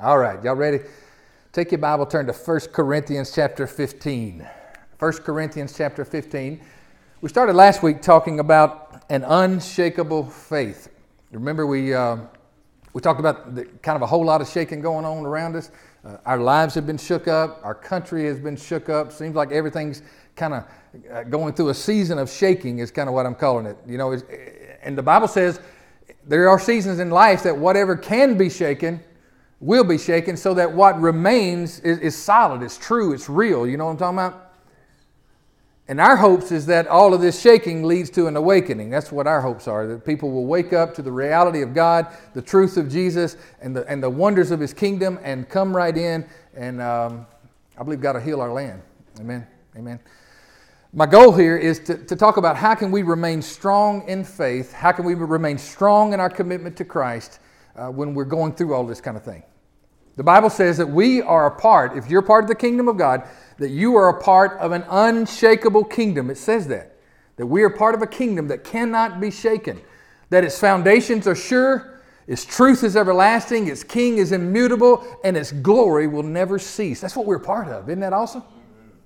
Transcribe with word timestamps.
All 0.00 0.16
right, 0.16 0.42
y'all 0.42 0.54
ready? 0.54 0.80
Take 1.52 1.70
your 1.70 1.78
Bible, 1.78 2.06
turn 2.06 2.26
to 2.28 2.32
1 2.32 2.60
Corinthians 2.72 3.30
chapter 3.34 3.66
15. 3.66 4.46
1 4.98 5.12
Corinthians 5.18 5.76
chapter 5.76 6.02
15. 6.02 6.60
We 7.20 7.28
started 7.28 7.54
last 7.54 7.82
week 7.82 8.00
talking 8.00 8.40
about 8.40 9.04
an 9.10 9.22
unshakable 9.24 10.30
faith. 10.30 10.88
Remember, 11.30 11.66
we, 11.66 11.92
uh, 11.92 12.16
we 12.94 13.02
talked 13.02 13.20
about 13.20 13.54
the, 13.54 13.66
kind 13.82 13.96
of 13.96 14.02
a 14.02 14.06
whole 14.06 14.24
lot 14.24 14.40
of 14.40 14.48
shaking 14.48 14.80
going 14.80 15.04
on 15.04 15.26
around 15.26 15.56
us. 15.56 15.70
Uh, 16.02 16.16
our 16.24 16.38
lives 16.38 16.74
have 16.74 16.86
been 16.86 16.96
shook 16.96 17.28
up, 17.28 17.60
our 17.62 17.74
country 17.74 18.24
has 18.24 18.40
been 18.40 18.56
shook 18.56 18.88
up. 18.88 19.12
Seems 19.12 19.34
like 19.34 19.52
everything's 19.52 20.00
kind 20.36 20.54
of 20.54 20.64
uh, 21.12 21.24
going 21.24 21.52
through 21.52 21.68
a 21.68 21.74
season 21.74 22.18
of 22.18 22.30
shaking, 22.30 22.78
is 22.78 22.90
kind 22.90 23.10
of 23.10 23.14
what 23.14 23.26
I'm 23.26 23.34
calling 23.34 23.66
it. 23.66 23.76
You 23.86 23.98
know, 23.98 24.16
and 24.82 24.96
the 24.96 25.02
Bible 25.02 25.28
says 25.28 25.60
there 26.26 26.48
are 26.48 26.58
seasons 26.58 26.98
in 26.98 27.10
life 27.10 27.42
that 27.42 27.58
whatever 27.58 27.94
can 27.94 28.38
be 28.38 28.48
shaken 28.48 29.02
will 29.60 29.84
be 29.84 29.98
shaken 29.98 30.36
so 30.36 30.54
that 30.54 30.72
what 30.72 31.00
remains 31.00 31.80
is, 31.80 31.98
is 31.98 32.16
solid, 32.16 32.62
it's 32.62 32.76
true, 32.76 33.12
it's 33.12 33.28
real. 33.28 33.66
You 33.66 33.76
know 33.76 33.86
what 33.86 33.92
I'm 33.92 33.96
talking 33.96 34.18
about? 34.18 34.46
And 35.88 36.00
our 36.00 36.16
hopes 36.16 36.50
is 36.50 36.66
that 36.66 36.88
all 36.88 37.14
of 37.14 37.20
this 37.20 37.40
shaking 37.40 37.84
leads 37.84 38.10
to 38.10 38.26
an 38.26 38.36
awakening. 38.36 38.90
That's 38.90 39.12
what 39.12 39.28
our 39.28 39.40
hopes 39.40 39.68
are 39.68 39.86
that 39.86 40.04
people 40.04 40.32
will 40.32 40.46
wake 40.46 40.72
up 40.72 40.94
to 40.94 41.02
the 41.02 41.12
reality 41.12 41.62
of 41.62 41.74
God, 41.74 42.08
the 42.34 42.42
truth 42.42 42.76
of 42.76 42.90
Jesus, 42.90 43.36
and 43.60 43.74
the, 43.74 43.86
and 43.86 44.02
the 44.02 44.10
wonders 44.10 44.50
of 44.50 44.58
His 44.58 44.74
kingdom 44.74 45.20
and 45.22 45.48
come 45.48 45.76
right 45.76 45.96
in. 45.96 46.26
And 46.56 46.82
um, 46.82 47.26
I 47.78 47.84
believe 47.84 48.00
God 48.00 48.16
will 48.16 48.22
heal 48.22 48.40
our 48.40 48.52
land. 48.52 48.82
Amen. 49.20 49.46
Amen. 49.76 50.00
My 50.92 51.06
goal 51.06 51.32
here 51.32 51.56
is 51.56 51.78
to, 51.80 51.96
to 52.06 52.16
talk 52.16 52.36
about 52.36 52.56
how 52.56 52.74
can 52.74 52.90
we 52.90 53.02
remain 53.02 53.40
strong 53.40 54.08
in 54.08 54.24
faith, 54.24 54.72
how 54.72 54.90
can 54.90 55.04
we 55.04 55.14
remain 55.14 55.58
strong 55.58 56.14
in 56.14 56.20
our 56.20 56.30
commitment 56.30 56.76
to 56.78 56.84
Christ, 56.84 57.38
uh, 57.76 57.88
when 57.88 58.14
we're 58.14 58.24
going 58.24 58.54
through 58.54 58.74
all 58.74 58.84
this 58.84 59.00
kind 59.00 59.16
of 59.16 59.22
thing. 59.22 59.42
The 60.16 60.24
Bible 60.24 60.48
says 60.48 60.78
that 60.78 60.86
we 60.86 61.20
are 61.20 61.46
a 61.46 61.50
part, 61.50 61.96
if 61.96 62.08
you're 62.08 62.22
part 62.22 62.44
of 62.44 62.48
the 62.48 62.54
kingdom 62.54 62.88
of 62.88 62.96
God, 62.96 63.24
that 63.58 63.70
you 63.70 63.96
are 63.96 64.08
a 64.08 64.20
part 64.20 64.58
of 64.58 64.72
an 64.72 64.84
unshakable 64.88 65.84
kingdom. 65.84 66.30
It 66.30 66.38
says 66.38 66.66
that. 66.68 66.96
That 67.36 67.46
we 67.46 67.62
are 67.62 67.70
part 67.70 67.94
of 67.94 68.00
a 68.00 68.06
kingdom 68.06 68.48
that 68.48 68.64
cannot 68.64 69.20
be 69.20 69.30
shaken, 69.30 69.80
that 70.30 70.42
its 70.42 70.58
foundations 70.58 71.26
are 71.26 71.34
sure, 71.34 72.00
its 72.26 72.44
truth 72.44 72.82
is 72.82 72.96
everlasting, 72.96 73.68
its 73.68 73.84
king 73.84 74.18
is 74.18 74.32
immutable, 74.32 75.06
and 75.22 75.36
its 75.36 75.52
glory 75.52 76.06
will 76.06 76.22
never 76.22 76.58
cease. 76.58 77.00
That's 77.00 77.14
what 77.14 77.26
we're 77.26 77.38
part 77.38 77.68
of. 77.68 77.88
Isn't 77.88 78.00
that 78.00 78.14
awesome? 78.14 78.42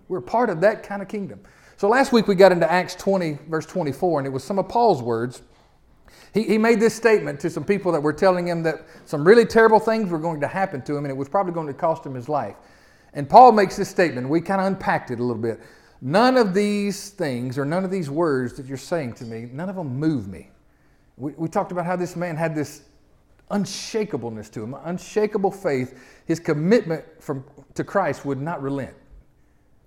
We're 0.09 0.21
part 0.21 0.49
of 0.49 0.61
that 0.63 0.83
kind 0.83 1.03
of 1.03 1.09
kingdom. 1.09 1.41
So 1.77 1.89
last 1.89 2.13
week 2.13 2.29
we 2.29 2.35
got 2.35 2.53
into 2.53 2.71
Acts 2.71 2.95
20, 2.95 3.39
verse 3.49 3.67
24, 3.67 4.21
and 4.21 4.27
it 4.27 4.31
was 4.31 4.45
some 4.45 4.59
of 4.59 4.69
Paul's 4.69 5.03
words. 5.03 5.43
He, 6.33 6.45
he 6.45 6.59
made 6.59 6.81
this 6.81 6.95
statement 6.95 7.41
to 7.41 7.51
some 7.51 7.65
people 7.65 7.91
that 7.93 8.01
were 8.01 8.13
telling 8.13 8.47
him 8.47 8.63
that 8.63 8.87
some 9.05 9.27
really 9.27 9.45
terrible 9.45 9.81
things 9.81 10.11
were 10.11 10.19
going 10.19 10.41
to 10.41 10.47
happen 10.47 10.83
to 10.83 10.97
him 10.97 11.05
and 11.05 11.11
it 11.11 11.17
was 11.17 11.29
probably 11.29 11.53
going 11.53 11.67
to 11.67 11.75
cost 11.75 12.07
him 12.07 12.15
his 12.15 12.29
life. 12.29 12.57
And 13.15 13.29
Paul 13.29 13.53
makes 13.53 13.77
this 13.77 13.89
statement. 13.89 14.29
We 14.29 14.41
kind 14.41 14.61
of 14.61 14.69
unpacked 14.69 15.11
it 15.11 15.19
a 15.19 15.25
little 15.25 15.43
bit. 15.43 15.61
None 16.01 16.37
of 16.37 16.55
these 16.55 17.11
things 17.11 17.59
or 17.59 17.65
none 17.65 17.85
of 17.85 17.91
these 17.91 18.09
words 18.09 18.55
that 18.55 18.67
you're 18.67 18.79
saying 18.79 19.15
to 19.15 19.25
me, 19.25 19.49
none 19.53 19.69
of 19.69 19.77
them 19.77 19.99
move 19.99 20.29
me. 20.29 20.51
We, 21.17 21.33
we 21.33 21.49
talked 21.49 21.73
about 21.73 21.85
how 21.85 21.97
this 21.97 22.17
man 22.17 22.37
had 22.37 22.55
this 22.55 22.83
unshakableness 23.51 24.51
to 24.53 24.63
him, 24.63 24.75
unshakable 24.85 25.51
faith. 25.51 25.99
His 26.27 26.39
commitment 26.39 27.05
from, 27.19 27.45
to 27.75 27.83
Christ 27.83 28.25
would 28.25 28.41
not 28.41 28.63
relent. 28.63 28.95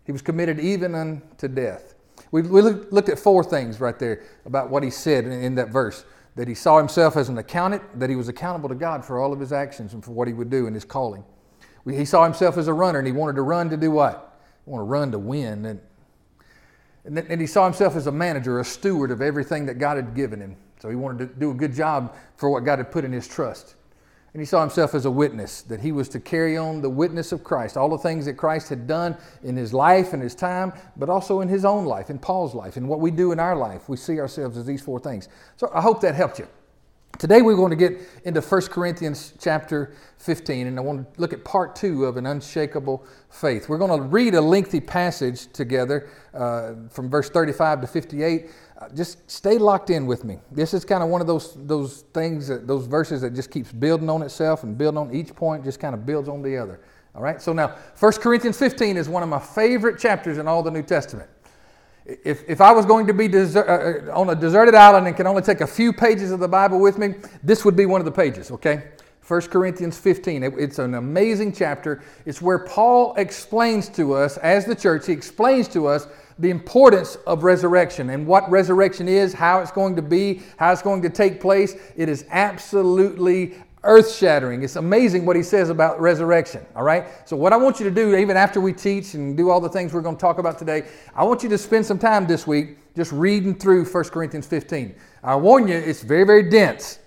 He 0.05 0.11
was 0.11 0.21
committed 0.21 0.59
even 0.59 0.93
unto 0.93 1.47
death. 1.47 1.95
We, 2.31 2.41
we 2.41 2.61
looked 2.61 3.09
at 3.09 3.17
four 3.17 3.43
things 3.43 3.79
right 3.79 3.97
there 3.97 4.23
about 4.45 4.69
what 4.69 4.83
he 4.83 4.89
said 4.89 5.25
in, 5.25 5.31
in 5.31 5.55
that 5.55 5.69
verse 5.69 6.03
that 6.35 6.47
he 6.47 6.55
saw 6.55 6.77
himself 6.77 7.15
as 7.15 7.29
an 7.29 7.37
accountant, 7.37 7.99
that 7.99 8.09
he 8.09 8.15
was 8.15 8.27
accountable 8.27 8.69
to 8.69 8.75
God 8.75 9.05
for 9.05 9.19
all 9.19 9.33
of 9.33 9.39
his 9.39 9.53
actions 9.53 9.93
and 9.93 10.03
for 10.03 10.11
what 10.11 10.27
he 10.27 10.33
would 10.33 10.49
do 10.49 10.67
in 10.67 10.73
his 10.73 10.83
calling. 10.85 11.23
He 11.85 12.05
saw 12.05 12.23
himself 12.23 12.57
as 12.57 12.67
a 12.67 12.73
runner 12.73 12.99
and 12.99 13.07
he 13.07 13.13
wanted 13.13 13.35
to 13.35 13.41
run 13.41 13.69
to 13.69 13.77
do 13.77 13.91
what? 13.91 14.39
He 14.65 14.71
wanted 14.71 14.85
to 14.85 14.89
run 14.89 15.11
to 15.11 15.19
win. 15.19 15.65
And, 15.65 15.81
and, 17.05 17.17
and 17.17 17.41
he 17.41 17.47
saw 17.47 17.65
himself 17.65 17.95
as 17.95 18.07
a 18.07 18.11
manager, 18.11 18.59
a 18.59 18.65
steward 18.65 19.11
of 19.11 19.21
everything 19.21 19.65
that 19.65 19.75
God 19.75 19.97
had 19.97 20.15
given 20.15 20.39
him. 20.39 20.55
So 20.79 20.89
he 20.89 20.95
wanted 20.95 21.29
to 21.29 21.39
do 21.39 21.51
a 21.51 21.53
good 21.53 21.73
job 21.73 22.15
for 22.37 22.49
what 22.49 22.65
God 22.65 22.79
had 22.79 22.91
put 22.91 23.05
in 23.05 23.11
his 23.11 23.27
trust. 23.27 23.75
And 24.33 24.41
he 24.41 24.45
saw 24.47 24.61
himself 24.61 24.95
as 24.95 25.05
a 25.05 25.11
witness, 25.11 25.61
that 25.63 25.81
he 25.81 25.91
was 25.91 26.09
to 26.09 26.19
carry 26.19 26.57
on 26.57 26.81
the 26.81 26.89
witness 26.89 27.31
of 27.31 27.43
Christ, 27.43 27.77
all 27.77 27.87
the 27.87 27.99
things 27.99 28.25
that 28.25 28.33
Christ 28.33 28.67
had 28.67 28.87
done 28.87 29.15
in 29.43 29.55
his 29.55 29.73
life 29.73 30.13
and 30.13 30.23
his 30.23 30.33
time, 30.33 30.73
but 30.97 31.07
also 31.07 31.41
in 31.41 31.47
his 31.47 31.63
own 31.63 31.85
life, 31.85 32.09
in 32.09 32.17
Paul's 32.17 32.55
life, 32.55 32.75
and 32.75 32.89
what 32.89 32.99
we 32.99 33.11
do 33.11 33.31
in 33.31 33.39
our 33.39 33.55
life. 33.55 33.87
We 33.87 33.97
see 33.97 34.19
ourselves 34.19 34.57
as 34.57 34.65
these 34.65 34.81
four 34.81 34.99
things. 34.99 35.29
So 35.55 35.69
I 35.71 35.81
hope 35.81 36.01
that 36.01 36.15
helped 36.15 36.39
you. 36.39 36.47
Today 37.19 37.43
we're 37.43 37.55
going 37.55 37.69
to 37.69 37.75
get 37.75 38.01
into 38.25 38.41
1 38.41 38.61
Corinthians 38.63 39.33
chapter 39.39 39.93
15, 40.17 40.65
and 40.65 40.79
I 40.79 40.81
want 40.81 41.13
to 41.13 41.21
look 41.21 41.31
at 41.31 41.45
part 41.45 41.75
two 41.75 42.05
of 42.05 42.17
an 42.17 42.25
unshakable 42.25 43.05
faith. 43.29 43.69
We're 43.69 43.77
going 43.77 43.95
to 43.95 44.07
read 44.07 44.33
a 44.33 44.41
lengthy 44.41 44.79
passage 44.79 45.45
together 45.53 46.09
uh, 46.33 46.73
from 46.89 47.11
verse 47.11 47.29
35 47.29 47.81
to 47.81 47.87
58. 47.87 48.49
Just 48.93 49.29
stay 49.29 49.57
locked 49.57 49.89
in 49.89 50.05
with 50.05 50.23
me. 50.23 50.39
This 50.51 50.73
is 50.73 50.85
kind 50.85 51.03
of 51.03 51.09
one 51.09 51.21
of 51.21 51.27
those 51.27 51.55
those 51.65 52.01
things, 52.13 52.47
that, 52.47 52.67
those 52.67 52.85
verses 52.85 53.21
that 53.21 53.33
just 53.33 53.51
keeps 53.51 53.71
building 53.71 54.09
on 54.09 54.21
itself 54.21 54.63
and 54.63 54.77
building 54.77 54.97
on 54.97 55.13
each 55.13 55.35
point, 55.35 55.63
just 55.63 55.79
kind 55.79 55.93
of 55.93 56.05
builds 56.05 56.29
on 56.29 56.41
the 56.41 56.57
other. 56.57 56.79
All 57.15 57.21
right. 57.21 57.41
So 57.41 57.53
now, 57.53 57.75
1 57.99 58.11
Corinthians 58.13 58.57
15 58.57 58.97
is 58.97 59.07
one 59.07 59.21
of 59.23 59.29
my 59.29 59.39
favorite 59.39 59.99
chapters 59.99 60.37
in 60.37 60.47
all 60.47 60.63
the 60.63 60.71
New 60.71 60.81
Testament. 60.81 61.29
If, 62.05 62.43
if 62.49 62.59
I 62.59 62.71
was 62.71 62.85
going 62.85 63.07
to 63.07 63.13
be 63.13 63.33
uh, 63.33 63.59
uh, 63.59 64.11
on 64.13 64.29
a 64.29 64.35
deserted 64.35 64.75
island 64.75 65.07
and 65.07 65.15
can 65.15 65.25
only 65.25 65.41
take 65.41 65.61
a 65.61 65.67
few 65.67 65.93
pages 65.93 66.31
of 66.31 66.39
the 66.39 66.47
Bible 66.47 66.79
with 66.79 66.97
me, 66.97 67.15
this 67.43 67.63
would 67.63 67.75
be 67.75 67.85
one 67.85 68.01
of 68.01 68.05
the 68.05 68.11
pages, 68.11 68.51
okay? 68.51 68.89
1 69.25 69.41
Corinthians 69.43 69.97
15. 69.97 70.43
It, 70.43 70.53
it's 70.57 70.79
an 70.79 70.95
amazing 70.95 71.53
chapter. 71.53 72.01
It's 72.25 72.41
where 72.41 72.59
Paul 72.59 73.13
explains 73.15 73.87
to 73.89 74.13
us, 74.15 74.37
as 74.37 74.65
the 74.65 74.75
church, 74.75 75.05
he 75.07 75.13
explains 75.13 75.69
to 75.69 75.87
us 75.87 76.07
the 76.39 76.49
importance 76.49 77.15
of 77.27 77.43
resurrection 77.43 78.09
and 78.09 78.25
what 78.25 78.49
resurrection 78.49 79.07
is, 79.07 79.33
how 79.33 79.59
it's 79.59 79.71
going 79.71 79.95
to 79.95 80.01
be, 80.01 80.41
how 80.57 80.71
it's 80.71 80.81
going 80.81 81.01
to 81.01 81.09
take 81.09 81.39
place. 81.39 81.75
It 81.95 82.09
is 82.09 82.25
absolutely 82.29 83.55
earth 83.83 84.13
shattering. 84.13 84.63
It's 84.63 84.75
amazing 84.75 85.25
what 85.25 85.35
he 85.35 85.43
says 85.43 85.69
about 85.69 85.99
resurrection, 85.99 86.65
all 86.75 86.83
right? 86.83 87.05
So, 87.27 87.35
what 87.35 87.53
I 87.53 87.57
want 87.57 87.79
you 87.79 87.85
to 87.85 87.91
do, 87.91 88.15
even 88.15 88.37
after 88.37 88.61
we 88.61 88.73
teach 88.73 89.13
and 89.13 89.35
do 89.35 89.49
all 89.49 89.59
the 89.59 89.69
things 89.69 89.93
we're 89.93 90.01
going 90.01 90.15
to 90.15 90.21
talk 90.21 90.37
about 90.37 90.57
today, 90.57 90.83
I 91.15 91.23
want 91.23 91.43
you 91.43 91.49
to 91.49 91.57
spend 91.57 91.85
some 91.85 91.99
time 91.99 92.25
this 92.25 92.47
week 92.47 92.77
just 92.95 93.11
reading 93.11 93.55
through 93.55 93.85
1 93.85 94.03
Corinthians 94.05 94.47
15. 94.47 94.95
I 95.23 95.35
warn 95.35 95.67
you, 95.67 95.75
it's 95.75 96.01
very, 96.01 96.23
very 96.23 96.49
dense, 96.49 96.99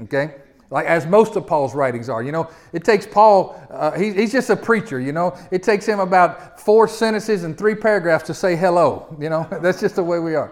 okay? 0.00 0.36
Like 0.72 0.86
as 0.86 1.04
most 1.04 1.36
of 1.36 1.46
Paul's 1.46 1.74
writings 1.74 2.08
are. 2.08 2.22
You 2.22 2.32
know, 2.32 2.48
it 2.72 2.82
takes 2.82 3.06
Paul, 3.06 3.62
uh, 3.70 3.90
he, 3.92 4.10
he's 4.14 4.32
just 4.32 4.48
a 4.48 4.56
preacher, 4.56 4.98
you 4.98 5.12
know. 5.12 5.36
It 5.50 5.62
takes 5.62 5.84
him 5.84 6.00
about 6.00 6.58
four 6.58 6.88
sentences 6.88 7.44
and 7.44 7.56
three 7.58 7.74
paragraphs 7.74 8.24
to 8.28 8.34
say 8.34 8.56
hello, 8.56 9.14
you 9.20 9.28
know. 9.28 9.46
That's 9.62 9.80
just 9.80 9.96
the 9.96 10.02
way 10.02 10.18
we 10.18 10.34
are. 10.34 10.50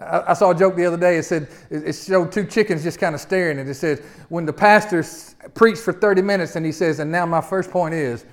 I, 0.00 0.32
saw 0.32 0.52
a 0.52 0.54
joke 0.54 0.76
the 0.76 0.86
other 0.86 0.96
day. 0.96 1.18
It 1.18 1.24
said 1.24 1.48
it 1.68 1.92
showed 1.92 2.32
two 2.32 2.46
chickens 2.46 2.82
just 2.82 2.98
kind 2.98 3.14
of 3.14 3.20
staring, 3.20 3.58
and 3.58 3.68
it 3.68 3.74
says 3.74 4.00
when 4.30 4.46
the 4.46 4.52
pastor 4.52 5.04
preached 5.52 5.82
for 5.82 5.92
30 5.92 6.22
minutes, 6.22 6.56
and 6.56 6.64
he 6.64 6.72
says, 6.72 7.00
"And 7.00 7.12
now 7.12 7.26
my 7.26 7.42
first 7.42 7.70
point 7.70 7.94
is." 7.94 8.24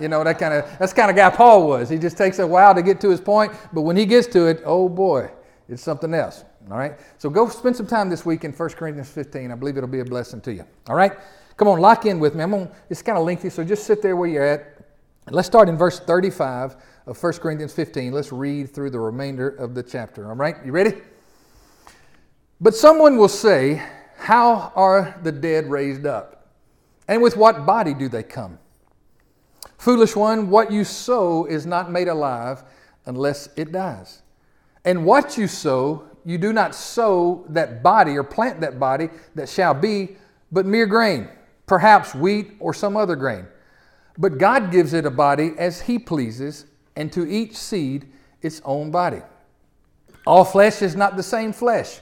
You 0.00 0.08
know 0.08 0.24
that 0.24 0.38
kind 0.38 0.52
of 0.52 0.78
that's 0.78 0.92
kind 0.92 1.10
of 1.10 1.16
guy 1.16 1.30
Paul 1.30 1.66
was. 1.66 1.88
He 1.88 1.96
just 1.96 2.16
takes 2.16 2.40
a 2.40 2.46
while 2.46 2.74
to 2.74 2.82
get 2.82 3.00
to 3.00 3.08
his 3.08 3.20
point, 3.20 3.52
but 3.72 3.82
when 3.82 3.96
he 3.96 4.04
gets 4.04 4.26
to 4.28 4.46
it, 4.46 4.62
oh 4.64 4.88
boy, 4.88 5.30
it's 5.68 5.82
something 5.82 6.12
else. 6.12 6.44
All 6.70 6.78
right. 6.78 6.98
So 7.18 7.28
go 7.28 7.48
spend 7.48 7.76
some 7.76 7.86
time 7.86 8.08
this 8.08 8.24
week 8.24 8.44
in 8.44 8.52
1 8.52 8.68
Corinthians 8.70 9.10
15. 9.10 9.50
I 9.50 9.54
believe 9.54 9.76
it'll 9.76 9.88
be 9.88 10.00
a 10.00 10.04
blessing 10.04 10.40
to 10.42 10.52
you. 10.52 10.64
All 10.88 10.96
right. 10.96 11.12
Come 11.56 11.68
on, 11.68 11.78
lock 11.78 12.06
in 12.06 12.20
with 12.20 12.34
me. 12.34 12.42
I'm 12.42 12.54
on. 12.54 12.70
It's 12.88 13.02
kind 13.02 13.18
of 13.18 13.24
lengthy, 13.24 13.50
so 13.50 13.62
just 13.62 13.84
sit 13.84 14.00
there 14.00 14.16
where 14.16 14.28
you're 14.28 14.46
at. 14.46 14.78
Let's 15.28 15.46
start 15.46 15.68
in 15.68 15.76
verse 15.76 16.00
35 16.00 16.76
of 17.06 17.22
1 17.22 17.32
Corinthians 17.34 17.72
15. 17.74 18.12
Let's 18.12 18.32
read 18.32 18.72
through 18.74 18.90
the 18.90 18.98
remainder 18.98 19.48
of 19.48 19.74
the 19.74 19.82
chapter. 19.82 20.28
All 20.28 20.36
right, 20.36 20.56
you 20.64 20.72
ready? 20.72 21.02
But 22.60 22.74
someone 22.74 23.16
will 23.16 23.28
say, 23.28 23.82
How 24.16 24.72
are 24.74 25.18
the 25.22 25.32
dead 25.32 25.70
raised 25.70 26.06
up? 26.06 26.48
And 27.08 27.20
with 27.20 27.36
what 27.36 27.66
body 27.66 27.92
do 27.92 28.08
they 28.08 28.22
come? 28.22 28.58
Foolish 29.76 30.14
one, 30.14 30.50
what 30.50 30.70
you 30.70 30.84
sow 30.84 31.44
is 31.46 31.66
not 31.66 31.90
made 31.90 32.08
alive 32.08 32.62
unless 33.06 33.48
it 33.56 33.72
dies. 33.72 34.22
And 34.84 35.04
what 35.04 35.36
you 35.36 35.46
sow, 35.46 36.09
you 36.24 36.38
do 36.38 36.52
not 36.52 36.74
sow 36.74 37.44
that 37.48 37.82
body 37.82 38.16
or 38.16 38.24
plant 38.24 38.60
that 38.60 38.78
body 38.78 39.10
that 39.34 39.48
shall 39.48 39.74
be, 39.74 40.16
but 40.52 40.66
mere 40.66 40.86
grain, 40.86 41.28
perhaps 41.66 42.14
wheat 42.14 42.52
or 42.58 42.74
some 42.74 42.96
other 42.96 43.16
grain. 43.16 43.46
But 44.18 44.38
God 44.38 44.70
gives 44.70 44.92
it 44.92 45.06
a 45.06 45.10
body 45.10 45.52
as 45.56 45.82
He 45.82 45.98
pleases, 45.98 46.66
and 46.96 47.12
to 47.12 47.26
each 47.26 47.56
seed 47.56 48.10
its 48.42 48.60
own 48.64 48.90
body. 48.90 49.22
All 50.26 50.44
flesh 50.44 50.82
is 50.82 50.94
not 50.94 51.16
the 51.16 51.22
same 51.22 51.52
flesh, 51.52 52.00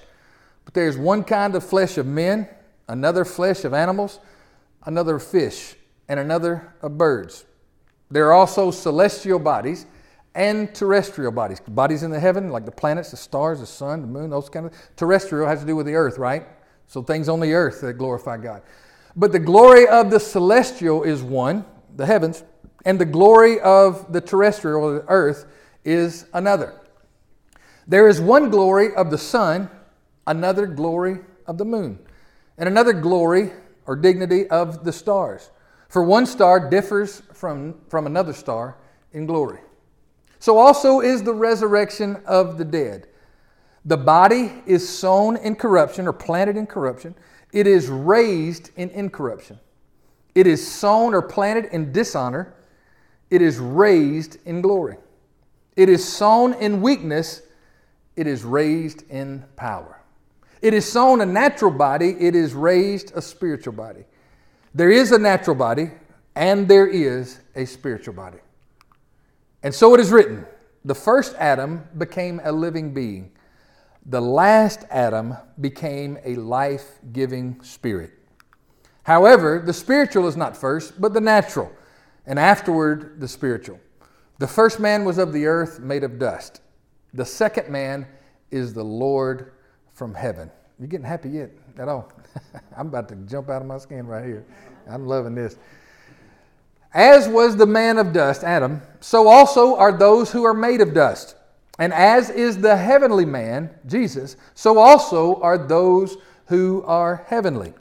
but 0.65 0.75
there 0.75 0.88
is 0.88 0.97
one 0.97 1.23
kind 1.25 1.55
of 1.55 1.65
flesh 1.65 1.99
of 1.99 2.06
men, 2.06 2.49
another 2.88 3.25
flesh 3.25 3.65
of 3.65 3.73
animals, 3.73 4.19
another 4.85 5.17
of 5.17 5.23
fish, 5.23 5.76
and 6.09 6.19
another 6.19 6.75
of 6.82 6.99
birds. 6.99 7.44
There 8.11 8.26
are 8.26 8.32
also 8.32 8.70
celestial 8.70 9.38
bodies 9.38 9.87
and 10.38 10.73
terrestrial 10.73 11.32
bodies. 11.32 11.58
Bodies 11.67 12.05
in 12.05 12.12
the 12.12 12.20
heaven, 12.20 12.50
like 12.50 12.64
the 12.64 12.70
planets, 12.70 13.11
the 13.11 13.17
stars, 13.17 13.58
the 13.58 13.67
sun, 13.67 14.00
the 14.00 14.06
moon, 14.06 14.31
those 14.31 14.49
kind 14.49 14.67
of. 14.67 14.73
Terrestrial 14.94 15.49
has 15.49 15.61
to 15.61 15.67
do 15.67 15.75
with 15.75 15.85
the 15.85 15.96
earth, 15.96 16.17
right? 16.17 16.46
So 16.87 17.02
things 17.02 17.29
on 17.29 17.40
the 17.40 17.52
earth 17.52 17.81
that 17.81 17.94
glorify 17.94 18.37
God. 18.37 18.62
But 19.17 19.32
the 19.32 19.40
glory 19.40 19.88
of 19.88 20.12
the 20.12 20.20
celestial 20.20 21.02
is 21.02 21.25
one, 21.25 21.64
the 21.96 22.06
heavens, 22.06 22.44
and 22.85 23.00
the 23.00 23.05
glory 23.05 23.58
of 23.61 24.12
the 24.12 24.20
terrestrial, 24.20 24.94
the 24.94 25.05
earth, 25.08 25.46
is 25.85 26.26
another. 26.32 26.81
There 27.88 28.06
is 28.06 28.20
one 28.20 28.49
glory 28.49 28.94
of 28.94 29.11
the 29.11 29.19
sun, 29.19 29.69
another 30.25 30.67
glory 30.67 31.19
of 31.49 31.58
the 31.58 31.64
moon, 31.64 31.99
and 32.56 32.69
another 32.69 32.93
glory 32.93 33.50
or 33.87 33.96
dignity 33.96 34.46
of 34.50 34.84
the 34.84 34.93
stars. 34.93 35.50
For 35.88 36.05
one 36.05 36.26
star 36.26 36.70
differs 36.70 37.23
from, 37.32 37.81
from 37.88 38.06
another 38.06 38.32
star 38.32 38.76
in 39.12 39.26
glory. 39.26 39.58
So 40.38 40.58
also 40.58 41.00
is 41.00 41.23
the 41.23 41.35
resurrection 41.35 42.23
of 42.26 42.58
the 42.58 42.64
dead. 42.64 43.08
The 43.85 43.96
body 43.96 44.52
is 44.67 44.88
sown 44.88 45.37
in 45.37 45.56
corruption 45.56 46.06
or 46.06 46.12
planted 46.12 46.56
in 46.56 46.67
corruption, 46.67 47.14
it 47.52 47.67
is 47.67 47.88
raised 47.88 48.70
in 48.76 48.90
incorruption. 48.90 49.58
It 50.35 50.46
is 50.46 50.67
sown 50.67 51.14
or 51.14 51.23
planted 51.23 51.67
in 51.73 51.93
dishonor, 51.93 52.55
it 53.31 53.43
is 53.43 53.58
raised 53.58 54.38
in 54.44 54.61
glory. 54.61 54.99
It 55.76 55.88
is 55.88 56.06
sown 56.06 56.55
in 56.55 56.82
weakness, 56.82 57.43
it 58.17 58.26
is 58.26 58.44
raised 58.44 59.08
in 59.11 59.44
power. 59.56 60.00
It 60.61 60.75
is 60.75 60.91
sown 60.91 61.20
a 61.20 61.26
natural 61.26 61.70
body, 61.70 62.17
it 62.19 62.34
is 62.34 62.52
raised 62.52 63.12
a 63.14 63.23
spiritual 63.23 63.73
body. 63.73 64.05
There 64.75 64.91
is 64.91 65.12
a 65.12 65.19
natural 65.19 65.56
body, 65.56 65.93
and 66.34 66.69
there 66.69 66.87
is 66.87 67.41
a 67.55 67.64
spiritual 67.64 68.14
body. 68.14 68.38
And 69.62 69.75
so 69.75 69.94
it 69.94 70.00
is 70.00 70.10
written 70.10 70.46
the 70.84 70.94
first 70.94 71.34
Adam 71.37 71.84
became 71.99 72.40
a 72.44 72.52
living 72.52 72.94
being, 72.94 73.32
the 74.06 74.20
last 74.20 74.84
Adam 74.90 75.37
became 75.60 76.19
a 76.25 76.37
life 76.37 76.99
giving 77.12 77.62
spirit. 77.62 78.12
However, 79.02 79.62
the 79.64 79.72
spiritual 79.72 80.28
is 80.28 80.37
not 80.37 80.56
first, 80.56 81.00
but 81.00 81.12
the 81.12 81.20
natural, 81.20 81.72
and 82.26 82.38
afterward 82.38 83.20
the 83.20 83.28
spiritual. 83.28 83.81
The 84.38 84.46
first 84.46 84.78
man 84.78 85.05
was 85.05 85.19
of 85.19 85.32
the 85.32 85.46
earth, 85.46 85.81
made 85.81 86.05
of 86.05 86.19
dust. 86.19 86.60
The 87.12 87.25
second 87.25 87.69
man 87.70 88.06
is 88.50 88.72
the 88.72 88.84
Lord 88.84 89.52
from 89.93 90.14
heaven. 90.14 90.50
You 90.78 90.87
getting 90.87 91.06
happy 91.06 91.31
yet 91.31 91.50
at 91.78 91.88
all? 91.88 92.12
I'm 92.76 92.87
about 92.88 93.08
to 93.08 93.16
jump 93.16 93.50
out 93.50 93.62
of 93.62 93.69
my 93.69 93.78
skin 93.78 94.06
right 94.06 94.25
here. 94.25 94.46
I'm 94.88 95.06
loving 95.06 95.34
this. 95.34 95.56
As 96.93 97.29
was 97.29 97.56
the 97.56 97.67
man 97.67 97.99
of 97.99 98.12
dust, 98.12 98.43
Adam, 98.43 98.82
so 99.00 99.29
also 99.29 99.76
are 99.76 99.93
those 99.93 100.32
who 100.32 100.44
are 100.44 100.55
made 100.55 100.81
of 100.81 100.94
dust. 100.94 101.37
And 101.79 101.93
as 101.93 102.31
is 102.31 102.58
the 102.58 102.76
heavenly 102.76 103.25
man, 103.25 103.70
Jesus, 103.87 104.37
so 104.55 104.79
also 104.79 105.40
are 105.40 105.58
those 105.58 106.17
who 106.46 106.82
are 106.85 107.25
heavenly. 107.29 107.75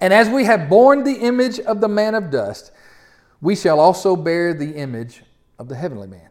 And 0.00 0.12
as 0.12 0.28
we 0.28 0.44
have 0.44 0.68
borne 0.68 1.04
the 1.04 1.14
image 1.14 1.60
of 1.60 1.80
the 1.80 1.88
man 1.88 2.14
of 2.14 2.30
dust, 2.30 2.72
we 3.40 3.54
shall 3.54 3.78
also 3.78 4.16
bear 4.16 4.54
the 4.54 4.72
image 4.72 5.22
of 5.58 5.68
the 5.68 5.76
heavenly 5.76 6.08
man. 6.08 6.28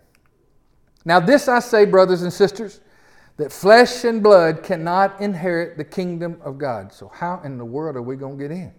Now, 1.05 1.19
this 1.19 1.47
I 1.47 1.59
say, 1.59 1.85
brothers 1.85 2.23
and 2.23 2.33
sisters, 2.33 2.81
that 3.37 3.51
flesh 3.51 4.03
and 4.03 4.23
blood 4.23 4.63
cannot 4.63 5.19
inherit 5.21 5.77
the 5.77 5.83
kingdom 5.83 6.39
of 6.43 6.57
God. 6.57 6.91
So, 6.91 7.09
how 7.13 7.41
in 7.43 7.57
the 7.57 7.65
world 7.65 7.95
are 7.95 8.01
we 8.01 8.15
going 8.15 8.37
to 8.37 8.43
get 8.43 8.51
in? 8.51 8.73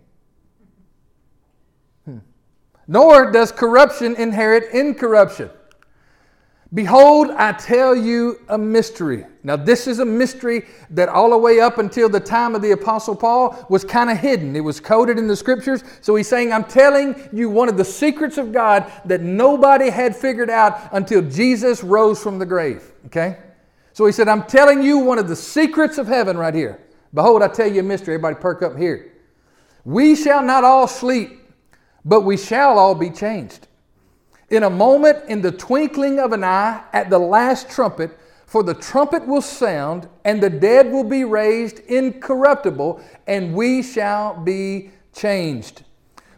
Nor 2.89 3.31
does 3.33 3.53
corruption 3.53 4.15
inherit 4.17 4.73
incorruption. 4.73 5.51
Behold, 6.75 7.31
I 7.31 7.53
tell 7.53 7.95
you 7.95 8.41
a 8.49 8.59
mystery. 8.59 9.25
Now, 9.45 9.55
this 9.55 9.87
is 9.87 10.01
a 10.01 10.05
mystery 10.05 10.67
that 10.91 11.09
all 11.09 11.31
the 11.31 11.39
way 11.39 11.61
up 11.61 11.79
until 11.79 12.09
the 12.09 12.19
time 12.19 12.57
of 12.57 12.63
the 12.63 12.73
Apostle 12.73 13.15
Paul 13.15 13.65
was 13.69 13.85
kind 13.85 14.11
of 14.11 14.19
hidden. 14.19 14.57
It 14.57 14.61
was 14.61 14.81
coded 14.81 15.17
in 15.17 15.29
the 15.29 15.37
scriptures. 15.37 15.85
So 16.01 16.17
he's 16.17 16.27
saying, 16.27 16.53
I'm 16.53 16.65
telling 16.65 17.15
you 17.33 17.49
one 17.49 17.69
of 17.69 17.77
the 17.77 17.85
secrets 17.85 18.37
of 18.37 18.53
God 18.53 18.91
that 19.05 19.21
nobody 19.21 19.91
had 19.91 20.17
figured 20.17 20.51
out 20.51 20.89
until 20.93 21.23
Jesus 21.23 21.85
rose 21.85 22.21
from 22.21 22.39
the 22.39 22.47
grave. 22.47 22.93
Okay? 23.07 23.39
So 23.93 24.05
he 24.05 24.13
said, 24.13 24.27
I'm 24.27 24.43
telling 24.43 24.83
you 24.83 24.99
one 24.99 25.19
of 25.19 25.29
the 25.29 25.37
secrets 25.37 25.99
of 25.99 26.09
heaven 26.09 26.37
right 26.37 26.55
here. 26.55 26.81
Behold, 27.15 27.43
I 27.43 27.49
tell 27.49 27.71
you 27.71 27.81
a 27.81 27.85
mystery. 27.85 28.15
Everybody 28.15 28.37
perk 28.37 28.63
up 28.63 28.77
here. 28.77 29.13
We 29.85 30.17
shall 30.17 30.43
not 30.43 30.65
all 30.65 30.89
sleep, 30.89 31.46
but 32.07 32.23
we 32.23 32.39
shall 32.39 32.79
all 32.79 32.95
be 32.95 33.11
changed 33.11 33.67
in 34.49 34.63
a 34.63 34.71
moment, 34.71 35.25
in 35.29 35.43
the 35.43 35.51
twinkling 35.51 36.19
of 36.19 36.33
an 36.33 36.45
eye, 36.45 36.83
at 36.93 37.11
the 37.11 37.19
last 37.19 37.69
trumpet, 37.69 38.17
for 38.47 38.63
the 38.63 38.75
trumpet 38.75 39.27
will 39.27 39.43
sound, 39.43 40.09
and 40.25 40.41
the 40.41 40.51
dead 40.51 40.91
will 40.91 41.05
be 41.05 41.25
raised 41.25 41.81
incorruptible, 41.81 43.01
and 43.27 43.55
we 43.55 43.83
shall 43.83 44.39
be 44.39 44.91
changed. 45.13 45.83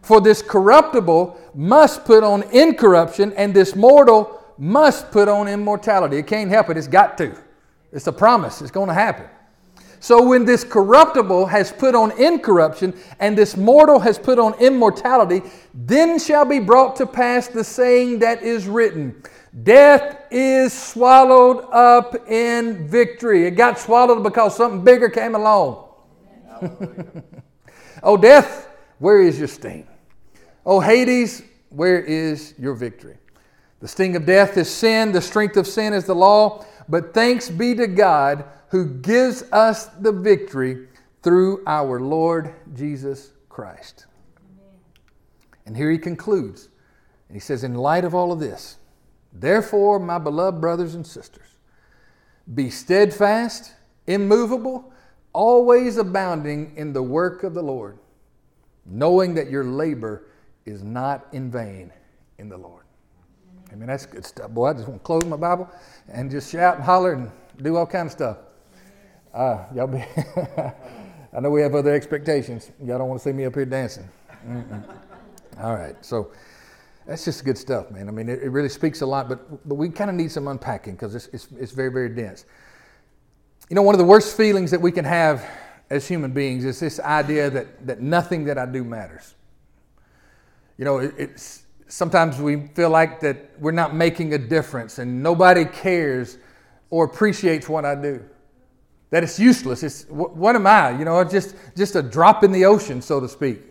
For 0.01 0.19
this 0.19 0.41
corruptible 0.41 1.39
must 1.53 2.03
put 2.03 2.23
on 2.23 2.43
incorruption, 2.51 3.31
and 3.33 3.53
this 3.53 3.75
mortal 3.75 4.43
must 4.57 5.11
put 5.11 5.27
on 5.27 5.47
immortality. 5.47 6.17
It 6.17 6.25
can't 6.25 6.49
help 6.49 6.69
it, 6.71 6.77
it's 6.77 6.87
got 6.87 7.17
to. 7.19 7.37
It's 7.91 8.07
a 8.07 8.11
promise, 8.11 8.61
it's 8.61 8.71
going 8.71 8.87
to 8.87 8.93
happen. 8.93 9.27
So 9.99 10.23
when 10.23 10.45
this 10.45 10.63
corruptible 10.63 11.45
has 11.47 11.71
put 11.71 11.93
on 11.93 12.11
incorruption 12.19 12.93
and 13.19 13.37
this 13.37 13.57
mortal 13.57 13.99
has 13.99 14.17
put 14.17 14.39
on 14.39 14.53
immortality, 14.55 15.41
then 15.73 16.17
shall 16.19 16.45
be 16.45 16.59
brought 16.59 16.95
to 16.97 17.05
pass 17.05 17.47
the 17.47 17.63
saying 17.63 18.19
that 18.19 18.41
is 18.41 18.67
written 18.67 19.21
Death 19.63 20.25
is 20.29 20.73
swallowed 20.73 21.65
up 21.71 22.29
in 22.29 22.87
victory. 22.87 23.47
It 23.47 23.51
got 23.51 23.79
swallowed 23.79 24.23
because 24.23 24.55
something 24.55 24.83
bigger 24.83 25.09
came 25.09 25.33
along. 25.33 25.85
oh, 28.03 28.15
death, 28.15 28.69
where 28.99 29.21
is 29.21 29.39
your 29.39 29.47
sting? 29.47 29.87
Oh, 30.65 30.79
Hades, 30.79 31.41
where 31.69 31.99
is 31.99 32.53
your 32.59 32.75
victory? 32.75 33.17
The 33.79 33.87
sting 33.87 34.15
of 34.15 34.25
death 34.25 34.57
is 34.57 34.69
sin, 34.69 35.11
the 35.11 35.21
strength 35.21 35.57
of 35.57 35.65
sin 35.65 35.93
is 35.93 36.05
the 36.05 36.15
law, 36.15 36.65
but 36.89 37.13
thanks 37.13 37.49
be 37.49 37.75
to 37.75 37.87
God 37.87 38.43
who 38.69 38.85
gives 38.85 39.43
us 39.51 39.85
the 39.85 40.11
victory 40.11 40.87
through 41.21 41.63
our 41.65 41.99
Lord 41.99 42.53
Jesus 42.73 43.31
Christ. 43.47 44.07
And 45.65 45.77
here 45.77 45.91
he 45.91 45.99
concludes. 45.99 46.69
And 47.27 47.35
he 47.35 47.39
says, 47.39 47.63
In 47.63 47.75
light 47.75 48.03
of 48.03 48.15
all 48.15 48.31
of 48.31 48.39
this, 48.39 48.77
therefore, 49.31 49.99
my 49.99 50.17
beloved 50.17 50.59
brothers 50.59 50.95
and 50.95 51.05
sisters, 51.05 51.45
be 52.53 52.71
steadfast, 52.71 53.73
immovable, 54.07 54.91
always 55.33 55.97
abounding 55.97 56.73
in 56.75 56.93
the 56.93 57.03
work 57.03 57.43
of 57.43 57.53
the 57.53 57.61
Lord, 57.61 57.99
knowing 58.85 59.35
that 59.35 59.51
your 59.51 59.63
labor 59.63 60.25
is 60.65 60.83
not 60.83 61.27
in 61.31 61.51
vain 61.51 61.91
in 62.39 62.49
the 62.49 62.57
Lord. 62.57 62.78
I 63.71 63.75
mean, 63.75 63.87
that's 63.87 64.05
good 64.05 64.25
stuff. 64.25 64.49
Boy, 64.51 64.67
I 64.67 64.73
just 64.73 64.87
want 64.87 65.01
to 65.01 65.05
close 65.05 65.25
my 65.25 65.37
Bible 65.37 65.69
and 66.07 66.31
just 66.31 66.51
shout 66.51 66.75
and 66.75 66.83
holler 66.83 67.13
and 67.13 67.31
do 67.61 67.77
all 67.77 67.85
kind 67.85 68.07
of 68.07 68.11
stuff. 68.11 68.37
Ah, 69.33 69.67
y'all 69.75 69.87
be. 69.87 69.97
I 71.33 71.39
know 71.39 71.51
we 71.51 71.61
have 71.61 71.75
other 71.75 71.93
expectations. 71.93 72.71
Y'all 72.83 72.97
don't 72.97 73.07
want 73.07 73.21
to 73.21 73.29
see 73.29 73.33
me 73.33 73.45
up 73.45 73.53
here 73.53 73.65
dancing. 73.65 74.09
All 75.61 75.75
right, 75.75 75.95
so 76.03 76.31
that's 77.05 77.25
just 77.25 77.45
good 77.45 77.57
stuff, 77.57 77.91
man. 77.91 78.07
I 78.07 78.11
mean, 78.11 78.29
it, 78.29 78.41
it 78.41 78.49
really 78.49 78.69
speaks 78.69 79.01
a 79.01 79.05
lot, 79.05 79.29
but 79.29 79.67
but 79.67 79.75
we 79.75 79.89
kind 79.89 80.09
of 80.09 80.15
need 80.15 80.31
some 80.31 80.47
unpacking 80.47 80.93
because 80.93 81.13
it's, 81.13 81.27
it's 81.27 81.47
it's 81.59 81.71
very 81.71 81.91
very 81.91 82.09
dense. 82.09 82.45
You 83.69 83.75
know, 83.75 83.83
one 83.83 83.93
of 83.93 83.99
the 83.99 84.05
worst 84.05 84.35
feelings 84.35 84.71
that 84.71 84.81
we 84.81 84.91
can 84.91 85.05
have 85.05 85.45
as 85.91 86.07
human 86.07 86.31
beings 86.31 86.65
is 86.65 86.79
this 86.79 86.99
idea 86.99 87.49
that 87.49 87.85
that 87.85 88.01
nothing 88.01 88.45
that 88.45 88.57
I 88.57 88.65
do 88.65 88.83
matters. 88.83 89.35
You 90.77 90.85
know, 90.85 90.99
it, 90.99 91.13
it's 91.17 91.63
sometimes 91.89 92.39
we 92.39 92.67
feel 92.75 92.89
like 92.89 93.19
that 93.19 93.51
we're 93.59 93.71
not 93.71 93.93
making 93.93 94.33
a 94.33 94.37
difference 94.37 94.99
and 94.99 95.21
nobody 95.21 95.65
cares 95.65 96.37
or 96.89 97.03
appreciates 97.05 97.67
what 97.67 97.83
I 97.83 97.95
do 97.95 98.23
that 99.09 99.23
it's 99.23 99.39
useless. 99.39 99.83
It's 99.83 100.03
what 100.09 100.55
am 100.55 100.67
I? 100.67 100.91
You 100.91 101.05
know, 101.05 101.23
just 101.23 101.55
just 101.75 101.95
a 101.95 102.03
drop 102.03 102.43
in 102.43 102.51
the 102.51 102.65
ocean, 102.65 103.01
so 103.01 103.19
to 103.19 103.27
speak. 103.27 103.61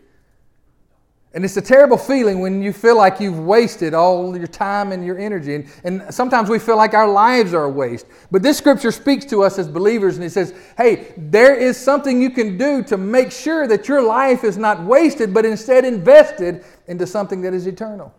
And 1.34 1.44
it's 1.44 1.58
a 1.58 1.62
terrible 1.62 1.98
feeling 1.98 2.40
when 2.40 2.62
you 2.62 2.72
feel 2.72 2.96
like 2.96 3.20
you've 3.20 3.38
wasted 3.38 3.92
all 3.92 4.34
your 4.36 4.46
time 4.46 4.92
and 4.92 5.04
your 5.04 5.18
energy. 5.18 5.56
And, 5.56 5.68
and 5.84 6.14
sometimes 6.14 6.48
we 6.48 6.58
feel 6.58 6.76
like 6.76 6.94
our 6.94 7.06
lives 7.06 7.52
are 7.52 7.64
a 7.64 7.70
waste. 7.70 8.06
But 8.30 8.42
this 8.42 8.56
scripture 8.56 8.90
speaks 8.90 9.26
to 9.26 9.42
us 9.42 9.58
as 9.58 9.68
believers 9.68 10.16
and 10.16 10.24
it 10.24 10.30
says, 10.30 10.54
hey, 10.78 11.12
there 11.18 11.54
is 11.54 11.76
something 11.76 12.22
you 12.22 12.30
can 12.30 12.56
do 12.56 12.82
to 12.84 12.96
make 12.96 13.30
sure 13.30 13.68
that 13.68 13.88
your 13.88 14.02
life 14.02 14.42
is 14.42 14.56
not 14.56 14.82
wasted, 14.82 15.34
but 15.34 15.44
instead 15.44 15.84
invested 15.84 16.64
into 16.86 17.06
something 17.06 17.42
that 17.42 17.52
is 17.52 17.66
eternal. 17.66 18.14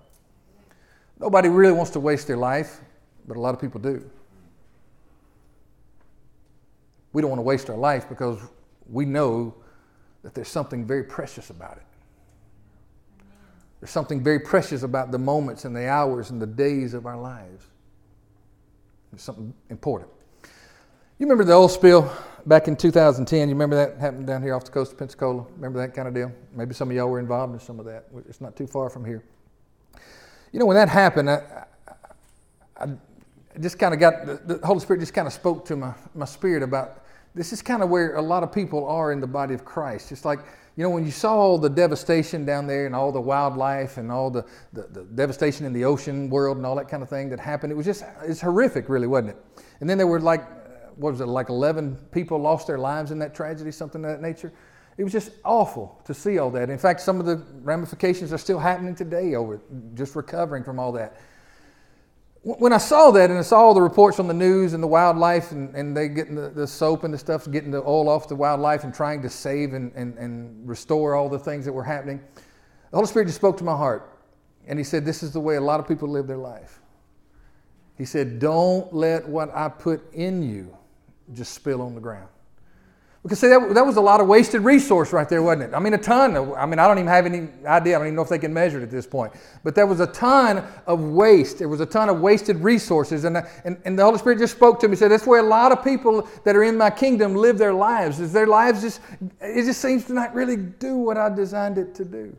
Nobody 1.20 1.50
really 1.50 1.74
wants 1.74 1.92
to 1.92 2.00
waste 2.00 2.28
their 2.28 2.38
life, 2.38 2.80
but 3.28 3.38
a 3.38 3.40
lot 3.40 3.56
of 3.56 3.60
people 3.60 3.82
do. 3.82 4.08
We 7.12 7.24
don't 7.24 7.30
want 7.30 7.40
to 7.40 7.44
waste 7.44 7.72
our 7.72 7.78
life 7.78 8.08
because 8.08 8.40
we 8.88 9.06
know 9.06 9.56
that 10.22 10.36
there's 10.36 10.48
something 10.48 10.86
very 10.86 11.04
precious 11.04 11.50
about 11.50 11.78
it. 11.78 11.84
There's 13.80 13.92
something 13.92 14.22
very 14.22 14.40
precious 14.40 14.84
about 14.84 15.12
the 15.12 15.18
moments 15.18 15.66
and 15.66 15.76
the 15.76 15.88
hours 15.88 16.32
and 16.32 16.42
the 16.42 16.48
days 16.48 16.94
of 16.94 17.06
our 17.06 17.18
lives. 17.18 17.66
There's 19.12 19.22
something 19.22 19.54
important. 19.70 20.10
You 21.18 21.26
remember 21.26 21.44
the 21.44 21.54
oil 21.54 21.70
spill 21.70 22.12
back 22.46 22.68
in 22.68 22.76
2010. 22.76 23.50
You 23.50 23.56
remember 23.56 23.76
that 23.76 23.98
happened 24.00 24.28
down 24.28 24.42
here 24.42 24.54
off 24.54 24.66
the 24.66 24.72
coast 24.72 24.94
of 24.94 24.98
Pensacola? 24.98 25.46
Remember 25.56 25.80
that 25.80 25.94
kind 25.94 26.08
of 26.08 26.14
deal? 26.14 26.32
Maybe 26.54 26.74
some 26.74 26.90
of 26.90 26.96
y'all 26.96 27.10
were 27.10 27.20
involved 27.20 27.54
in 27.54 27.60
some 27.60 27.80
of 27.80 27.86
that. 27.86 28.06
It's 28.28 28.42
not 28.42 28.56
too 28.56 28.68
far 28.68 28.90
from 28.90 29.06
here. 29.06 29.24
You 30.52 30.60
know, 30.60 30.66
when 30.66 30.76
that 30.76 30.90
happened, 30.90 31.30
I, 31.30 31.66
I, 32.78 32.84
I 32.84 33.60
just 33.60 33.78
kind 33.80 33.94
of 33.94 34.00
got 34.00 34.26
the, 34.26 34.56
the 34.56 34.66
Holy 34.66 34.80
Spirit 34.80 35.00
just 35.00 35.14
kind 35.14 35.28
of 35.28 35.34
spoke 35.34 35.66
to 35.66 35.76
my, 35.76 35.94
my 36.16 36.26
spirit 36.26 36.64
about 36.64 37.06
this 37.36 37.54
is 37.54 37.62
kind 37.62 37.84
of 37.84 37.90
where 37.90 38.16
a 38.16 38.22
lot 38.22 38.44
of 38.44 38.52
people 38.52 38.88
are 38.88 39.12
in 39.12 39.20
the 39.20 39.28
body 39.28 39.54
of 39.54 39.64
Christ. 39.64 40.12
It's 40.12 40.26
like 40.26 40.40
you 40.76 40.84
know, 40.84 40.90
when 40.90 41.06
you 41.06 41.12
saw 41.12 41.34
all 41.36 41.58
the 41.58 41.70
devastation 41.70 42.46
down 42.46 42.68
there 42.68 42.86
and 42.86 42.96
all 42.96 43.12
the 43.12 43.22
wildlife 43.22 43.98
and 43.98 44.12
all 44.12 44.30
the, 44.30 44.46
the, 44.74 44.84
the, 44.84 45.04
devastation 45.04 45.66
in 45.66 45.74
the 45.74 45.84
ocean 45.84 46.30
world 46.30 46.58
and 46.58 46.66
all 46.66 46.76
that 46.76 46.88
kind 46.88 47.04
of 47.04 47.10
thing 47.10 47.30
that 47.30 47.40
happened, 47.40 47.72
it 47.72 47.76
was 47.76 47.86
just, 47.86 48.04
it's 48.24 48.42
horrific, 48.42 48.88
really, 48.88 49.08
wasn't 49.08 49.30
it? 49.30 49.38
And 49.82 49.90
then 49.90 49.98
there 49.98 50.08
were 50.08 50.20
like, 50.20 50.48
what 50.98 51.12
was 51.12 51.22
it, 51.22 51.26
like 51.26 51.50
11 51.50 51.98
people 52.12 52.38
lost 52.38 52.68
their 52.68 52.78
lives 52.78 53.12
in 53.12 53.20
that 53.20 53.34
tragedy, 53.34 53.72
something 53.72 54.04
of 54.04 54.12
that 54.12 54.22
nature. 54.22 54.54
It 54.98 55.04
was 55.04 55.14
just 55.14 55.32
awful 55.46 56.02
to 56.06 56.14
see 56.14 56.40
all 56.40 56.52
that. 56.52 56.70
In 56.70 56.78
fact, 56.78 57.00
some 57.02 57.20
of 57.20 57.26
the 57.26 57.38
ramifications 57.62 58.34
are 58.34 58.38
still 58.38 58.60
happening 58.60 58.96
today 58.96 59.36
over 59.36 59.62
just 59.94 60.16
recovering 60.16 60.64
from 60.64 60.80
all 60.80 60.92
that 60.94 61.18
when 62.44 62.72
I 62.72 62.78
saw 62.78 63.12
that 63.12 63.30
and 63.30 63.38
I 63.38 63.42
saw 63.42 63.60
all 63.60 63.74
the 63.74 63.82
reports 63.82 64.20
on 64.20 64.28
the 64.28 64.34
news 64.34 64.74
and 64.74 64.82
the 64.82 64.88
wildlife 64.88 65.52
and, 65.52 65.76
and 65.76 65.96
they 65.96 66.08
getting 66.08 66.36
the, 66.36 66.50
the 66.50 66.66
soap 66.66 67.04
and 67.04 67.14
the 67.14 67.18
stuff, 67.18 67.50
getting 67.52 67.72
the 67.72 67.82
oil 67.82 68.08
off 68.08 68.30
the 68.30 68.36
wildlife 68.36 68.86
and 68.86 68.94
trying 68.94 69.22
to 69.24 69.30
save 69.30 69.74
and, 69.74 69.92
and, 69.94 70.18
and 70.18 70.68
restore 70.68 71.16
all 71.16 71.28
the 71.28 71.40
things 71.40 71.66
that 71.66 71.74
were 71.74 71.84
happening, 71.84 72.22
the 72.92 72.98
Holy 72.98 73.08
Spirit 73.08 73.26
just 73.26 73.38
spoke 73.38 73.58
to 73.58 73.64
my 73.64 73.76
heart. 73.76 74.18
And 74.68 74.80
He 74.80 74.86
said, 74.86 75.04
This 75.04 75.22
is 75.22 75.34
the 75.34 75.40
way 75.40 75.56
a 75.56 75.62
lot 75.62 75.80
of 75.80 75.88
people 75.88 76.08
live 76.08 76.28
their 76.28 76.38
life. 76.38 76.80
He 77.98 78.06
said, 78.06 78.40
Don't 78.40 78.94
let 78.94 79.28
what 79.28 79.54
I 79.54 79.68
put 79.68 80.14
in 80.14 80.42
you 80.42 80.76
just 81.34 81.54
spill 81.54 81.82
on 81.82 81.94
the 81.94 82.02
ground. 82.02 82.30
Because 83.22 83.40
see, 83.40 83.50
that, 83.50 83.74
that 83.74 83.86
was 83.86 83.98
a 83.98 84.02
lot 84.02 84.22
of 84.22 84.28
wasted 84.28 84.62
resource 84.62 85.12
right 85.12 85.28
there, 85.28 85.44
wasn't 85.44 85.64
it? 85.64 85.76
I 85.76 85.80
mean, 85.80 85.94
a 85.94 85.98
ton. 85.98 86.38
Of, 86.38 86.54
I 86.54 86.66
mean, 86.66 86.80
I 86.80 86.88
don't 86.88 86.98
even 87.00 87.10
have 87.10 87.26
any 87.26 87.50
idea. 87.66 87.96
I 87.96 88.00
don't 88.00 88.08
even 88.08 88.16
know 88.16 88.22
if 88.22 88.30
they 88.30 88.40
can 88.40 88.54
measure 88.54 88.80
it 88.80 88.84
at 88.84 88.92
this 88.92 89.06
point. 89.06 89.34
But 89.62 89.76
there 89.76 89.86
was 89.86 90.00
a 90.00 90.08
ton 90.08 90.64
of 90.88 91.02
waste. 91.02 91.60
There 91.60 91.68
was 91.68 91.82
a 91.82 91.86
ton 91.86 92.08
of 92.08 92.22
wasted 92.22 92.58
resources. 92.58 93.26
And, 93.26 93.38
and, 93.66 93.78
and 93.84 94.00
the 94.00 94.06
Holy 94.06 94.20
Spirit 94.20 94.40
just 94.40 94.56
spoke 94.56 94.80
to 94.80 94.88
me. 94.88 94.94
And 94.94 95.00
said, 95.00 95.12
that's 95.12 95.28
where 95.28 95.42
a 95.42 95.48
lot 95.48 95.74
of 95.74 95.84
people 95.84 96.30
that 96.46 96.56
are 96.56 96.64
in 96.64 96.78
my 96.78 96.90
kingdom 96.90 97.36
live 97.36 97.58
their 97.58 97.74
lives. 97.74 98.22
Is 98.22 98.32
their 98.32 98.48
lives 98.48 98.82
just, 98.82 99.02
it 99.42 99.66
just 99.66 99.82
seems 99.82 100.06
to 100.06 100.14
not 100.14 100.34
really 100.34 100.56
do 100.56 100.96
what 100.96 101.18
I 101.18 101.28
designed 101.28 101.78
it 101.78 101.94
to 101.96 102.06
do. 102.06 102.34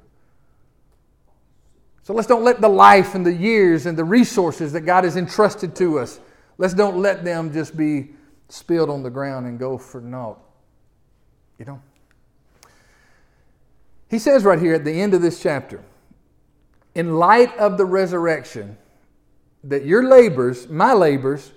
So 2.05 2.15
let's 2.15 2.27
don't 2.27 2.43
let 2.43 2.63
the 2.63 2.69
life 2.69 3.15
and 3.15 3.25
the 3.25 3.35
years 3.35 3.85
and 3.85 3.99
the 3.99 4.05
resources 4.05 4.73
that 4.73 4.81
God 4.81 5.05
has 5.05 5.17
entrusted 5.17 5.77
to 5.77 5.99
us, 5.99 6.21
let's 6.57 6.73
don't 6.73 6.97
let 6.97 7.23
them 7.23 7.53
just 7.53 7.77
be 7.77 8.15
spilled 8.49 8.89
on 8.89 9.03
the 9.03 9.11
ground 9.11 9.47
and 9.47 9.59
go 9.59 9.77
for 9.77 10.01
naught. 10.01 10.39
You 11.61 11.67
know? 11.67 11.81
He 14.09 14.19
says 14.19 14.45
right 14.45 14.59
here 14.59 14.75
at 14.75 14.85
the 14.85 15.01
end 15.01 15.13
of 15.13 15.21
this 15.21 15.41
chapter, 15.41 15.83
in 16.95 17.17
light 17.17 17.57
of 17.59 17.77
the 17.77 17.85
resurrection, 17.85 18.77
that 19.63 19.85
your 19.85 20.09
labors, 20.09 20.69
my 20.71 20.95
labors, 20.95 21.53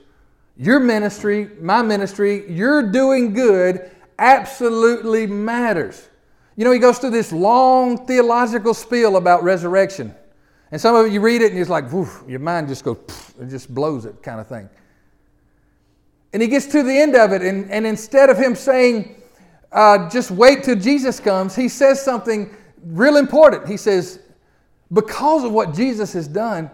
your 0.57 0.79
ministry, 0.79 1.49
my 1.59 1.81
ministry, 1.81 2.51
your 2.51 2.91
doing 2.91 3.33
good 3.33 3.89
absolutely 4.19 5.25
matters. 5.25 6.09
You 6.57 6.65
know, 6.65 6.71
he 6.71 6.79
goes 6.79 6.99
through 6.99 7.11
this 7.11 7.31
long 7.31 8.05
theological 8.05 8.73
spiel 8.73 9.15
about 9.15 9.41
resurrection. 9.41 10.13
And 10.71 10.81
some 10.81 10.95
of 10.95 11.11
you 11.11 11.21
read 11.21 11.41
it 11.41 11.53
and 11.53 11.61
it's 11.61 11.69
like, 11.69 11.85
your 12.27 12.39
mind 12.39 12.67
just 12.67 12.83
goes, 12.83 12.97
it 13.39 13.47
just 13.47 13.73
blows 13.73 14.05
it 14.05 14.21
kind 14.21 14.41
of 14.41 14.47
thing. 14.47 14.69
And 16.33 16.41
he 16.41 16.49
gets 16.49 16.65
to 16.67 16.83
the 16.83 16.91
end 16.91 17.15
of 17.15 17.31
it, 17.31 17.41
and, 17.41 17.71
and 17.71 17.87
instead 17.87 18.29
of 18.29 18.37
him 18.37 18.53
saying, 18.55 19.22
uh, 19.73 20.09
just 20.09 20.31
wait 20.31 20.63
till 20.63 20.75
Jesus 20.75 21.19
comes, 21.19 21.55
he 21.55 21.67
says 21.67 22.03
something 22.03 22.55
real 22.85 23.17
important. 23.17 23.67
He 23.67 23.77
says, 23.77 24.19
because 24.91 25.43
of 25.43 25.51
what 25.51 25.73
Jesus 25.73 26.13
has 26.13 26.27
done, 26.27 26.69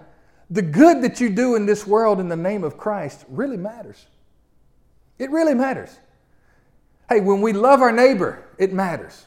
the 0.49 0.61
good 0.61 1.01
that 1.03 1.21
you 1.21 1.29
do 1.29 1.55
in 1.55 1.65
this 1.65 1.85
world 1.87 2.19
in 2.19 2.27
the 2.27 2.35
name 2.35 2.63
of 2.63 2.77
Christ 2.77 3.25
really 3.29 3.57
matters. 3.57 4.07
It 5.17 5.29
really 5.31 5.53
matters. 5.53 5.97
Hey, 7.07 7.21
when 7.21 7.41
we 7.41 7.53
love 7.53 7.81
our 7.81 7.91
neighbor, 7.91 8.43
it 8.57 8.73
matters. 8.73 9.25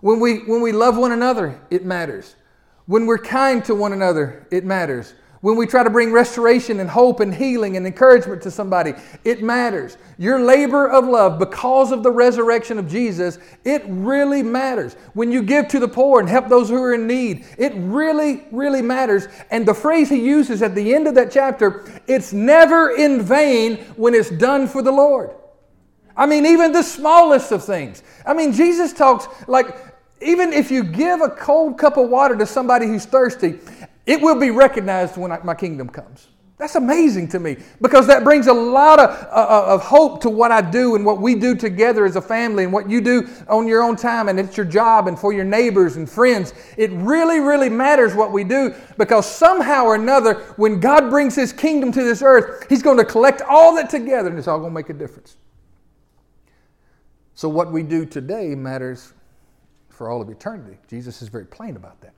When 0.00 0.20
we, 0.20 0.38
when 0.44 0.60
we 0.62 0.72
love 0.72 0.96
one 0.96 1.12
another, 1.12 1.60
it 1.70 1.84
matters. 1.84 2.34
When 2.86 3.06
we're 3.06 3.18
kind 3.18 3.64
to 3.66 3.74
one 3.74 3.92
another, 3.92 4.46
it 4.50 4.64
matters. 4.64 5.14
When 5.42 5.56
we 5.56 5.66
try 5.66 5.82
to 5.82 5.88
bring 5.88 6.12
restoration 6.12 6.80
and 6.80 6.90
hope 6.90 7.20
and 7.20 7.34
healing 7.34 7.78
and 7.78 7.86
encouragement 7.86 8.42
to 8.42 8.50
somebody, 8.50 8.92
it 9.24 9.42
matters. 9.42 9.96
Your 10.18 10.38
labor 10.38 10.86
of 10.86 11.06
love, 11.06 11.38
because 11.38 11.92
of 11.92 12.02
the 12.02 12.10
resurrection 12.10 12.78
of 12.78 12.86
Jesus, 12.86 13.38
it 13.64 13.82
really 13.86 14.42
matters. 14.42 14.96
When 15.14 15.32
you 15.32 15.42
give 15.42 15.66
to 15.68 15.78
the 15.78 15.88
poor 15.88 16.20
and 16.20 16.28
help 16.28 16.48
those 16.48 16.68
who 16.68 16.82
are 16.82 16.92
in 16.92 17.06
need, 17.06 17.46
it 17.56 17.72
really, 17.76 18.44
really 18.52 18.82
matters. 18.82 19.28
And 19.50 19.66
the 19.66 19.72
phrase 19.72 20.10
he 20.10 20.20
uses 20.20 20.60
at 20.60 20.74
the 20.74 20.94
end 20.94 21.08
of 21.08 21.14
that 21.14 21.30
chapter, 21.30 21.90
it's 22.06 22.34
never 22.34 22.90
in 22.90 23.22
vain 23.22 23.78
when 23.96 24.12
it's 24.12 24.30
done 24.30 24.68
for 24.68 24.82
the 24.82 24.92
Lord. 24.92 25.30
I 26.14 26.26
mean, 26.26 26.44
even 26.44 26.72
the 26.72 26.82
smallest 26.82 27.50
of 27.50 27.64
things. 27.64 28.02
I 28.26 28.34
mean, 28.34 28.52
Jesus 28.52 28.92
talks 28.92 29.26
like, 29.48 29.74
even 30.20 30.52
if 30.52 30.70
you 30.70 30.84
give 30.84 31.22
a 31.22 31.30
cold 31.30 31.78
cup 31.78 31.96
of 31.96 32.10
water 32.10 32.36
to 32.36 32.44
somebody 32.44 32.86
who's 32.86 33.06
thirsty, 33.06 33.58
it 34.06 34.20
will 34.20 34.38
be 34.38 34.50
recognized 34.50 35.16
when 35.16 35.36
my 35.44 35.54
kingdom 35.54 35.88
comes. 35.88 36.28
That's 36.60 36.74
amazing 36.74 37.28
to 37.28 37.40
me 37.40 37.56
because 37.80 38.06
that 38.08 38.22
brings 38.22 38.46
a 38.46 38.52
lot 38.52 39.00
of, 39.00 39.08
uh, 39.08 39.64
of 39.66 39.82
hope 39.82 40.20
to 40.20 40.28
what 40.28 40.52
I 40.52 40.60
do 40.60 40.94
and 40.94 41.06
what 41.06 41.18
we 41.18 41.34
do 41.34 41.54
together 41.54 42.04
as 42.04 42.16
a 42.16 42.20
family 42.20 42.64
and 42.64 42.72
what 42.72 42.88
you 42.88 43.00
do 43.00 43.26
on 43.48 43.66
your 43.66 43.82
own 43.82 43.96
time 43.96 44.28
and 44.28 44.38
it's 44.38 44.58
your 44.58 44.66
job 44.66 45.08
and 45.08 45.18
for 45.18 45.32
your 45.32 45.46
neighbors 45.46 45.96
and 45.96 46.08
friends. 46.08 46.52
It 46.76 46.90
really, 46.90 47.40
really 47.40 47.70
matters 47.70 48.14
what 48.14 48.30
we 48.30 48.44
do 48.44 48.74
because 48.98 49.24
somehow 49.24 49.84
or 49.84 49.94
another, 49.94 50.34
when 50.56 50.80
God 50.80 51.08
brings 51.08 51.34
His 51.34 51.50
kingdom 51.50 51.92
to 51.92 52.02
this 52.02 52.20
earth, 52.20 52.66
He's 52.68 52.82
going 52.82 52.98
to 52.98 53.06
collect 53.06 53.40
all 53.40 53.74
that 53.76 53.88
together 53.88 54.28
and 54.28 54.38
it's 54.38 54.46
all 54.46 54.58
going 54.58 54.72
to 54.72 54.74
make 54.74 54.90
a 54.90 54.94
difference. 54.94 55.38
So, 57.34 57.48
what 57.48 57.72
we 57.72 57.82
do 57.82 58.04
today 58.04 58.54
matters 58.54 59.14
for 59.88 60.10
all 60.10 60.20
of 60.20 60.28
eternity. 60.28 60.76
Jesus 60.88 61.22
is 61.22 61.28
very 61.28 61.46
plain 61.46 61.76
about 61.76 62.02
that. 62.02 62.12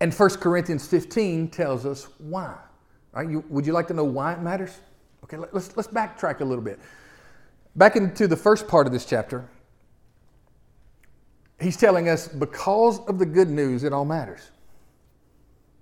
And 0.00 0.12
1 0.12 0.30
Corinthians 0.36 0.86
15 0.86 1.48
tells 1.48 1.86
us 1.86 2.08
why. 2.18 2.56
Right? 3.12 3.28
You, 3.28 3.44
would 3.48 3.66
you 3.66 3.72
like 3.72 3.86
to 3.88 3.94
know 3.94 4.04
why 4.04 4.32
it 4.32 4.40
matters? 4.40 4.80
Okay, 5.24 5.36
let, 5.36 5.54
let's, 5.54 5.76
let's 5.76 5.88
backtrack 5.88 6.40
a 6.40 6.44
little 6.44 6.64
bit. 6.64 6.78
Back 7.76 7.96
into 7.96 8.26
the 8.26 8.36
first 8.36 8.68
part 8.68 8.86
of 8.86 8.92
this 8.92 9.04
chapter, 9.04 9.48
he's 11.60 11.76
telling 11.76 12.08
us 12.08 12.28
because 12.28 13.00
of 13.06 13.18
the 13.18 13.26
good 13.26 13.48
news, 13.48 13.84
it 13.84 13.92
all 13.92 14.04
matters. 14.04 14.50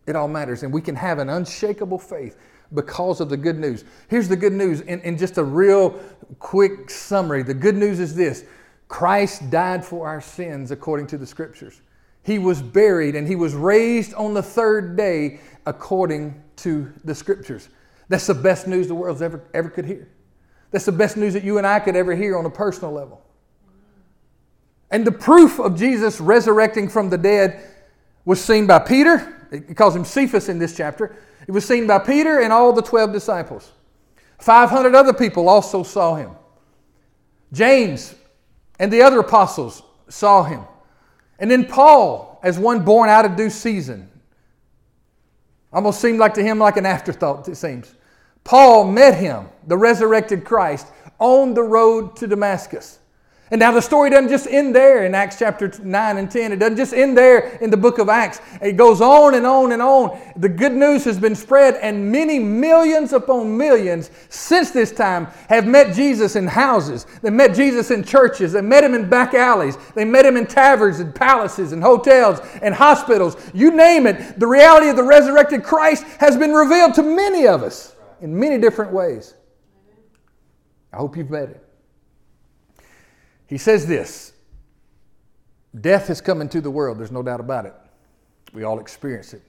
It 0.07 0.17
all 0.17 0.29
matters. 0.29 0.63
And 0.63 0.73
we 0.73 0.81
can 0.81 0.97
have 0.97 1.19
an 1.19 1.29
unshakable 1.29 1.99
faith 1.99 2.37
because 2.75 3.21
of 3.21 3.29
the 3.29 3.37
good 3.37 3.59
news. 3.59 3.85
Here's 4.09 4.29
the 4.29 4.37
good 4.37 4.53
news 4.53 4.81
in, 4.83 5.01
in 5.01 5.19
just 5.19 5.39
a 5.39 5.45
real 5.45 5.91
quick 6.39 6.91
summary. 6.91 7.43
The 7.43 7.55
good 7.55 7.77
news 7.77 8.01
is 8.01 8.15
this 8.15 8.45
Christ 8.89 9.51
died 9.51 9.85
for 9.85 10.07
our 10.07 10.21
sins 10.21 10.71
according 10.71 11.07
to 11.09 11.19
the 11.19 11.27
scriptures. 11.27 11.81
He 12.23 12.39
was 12.39 12.63
buried 12.63 13.17
and 13.17 13.27
he 13.27 13.37
was 13.37 13.55
raised 13.55 14.15
on 14.15 14.35
the 14.35 14.43
third 14.43 14.97
day 14.97 15.41
according 15.67 16.43
to 16.57 16.93
the 17.05 17.15
scriptures. 17.15 17.69
That's 18.09 18.27
the 18.27 18.35
best 18.35 18.67
news 18.67 18.89
the 18.89 18.95
world's 18.95 19.23
ever, 19.23 19.43
ever 19.55 19.69
could 19.69 19.87
hear. 19.87 20.09
That's 20.71 20.85
the 20.85 20.93
best 20.93 21.17
news 21.17 21.35
that 21.35 21.45
you 21.45 21.59
and 21.59 21.67
I 21.67 21.81
could 21.81 21.97
ever 21.97 22.15
hear 22.15 22.37
on 22.37 22.47
a 22.47 22.51
personal 22.51 22.93
level. 22.93 23.23
And 24.91 25.07
the 25.07 25.13
proof 25.13 25.59
of 25.59 25.79
Jesus 25.79 26.21
resurrecting 26.21 26.89
from 26.89 27.11
the 27.11 27.19
dead 27.19 27.65
was 28.25 28.43
seen 28.43 28.67
by 28.67 28.79
Peter. 28.79 29.49
It 29.51 29.77
calls 29.77 29.97
him 29.97 30.05
Cephas 30.05 30.49
in 30.49 30.59
this 30.59 30.77
chapter. 30.77 31.17
It 31.47 31.51
was 31.51 31.67
seen 31.67 31.87
by 31.87 31.99
Peter 31.99 32.41
and 32.41 32.53
all 32.53 32.73
the 32.73 32.83
12 32.83 33.13
disciples. 33.13 33.73
500 34.39 34.95
other 34.95 35.13
people 35.13 35.49
also 35.49 35.83
saw 35.83 36.15
him. 36.17 36.33
James 37.53 38.15
and 38.79 38.93
the 38.93 39.03
other 39.03 39.21
apostles 39.21 39.83
saw 40.09 40.43
him. 40.43 40.63
And 41.43 41.51
then 41.51 41.67
Paul, 41.67 42.39
as 42.45 42.57
one 42.57 42.85
born 42.85 43.11
out 43.11 43.25
of 43.25 43.35
due 43.35 43.51
season, 43.51 44.09
almost 45.73 46.01
seemed 46.01 46.21
like 46.21 46.35
to 46.35 46.43
him 46.43 46.61
like 46.61 46.77
an 46.77 46.87
afterthought, 46.87 47.49
it 47.49 47.57
seems. 47.57 47.97
Paul 48.45 48.85
met 48.85 49.19
him, 49.19 49.49
the 49.67 49.77
resurrected 49.77 50.45
Christ, 50.45 50.87
on 51.19 51.55
the 51.55 51.65
road 51.65 52.15
to 52.17 52.29
Damascus. 52.29 53.01
And 53.53 53.59
now 53.59 53.71
the 53.71 53.83
story 53.83 54.09
doesn't 54.09 54.31
just 54.31 54.47
end 54.47 54.75
there 54.75 55.05
in 55.05 55.15
Acts 55.15 55.39
chapter 55.39 55.71
9 55.83 56.17
and 56.17 56.31
10. 56.31 56.53
It 56.53 56.59
doesn't 56.59 56.79
just 56.79 56.95
end 56.95 57.19
there 57.19 57.59
in 57.59 57.69
the 57.69 57.77
book 57.77 57.99
of 57.99 58.09
Acts. 58.09 58.41
It 58.63 58.79
goes 58.79 59.03
on 59.03 59.35
and 59.35 59.47
on 59.47 59.73
and 59.73 59.83
on. 59.83 60.19
The 60.37 60.49
good 60.49 60.73
news 60.73 61.05
has 61.05 61.19
been 61.19 61.35
spread, 61.35 61.75
and 61.75 62.11
many 62.11 62.39
millions 62.39 63.13
upon 63.13 63.55
millions 63.55 64.11
since 64.31 64.71
this 64.71 64.91
time 64.91 65.27
have 65.51 65.67
met 65.67 65.95
Jesus 65.95 66.35
in 66.35 66.47
houses. 66.47 67.05
They 67.21 67.29
met 67.29 67.55
Jesus 67.55 67.91
in 67.91 68.03
churches. 68.03 68.53
They 68.53 68.63
met 68.63 68.85
him 68.85 68.95
in 68.95 69.11
back 69.11 69.35
alleys. 69.35 69.77
They 69.95 70.07
met 70.07 70.25
him 70.25 70.39
in 70.39 70.47
taverns 70.47 71.01
and 71.01 71.15
palaces 71.15 71.73
and 71.73 71.83
hotels 71.83 72.41
and 72.63 72.75
hospitals. 72.75 73.37
You 73.53 73.71
name 73.71 74.07
it. 74.07 74.41
The 74.41 74.47
reality 74.47 74.89
of 74.89 74.97
the 74.97 75.03
resurrected 75.03 75.63
Christ 75.63 76.05
has 76.21 76.39
been 76.39 76.53
revealed 76.53 76.95
to 76.95 77.03
many 77.03 77.47
of 77.47 77.63
us 77.63 77.95
in 78.23 78.35
many 78.35 78.57
different 78.57 78.93
ways. 78.93 79.35
I 80.91 80.97
hope 80.97 81.19
you've 81.19 81.29
met 81.29 81.51
it. 81.51 81.62
He 83.53 83.59
says 83.59 83.87
this 83.87 84.33
Death 85.79 86.07
has 86.09 86.23
come 86.23 86.41
into 86.41 86.63
the 86.63 86.71
world, 86.71 86.99
there's 86.99 87.13
no 87.13 87.23
doubt 87.23 87.39
about 87.39 87.67
it. 87.67 87.75
We 88.55 88.63
all 88.63 88.81
experience 88.81 89.35
it. 89.35 89.43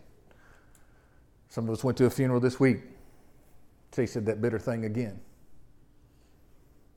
Some 1.47 1.69
of 1.69 1.73
us 1.73 1.85
went 1.85 1.97
to 1.99 2.05
a 2.05 2.09
funeral 2.09 2.41
this 2.41 2.59
week, 2.59 2.81
tasted 3.91 4.25
that 4.25 4.41
bitter 4.41 4.59
thing 4.59 4.83
again. 4.83 5.21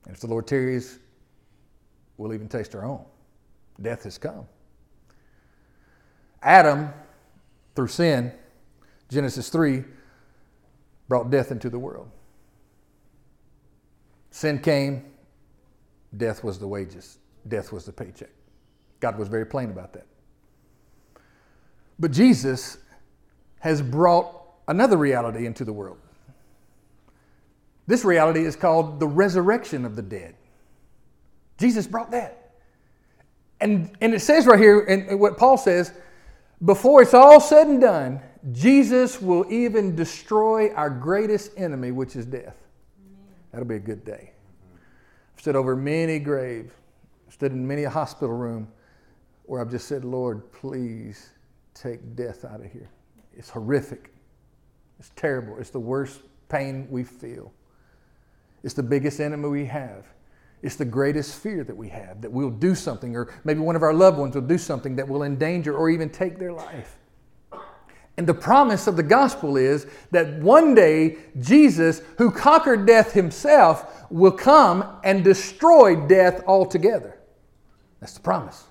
And 0.03 0.15
if 0.15 0.19
the 0.19 0.27
Lord 0.27 0.47
tarries, 0.47 0.99
we'll 2.17 2.33
even 2.33 2.49
taste 2.49 2.75
our 2.75 2.83
own. 2.83 3.05
Death 3.81 4.03
has 4.03 4.17
come. 4.17 4.45
Adam, 6.43 6.89
through 7.73 7.87
sin, 7.87 8.33
Genesis 9.07 9.47
3, 9.47 9.85
brought 11.07 11.31
death 11.31 11.53
into 11.53 11.69
the 11.69 11.79
world. 11.79 12.11
Sin 14.29 14.59
came, 14.59 15.05
death 16.17 16.43
was 16.43 16.59
the 16.59 16.67
wages, 16.67 17.19
death 17.47 17.71
was 17.71 17.85
the 17.85 17.91
paycheck. 17.91 18.29
God 18.99 19.17
was 19.17 19.27
very 19.27 19.45
plain 19.45 19.69
about 19.69 19.93
that. 19.93 20.05
But 21.99 22.11
Jesus 22.11 22.77
has 23.59 23.81
brought 23.81 24.33
another 24.67 24.97
reality 24.97 25.45
into 25.45 25.65
the 25.65 25.73
world. 25.73 25.97
This 27.87 28.03
reality 28.03 28.43
is 28.43 28.55
called 28.55 28.99
the 28.99 29.07
resurrection 29.07 29.85
of 29.85 29.95
the 29.95 30.01
dead. 30.01 30.35
Jesus 31.57 31.87
brought 31.87 32.11
that. 32.11 32.51
And, 33.59 33.95
and 34.01 34.13
it 34.13 34.19
says 34.19 34.45
right 34.45 34.59
here, 34.59 34.81
and 34.81 35.19
what 35.19 35.37
Paul 35.37 35.57
says, 35.57 35.91
before 36.63 37.01
it's 37.01 37.13
all 37.13 37.39
said 37.39 37.67
and 37.67 37.81
done, 37.81 38.19
Jesus 38.51 39.21
will 39.21 39.45
even 39.51 39.95
destroy 39.95 40.71
our 40.73 40.89
greatest 40.89 41.51
enemy, 41.57 41.91
which 41.91 42.15
is 42.15 42.25
death. 42.25 42.55
That'll 43.51 43.67
be 43.67 43.75
a 43.75 43.79
good 43.79 44.05
day. 44.05 44.31
Stood 45.37 45.55
over 45.55 45.75
many 45.75 46.19
graves, 46.19 46.73
stood 47.29 47.51
in 47.51 47.65
many 47.65 47.83
a 47.83 47.89
hospital 47.89 48.35
room 48.35 48.67
where 49.43 49.61
I've 49.61 49.71
just 49.71 49.87
said, 49.87 50.03
Lord, 50.03 50.51
please 50.51 51.29
take 51.73 52.15
death 52.15 52.43
out 52.43 52.59
of 52.59 52.71
here. 52.71 52.89
It's 53.35 53.49
horrific. 53.49 54.13
It's 54.99 55.11
terrible. 55.15 55.57
It's 55.59 55.69
the 55.69 55.79
worst 55.79 56.21
pain 56.49 56.87
we 56.89 57.03
feel. 57.03 57.53
It's 58.63 58.73
the 58.73 58.83
biggest 58.83 59.19
enemy 59.19 59.47
we 59.47 59.65
have. 59.65 60.05
It's 60.63 60.75
the 60.75 60.85
greatest 60.85 61.35
fear 61.35 61.63
that 61.63 61.77
we 61.77 61.87
have 61.89 62.21
that 62.21 62.31
we'll 62.31 62.49
do 62.49 62.73
something, 62.73 63.15
or 63.15 63.31
maybe 63.43 63.59
one 63.59 63.75
of 63.75 63.83
our 63.83 63.93
loved 63.93 64.17
ones 64.17 64.33
will 64.33 64.41
do 64.41 64.57
something 64.57 64.95
that 64.95 65.07
will 65.07 65.23
endanger 65.23 65.75
or 65.75 65.89
even 65.89 66.09
take 66.09 66.39
their 66.39 66.51
life. 66.51 66.97
And 68.17 68.25
the 68.25 68.33
promise 68.33 68.87
of 68.87 68.95
the 68.95 69.03
gospel 69.03 69.57
is 69.57 69.85
that 70.11 70.39
one 70.39 70.73
day 70.73 71.17
Jesus, 71.39 72.01
who 72.17 72.31
conquered 72.31 72.87
death 72.87 73.13
himself, 73.13 74.05
will 74.09 74.31
come 74.31 74.99
and 75.03 75.23
destroy 75.23 75.95
death 76.07 76.43
altogether. 76.47 77.19
That's 77.99 78.13
the 78.13 78.21
promise. 78.21 78.63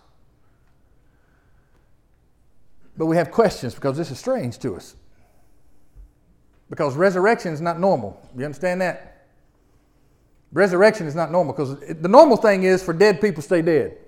But 2.96 3.06
we 3.06 3.16
have 3.16 3.30
questions 3.30 3.74
because 3.74 3.96
this 3.96 4.10
is 4.10 4.18
strange 4.18 4.58
to 4.60 4.74
us. 4.74 4.96
Because 6.68 6.96
resurrection 6.96 7.52
is 7.52 7.60
not 7.60 7.78
normal. 7.78 8.20
You 8.36 8.44
understand 8.44 8.80
that? 8.80 9.26
Resurrection 10.52 11.06
is 11.06 11.14
not 11.14 11.30
normal 11.30 11.52
because 11.52 11.78
the 11.78 12.08
normal 12.08 12.36
thing 12.36 12.64
is 12.64 12.82
for 12.82 12.92
dead 12.92 13.20
people 13.20 13.42
stay 13.42 13.62
dead. 13.62 13.98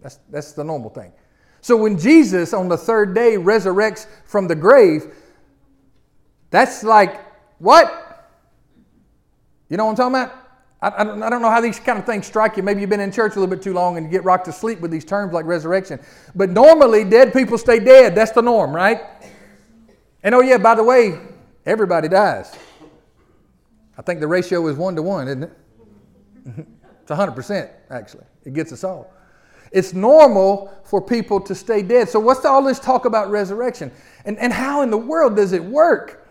That's, 0.00 0.18
that's 0.30 0.52
the 0.52 0.64
normal 0.64 0.90
thing. 0.90 1.12
So 1.60 1.76
when 1.76 1.98
Jesus 1.98 2.52
on 2.52 2.68
the 2.68 2.76
third 2.76 3.14
day 3.14 3.36
resurrects 3.36 4.06
from 4.24 4.48
the 4.48 4.54
grave, 4.54 5.14
that's 6.50 6.82
like, 6.82 7.24
what? 7.58 8.28
You 9.68 9.76
know 9.76 9.84
what 9.84 9.98
I'm 9.98 10.12
talking 10.12 10.14
about? 10.14 10.48
I, 10.80 11.02
I, 11.02 11.04
don't, 11.04 11.20
don't 11.20 11.42
know 11.42 11.50
how 11.50 11.60
these 11.60 11.80
kind 11.80 11.98
of 11.98 12.06
things 12.06 12.26
strike 12.26 12.56
you. 12.56 12.62
Maybe 12.62 12.80
you've 12.80 12.90
been 12.90 13.00
in 13.00 13.12
church 13.12 13.32
a 13.32 13.40
little 13.40 13.54
bit 13.54 13.62
too 13.62 13.74
long 13.74 13.96
and 13.96 14.06
you 14.06 14.12
get 14.12 14.24
rocked 14.24 14.44
to 14.46 14.52
sleep 14.52 14.80
with 14.80 14.90
these 14.90 15.04
terms 15.04 15.32
like 15.32 15.44
resurrection. 15.44 16.00
But 16.34 16.50
normally, 16.50 17.04
dead 17.04 17.32
people 17.32 17.58
stay 17.58 17.80
dead. 17.80 18.14
That's 18.14 18.32
the 18.32 18.42
norm, 18.42 18.74
right? 18.74 19.02
And 20.22 20.34
oh, 20.34 20.40
yeah, 20.40 20.58
by 20.58 20.74
the 20.74 20.84
way, 20.84 21.18
everybody 21.66 22.08
dies. 22.08 22.56
I 23.96 24.02
think 24.02 24.20
the 24.20 24.28
ratio 24.28 24.66
is 24.68 24.76
one 24.76 24.94
to 24.94 25.02
one, 25.02 25.26
isn't 25.26 25.42
it? 25.42 25.52
it's 27.02 27.10
100%, 27.10 27.70
actually. 27.90 28.24
It 28.44 28.54
gets 28.54 28.72
us 28.72 28.84
all. 28.84 29.12
It's 29.72 29.92
normal 29.92 30.72
for 30.84 31.00
people 31.00 31.40
to 31.42 31.54
stay 31.54 31.82
dead. 31.82 32.08
So, 32.08 32.20
what's 32.20 32.44
all 32.44 32.62
this 32.62 32.78
talk 32.78 33.04
about 33.04 33.30
resurrection? 33.30 33.92
And, 34.24 34.38
and 34.38 34.52
how 34.52 34.82
in 34.82 34.90
the 34.90 34.98
world 34.98 35.36
does 35.36 35.52
it 35.52 35.62
work? 35.62 36.26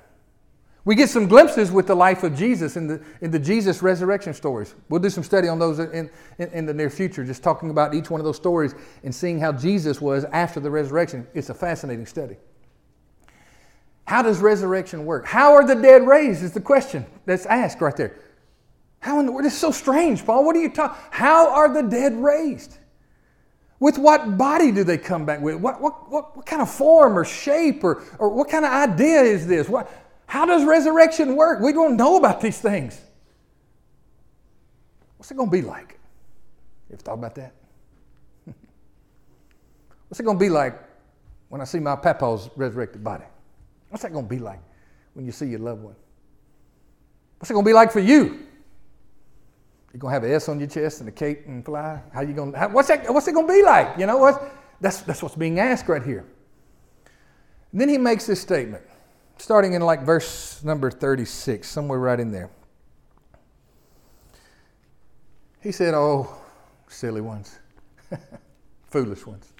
We 0.87 0.95
get 0.95 1.09
some 1.09 1.27
glimpses 1.27 1.69
with 1.69 1.85
the 1.85 1.95
life 1.95 2.23
of 2.23 2.33
Jesus 2.33 2.77
in 2.77 2.87
the, 2.87 3.03
in 3.19 3.29
the 3.29 3.39
Jesus 3.39 3.81
resurrection 3.81 4.33
stories. 4.33 4.73
We'll 4.87 5.01
do 5.01 5.09
some 5.09 5.23
study 5.23 5.49
on 5.49 5.59
those 5.59 5.79
in, 5.79 6.09
in, 6.37 6.47
in, 6.53 6.65
the 6.65 6.73
near 6.73 6.89
future, 6.89 7.25
just 7.25 7.43
talking 7.43 7.71
about 7.71 7.93
each 7.93 8.09
one 8.09 8.21
of 8.21 8.25
those 8.25 8.37
stories 8.37 8.73
and 9.03 9.13
seeing 9.13 9.37
how 9.37 9.51
Jesus 9.51 9.99
was 9.99 10.23
after 10.31 10.61
the 10.61 10.71
resurrection. 10.71 11.27
It's 11.33 11.49
a 11.49 11.53
fascinating 11.53 12.05
study. 12.05 12.37
How 14.05 14.21
does 14.21 14.39
resurrection 14.39 15.05
work? 15.05 15.25
How 15.25 15.55
are 15.55 15.67
the 15.67 15.75
dead 15.75 16.07
raised? 16.07 16.41
Is 16.41 16.53
the 16.53 16.61
question 16.61 17.05
that's 17.25 17.45
asked 17.45 17.81
right 17.81 17.97
there. 17.97 18.15
How 19.01 19.19
in 19.19 19.25
the 19.25 19.33
world? 19.33 19.45
It's 19.45 19.57
so 19.57 19.71
strange, 19.71 20.25
Paul. 20.25 20.45
What 20.45 20.55
are 20.55 20.61
you 20.61 20.69
talking? 20.69 20.97
How 21.11 21.49
are 21.51 21.73
the 21.73 21.83
dead 21.83 22.13
raised? 22.15 22.77
With 23.79 23.97
what 23.97 24.37
body 24.37 24.71
do 24.71 24.83
they 24.83 24.97
come 24.97 25.25
back 25.25 25.39
with? 25.39 25.55
What, 25.55 25.79
what, 25.79 26.11
what, 26.11 26.35
what 26.35 26.45
kind 26.45 26.61
of 26.61 26.69
form 26.69 27.17
or 27.17 27.23
shape 27.23 27.83
or, 27.83 28.03
or 28.17 28.29
what 28.29 28.49
kind 28.49 28.65
of 28.65 28.71
idea 28.71 29.21
is 29.21 29.45
this? 29.45 29.69
What, 29.69 29.91
how 30.25 30.45
does 30.45 30.65
resurrection 30.65 31.35
work? 31.35 31.59
We 31.61 31.73
don't 31.73 31.95
know 31.95 32.17
about 32.17 32.41
these 32.41 32.59
things. 32.59 32.99
What's 35.17 35.29
it 35.29 35.37
going 35.37 35.49
to 35.49 35.51
be 35.51 35.61
like? 35.61 35.99
You 36.89 36.93
ever 36.93 37.03
thought 37.03 37.13
about 37.13 37.35
that? 37.35 37.53
What's 40.07 40.19
it 40.19 40.23
going 40.23 40.37
to 40.37 40.43
be 40.43 40.49
like 40.49 40.79
when 41.49 41.61
I 41.61 41.65
see 41.65 41.79
my 41.79 41.95
papa's 41.95 42.49
resurrected 42.55 43.03
body? 43.03 43.25
What's 43.89 44.01
that 44.03 44.11
going 44.11 44.25
to 44.25 44.29
be 44.29 44.39
like 44.39 44.59
when 45.13 45.25
you 45.25 45.31
see 45.31 45.47
your 45.47 45.59
loved 45.59 45.83
one? 45.83 45.95
What's 47.37 47.51
it 47.51 47.53
going 47.53 47.63
to 47.63 47.69
be 47.69 47.73
like 47.73 47.91
for 47.91 47.99
you? 47.99 48.46
You 49.97 50.01
gonna 50.01 50.13
have 50.13 50.23
an 50.25 50.31
S 50.31 50.47
on 50.47 50.59
your 50.59 50.67
chest 50.67 50.99
and 50.99 51.09
a 51.09 51.11
cape 51.11 51.47
and 51.47 51.65
fly? 51.65 51.99
How 52.13 52.21
you 52.21 52.31
gonna? 52.33 52.55
How, 52.55 52.69
what's 52.69 52.87
that? 52.87 53.11
What's 53.11 53.27
it 53.27 53.31
gonna 53.31 53.47
be 53.47 53.63
like? 53.63 53.97
You 53.97 54.05
know 54.05 54.19
what? 54.19 54.53
That's 54.79 55.01
that's 55.01 55.23
what's 55.23 55.33
being 55.33 55.59
asked 55.59 55.89
right 55.89 56.03
here. 56.03 56.23
And 57.71 57.81
then 57.81 57.89
he 57.89 57.97
makes 57.97 58.27
this 58.27 58.39
statement 58.39 58.83
starting 59.39 59.73
in 59.73 59.81
like 59.81 60.03
verse 60.03 60.63
number 60.63 60.91
36, 60.91 61.67
somewhere 61.67 61.97
right 61.97 62.19
in 62.19 62.31
there. 62.31 62.51
He 65.63 65.71
said, 65.71 65.95
Oh, 65.95 66.31
silly 66.87 67.21
ones, 67.21 67.57
foolish 68.89 69.25
ones. 69.25 69.51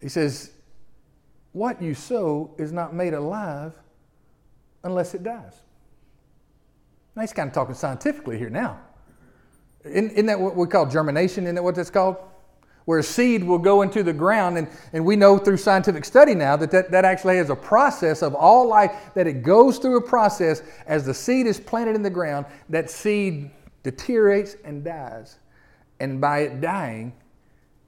He 0.00 0.08
says, 0.08 0.52
What 1.50 1.82
you 1.82 1.94
sow 1.94 2.54
is 2.58 2.70
not 2.70 2.94
made 2.94 3.14
alive 3.14 3.72
unless 4.84 5.14
it 5.14 5.24
dies. 5.24 5.62
Now 7.18 7.22
he's 7.22 7.32
kind 7.32 7.48
of 7.48 7.52
talking 7.52 7.74
scientifically 7.74 8.38
here 8.38 8.48
now. 8.48 8.78
Isn't, 9.84 10.12
isn't 10.12 10.26
that 10.26 10.38
what 10.38 10.54
we 10.54 10.68
call 10.68 10.86
germination? 10.86 11.46
Isn't 11.46 11.56
that 11.56 11.64
what 11.64 11.74
that's 11.74 11.90
called? 11.90 12.16
where 12.84 13.00
a 13.00 13.02
seed 13.02 13.44
will 13.44 13.58
go 13.58 13.82
into 13.82 14.02
the 14.04 14.12
ground. 14.12 14.56
And, 14.56 14.68
and 14.92 15.04
we 15.04 15.16
know 15.16 15.36
through 15.36 15.56
scientific 15.56 16.04
study 16.06 16.34
now 16.34 16.56
that, 16.56 16.70
that 16.70 16.90
that 16.92 17.04
actually 17.04 17.36
has 17.36 17.50
a 17.50 17.56
process 17.56 18.22
of 18.22 18.34
all 18.34 18.66
life, 18.66 18.92
that 19.14 19.26
it 19.26 19.42
goes 19.42 19.76
through 19.78 19.98
a 19.98 20.00
process 20.00 20.62
as 20.86 21.04
the 21.04 21.12
seed 21.12 21.46
is 21.46 21.60
planted 21.60 21.96
in 21.96 22.02
the 22.02 22.08
ground, 22.08 22.46
that 22.70 22.88
seed 22.88 23.50
deteriorates 23.82 24.56
and 24.64 24.84
dies. 24.84 25.38
And 26.00 26.20
by 26.20 26.38
it 26.42 26.60
dying, 26.62 27.12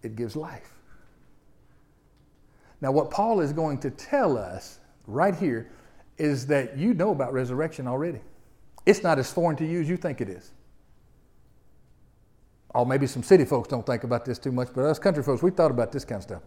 it 0.02 0.16
gives 0.16 0.34
life. 0.34 0.74
Now, 2.82 2.90
what 2.90 3.10
Paul 3.10 3.40
is 3.40 3.54
going 3.54 3.78
to 3.78 3.90
tell 3.90 4.36
us 4.36 4.80
right 5.06 5.36
here 5.36 5.70
is 6.18 6.46
that 6.48 6.76
you 6.76 6.92
know 6.94 7.12
about 7.12 7.32
resurrection 7.32 7.86
already. 7.86 8.20
It's 8.86 9.02
not 9.02 9.18
as 9.18 9.32
foreign 9.32 9.56
to 9.56 9.66
you 9.66 9.80
as 9.80 9.88
you 9.88 9.96
think 9.96 10.20
it 10.20 10.28
is. 10.28 10.52
Or 12.70 12.82
oh, 12.82 12.84
maybe 12.84 13.06
some 13.06 13.22
city 13.22 13.44
folks 13.44 13.68
don't 13.68 13.84
think 13.84 14.04
about 14.04 14.24
this 14.24 14.38
too 14.38 14.52
much, 14.52 14.68
but 14.74 14.84
us 14.84 14.98
country 14.98 15.22
folks, 15.22 15.42
we 15.42 15.50
thought 15.50 15.70
about 15.70 15.90
this 15.90 16.04
kind 16.04 16.18
of 16.18 16.22
stuff. 16.22 16.42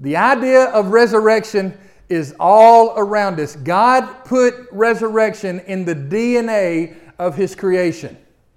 The 0.00 0.16
idea 0.16 0.64
of 0.66 0.88
resurrection 0.88 1.78
is 2.08 2.34
all 2.40 2.94
around 2.98 3.40
us. 3.40 3.56
God 3.56 4.24
put 4.24 4.54
resurrection 4.72 5.60
in 5.60 5.84
the 5.84 5.94
DNA 5.94 6.96
of 7.18 7.36
His 7.36 7.54
creation. 7.54 8.16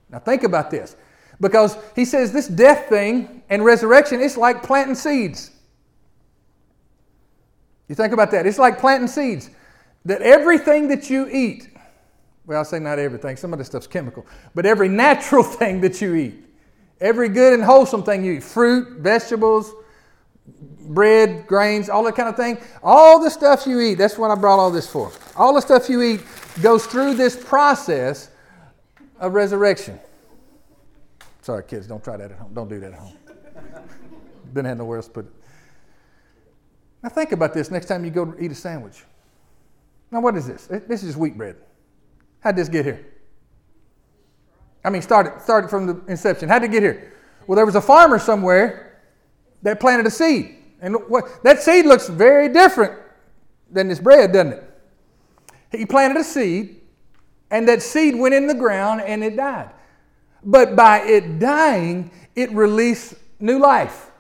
Now, 0.10 0.20
think 0.20 0.44
about 0.44 0.72
this. 0.72 0.96
Because 1.40 1.78
He 1.96 2.06
says 2.06 2.34
this 2.34 2.48
death 2.48 2.90
thing 2.90 3.44
and 3.50 3.64
resurrection, 3.64 4.22
it's 4.22 4.38
like 4.38 4.64
planting 4.64 4.96
seeds. 4.96 5.52
You 7.88 7.96
think 7.96 8.14
about 8.14 8.32
that. 8.32 8.46
It's 8.46 8.60
like 8.60 8.80
planting 8.80 9.08
seeds. 9.08 9.50
That 10.06 10.22
everything 10.22 10.88
that 10.90 11.10
you 11.10 11.28
eat, 11.30 11.70
well, 12.46 12.60
I 12.60 12.64
say 12.64 12.80
not 12.80 13.00
everything, 13.00 13.38
some 13.38 13.54
of 13.54 13.60
this 13.60 13.68
stuff's 13.68 13.88
chemical, 13.88 14.26
but 14.54 14.66
every 14.66 14.90
natural 14.90 15.44
thing 15.60 15.82
that 15.82 16.02
you 16.02 16.16
eat, 16.16 16.44
every 17.00 17.30
good 17.30 17.54
and 17.54 17.64
wholesome 17.64 18.04
thing 18.04 18.24
you 18.24 18.34
eat, 18.34 18.44
fruit, 18.44 19.00
vegetables, 19.00 19.74
bread, 20.88 21.48
grains, 21.48 21.90
all 21.90 22.04
that 22.04 22.16
kind 22.16 22.28
of 22.28 22.36
thing, 22.36 22.58
all 22.82 23.20
the 23.20 23.30
stuff 23.30 23.66
you 23.66 23.80
eat, 23.80 23.96
that's 23.96 24.18
what 24.18 24.32
I 24.32 24.36
brought 24.36 24.60
all 24.60 24.72
this 24.72 24.90
for. 24.90 25.12
All 25.36 25.54
the 25.54 25.62
stuff 25.62 25.90
you 25.90 26.02
eat 26.02 26.22
goes 26.62 26.86
through 26.86 27.16
this 27.16 27.42
process 27.42 28.30
of 29.20 29.34
resurrection. 29.34 30.00
Sorry, 31.42 31.64
kids, 31.64 31.88
don't 31.88 32.04
try 32.04 32.18
that 32.18 32.32
at 32.32 32.38
home. 32.38 32.54
Don't 32.54 32.70
do 32.70 32.80
that 32.80 32.94
at 32.94 33.00
home. 33.00 33.18
Didn't 34.54 34.66
have 34.66 34.78
nowhere 34.78 34.98
else 34.98 35.08
to 35.08 35.14
put 35.14 35.26
it. 35.26 35.32
Now 37.02 37.10
think 37.10 37.34
about 37.34 37.54
this 37.54 37.70
next 37.70 37.88
time 37.88 38.06
you 38.06 38.12
go 38.12 38.34
eat 38.40 38.52
a 38.52 38.56
sandwich. 38.56 39.04
Now 40.12 40.22
what 40.22 40.36
is 40.38 40.48
this? 40.48 40.68
This 40.68 41.04
is 41.04 41.18
wheat 41.18 41.38
bread. 41.38 41.58
How'd 42.44 42.58
this 42.58 42.68
get 42.68 42.84
here? 42.84 43.06
I 44.84 44.90
mean, 44.90 45.02
started 45.02 45.42
started 45.42 45.70
from 45.70 45.88
the 45.88 46.02
inception. 46.08 46.50
How'd 46.50 46.64
it 46.64 46.72
get 46.72 46.84
here? 46.84 47.14
Well, 47.48 47.56
there 47.56 47.66
was 47.66 47.76
a 47.76 47.82
farmer 47.82 48.20
somewhere 48.20 49.02
that 49.62 49.80
planted 49.80 50.06
a 50.06 50.12
seed. 50.12 50.58
And 50.82 50.96
what, 51.08 51.44
that 51.44 51.64
seed 51.64 51.86
looks 51.86 52.10
very 52.10 52.50
different 52.50 53.00
than 53.72 53.88
this 53.88 54.00
bread, 54.00 54.34
doesn't 54.34 54.54
it? 54.54 54.64
He 55.72 55.86
planted 55.86 56.20
a 56.20 56.24
seed, 56.24 56.82
and 57.50 57.68
that 57.70 57.82
seed 57.82 58.16
went 58.16 58.36
in 58.36 58.48
the 58.48 58.54
ground 58.54 59.02
and 59.02 59.24
it 59.24 59.38
died. 59.38 59.70
But 60.44 60.76
by 60.76 61.00
it 61.00 61.40
dying, 61.40 62.12
it 62.36 62.52
released 62.52 63.16
new 63.40 63.60
life. 63.60 64.12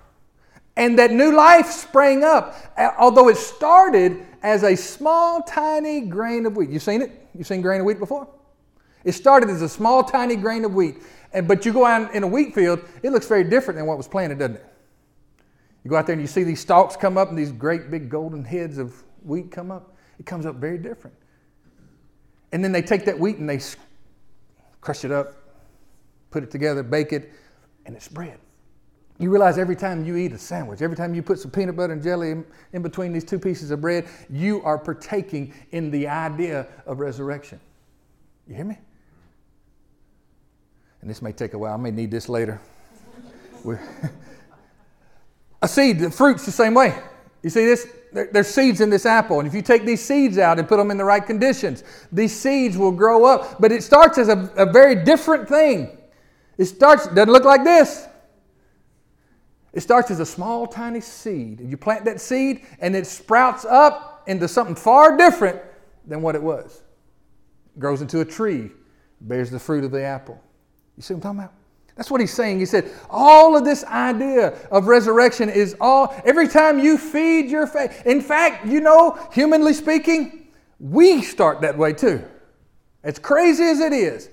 And 0.77 0.97
that 0.97 1.11
new 1.11 1.35
life 1.35 1.69
sprang 1.69 2.23
up, 2.23 2.55
although 2.97 3.27
it 3.27 3.37
started 3.37 4.25
as 4.41 4.63
a 4.63 4.75
small, 4.75 5.41
tiny 5.43 6.01
grain 6.01 6.45
of 6.45 6.55
wheat. 6.55 6.69
You 6.69 6.79
seen 6.79 7.01
it? 7.01 7.22
You 7.37 7.43
seen 7.43 7.61
grain 7.61 7.81
of 7.81 7.85
wheat 7.85 7.99
before? 7.99 8.27
It 9.03 9.13
started 9.13 9.49
as 9.49 9.61
a 9.61 9.69
small, 9.69 10.03
tiny 10.03 10.35
grain 10.35 10.65
of 10.65 10.73
wheat. 10.73 10.97
And, 11.33 11.47
but 11.47 11.65
you 11.65 11.73
go 11.73 11.85
out 11.85 12.13
in 12.13 12.23
a 12.23 12.27
wheat 12.27 12.53
field, 12.53 12.79
it 13.01 13.11
looks 13.11 13.27
very 13.27 13.43
different 13.43 13.77
than 13.77 13.85
what 13.85 13.97
was 13.97 14.07
planted, 14.07 14.39
doesn't 14.39 14.57
it? 14.57 14.65
You 15.83 15.89
go 15.89 15.97
out 15.97 16.05
there 16.05 16.13
and 16.13 16.21
you 16.21 16.27
see 16.27 16.43
these 16.43 16.61
stalks 16.61 16.95
come 16.95 17.17
up 17.17 17.29
and 17.29 17.37
these 17.37 17.51
great 17.51 17.91
big 17.91 18.09
golden 18.09 18.43
heads 18.45 18.77
of 18.77 19.03
wheat 19.23 19.51
come 19.51 19.71
up. 19.71 19.95
It 20.19 20.25
comes 20.25 20.45
up 20.45 20.55
very 20.55 20.77
different. 20.77 21.15
And 22.53 22.63
then 22.63 22.71
they 22.71 22.81
take 22.81 23.03
that 23.05 23.19
wheat 23.19 23.37
and 23.37 23.49
they 23.49 23.59
crush 24.79 25.03
it 25.03 25.11
up, 25.11 25.33
put 26.29 26.43
it 26.43 26.51
together, 26.51 26.83
bake 26.83 27.11
it, 27.11 27.31
and 27.85 27.95
it's 27.95 28.07
bread. 28.07 28.39
You 29.19 29.29
realize 29.29 29.57
every 29.57 29.75
time 29.75 30.03
you 30.03 30.17
eat 30.17 30.31
a 30.33 30.37
sandwich, 30.37 30.81
every 30.81 30.97
time 30.97 31.13
you 31.13 31.21
put 31.21 31.39
some 31.39 31.51
peanut 31.51 31.75
butter 31.75 31.93
and 31.93 32.01
jelly 32.01 32.31
in, 32.31 32.45
in, 32.73 32.81
between 32.81 33.13
these 33.13 33.23
two 33.23 33.37
pieces 33.37 33.69
of 33.71 33.79
bread, 33.79 34.07
you 34.29 34.61
are 34.63 34.77
partaking 34.77 35.53
in 35.71 35.91
the 35.91 36.07
idea 36.07 36.67
of 36.85 36.99
resurrection. 36.99 37.59
You 38.47 38.55
hear 38.55 38.65
me? 38.65 38.77
And 41.01 41.09
this 41.09 41.21
may 41.21 41.31
take 41.31 41.53
a 41.53 41.57
while. 41.57 41.73
I 41.73 41.77
may 41.77 41.91
need 41.91 42.11
this 42.11 42.27
later. 42.27 42.59
A 45.61 45.67
seed, 45.67 45.99
the 45.99 46.11
fruit's 46.11 46.45
the 46.45 46.51
same 46.51 46.73
way. 46.73 46.93
You 47.41 47.49
see 47.49 47.65
this? 47.65 47.87
There, 48.11 48.29
there's 48.31 48.47
seeds 48.47 48.81
in 48.81 48.89
this 48.89 49.05
apple, 49.05 49.39
and 49.39 49.47
if 49.47 49.53
you 49.53 49.61
take 49.61 49.85
these 49.85 50.03
seeds 50.03 50.37
out 50.37 50.59
and 50.59 50.67
put 50.67 50.77
them 50.77 50.91
in 50.91 50.97
the 50.97 51.05
right 51.05 51.25
conditions, 51.25 51.83
these 52.11 52.37
seeds 52.37 52.77
will 52.77 52.91
grow 52.91 53.25
up. 53.25 53.61
But 53.61 53.71
it 53.71 53.81
starts 53.81 54.17
as 54.17 54.27
a, 54.27 54.51
a 54.57 54.65
very 54.65 54.95
different 55.03 55.47
thing. 55.47 55.97
It 56.57 56.65
starts, 56.65 57.07
doesn't 57.07 57.31
look 57.31 57.45
like 57.45 57.63
this. 57.63 58.07
It 59.73 59.81
starts 59.81 60.11
as 60.11 60.19
a 60.19 60.25
small, 60.25 60.67
tiny 60.67 61.01
seed. 61.01 61.59
You 61.59 61.77
plant 61.77 62.05
that 62.05 62.21
seed, 62.21 62.65
and 62.79 62.95
it 62.95 63.07
sprouts 63.07 63.65
up 63.65 64.23
into 64.27 64.47
something 64.47 64.75
far 64.75 65.17
different 65.17 65.59
than 66.05 66.21
what 66.21 66.35
it 66.35 66.43
was. 66.43 66.83
It 67.75 67.79
grows 67.79 68.01
into 68.01 68.21
a 68.21 68.25
tree, 68.25 68.69
bears 69.21 69.49
the 69.49 69.59
fruit 69.59 69.83
of 69.83 69.91
the 69.91 70.03
apple. 70.03 70.39
You 70.95 71.01
see 71.01 71.15
what 71.15 71.25
I'm 71.25 71.37
talking 71.37 71.39
about? 71.39 71.53
That's 71.95 72.09
what 72.09 72.21
he's 72.21 72.33
saying. 72.33 72.59
He 72.59 72.65
said, 72.65 72.91
all 73.09 73.55
of 73.55 73.65
this 73.65 73.83
idea 73.85 74.57
of 74.71 74.87
resurrection 74.87 75.49
is 75.49 75.75
all, 75.79 76.15
every 76.25 76.47
time 76.47 76.79
you 76.79 76.97
feed 76.97 77.49
your 77.49 77.67
faith. 77.67 78.03
In 78.05 78.21
fact, 78.21 78.65
you 78.65 78.79
know, 78.79 79.17
humanly 79.31 79.73
speaking, 79.73 80.47
we 80.79 81.21
start 81.21 81.61
that 81.61 81.77
way 81.77 81.93
too. 81.93 82.23
As 83.03 83.19
crazy 83.19 83.63
as 83.63 83.79
it 83.79 83.93
is. 83.93 84.29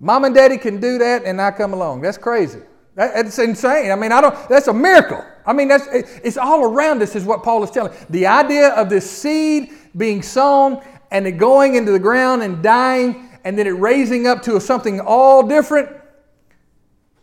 Mom 0.00 0.24
and 0.24 0.34
daddy 0.34 0.58
can 0.58 0.78
do 0.78 0.98
that 0.98 1.24
and 1.24 1.40
I 1.40 1.50
come 1.50 1.72
along. 1.72 2.02
That's 2.02 2.18
crazy. 2.18 2.60
That's 2.96 3.38
insane. 3.38 3.92
I 3.92 3.94
mean, 3.94 4.10
I 4.10 4.20
don't, 4.20 4.48
that's 4.48 4.66
a 4.66 4.72
miracle. 4.72 5.24
I 5.46 5.52
mean, 5.52 5.68
that's, 5.68 5.86
it's 5.92 6.36
all 6.36 6.64
around 6.64 7.02
us, 7.02 7.14
is 7.14 7.24
what 7.24 7.44
Paul 7.44 7.62
is 7.62 7.70
telling. 7.70 7.92
The 8.10 8.26
idea 8.26 8.70
of 8.70 8.90
this 8.90 9.08
seed 9.08 9.70
being 9.96 10.22
sown 10.22 10.82
and 11.12 11.26
it 11.26 11.32
going 11.32 11.76
into 11.76 11.92
the 11.92 12.00
ground 12.00 12.42
and 12.42 12.60
dying 12.62 13.30
and 13.44 13.56
then 13.56 13.68
it 13.68 13.78
raising 13.78 14.26
up 14.26 14.42
to 14.42 14.58
something 14.60 14.98
all 14.98 15.46
different 15.46 15.90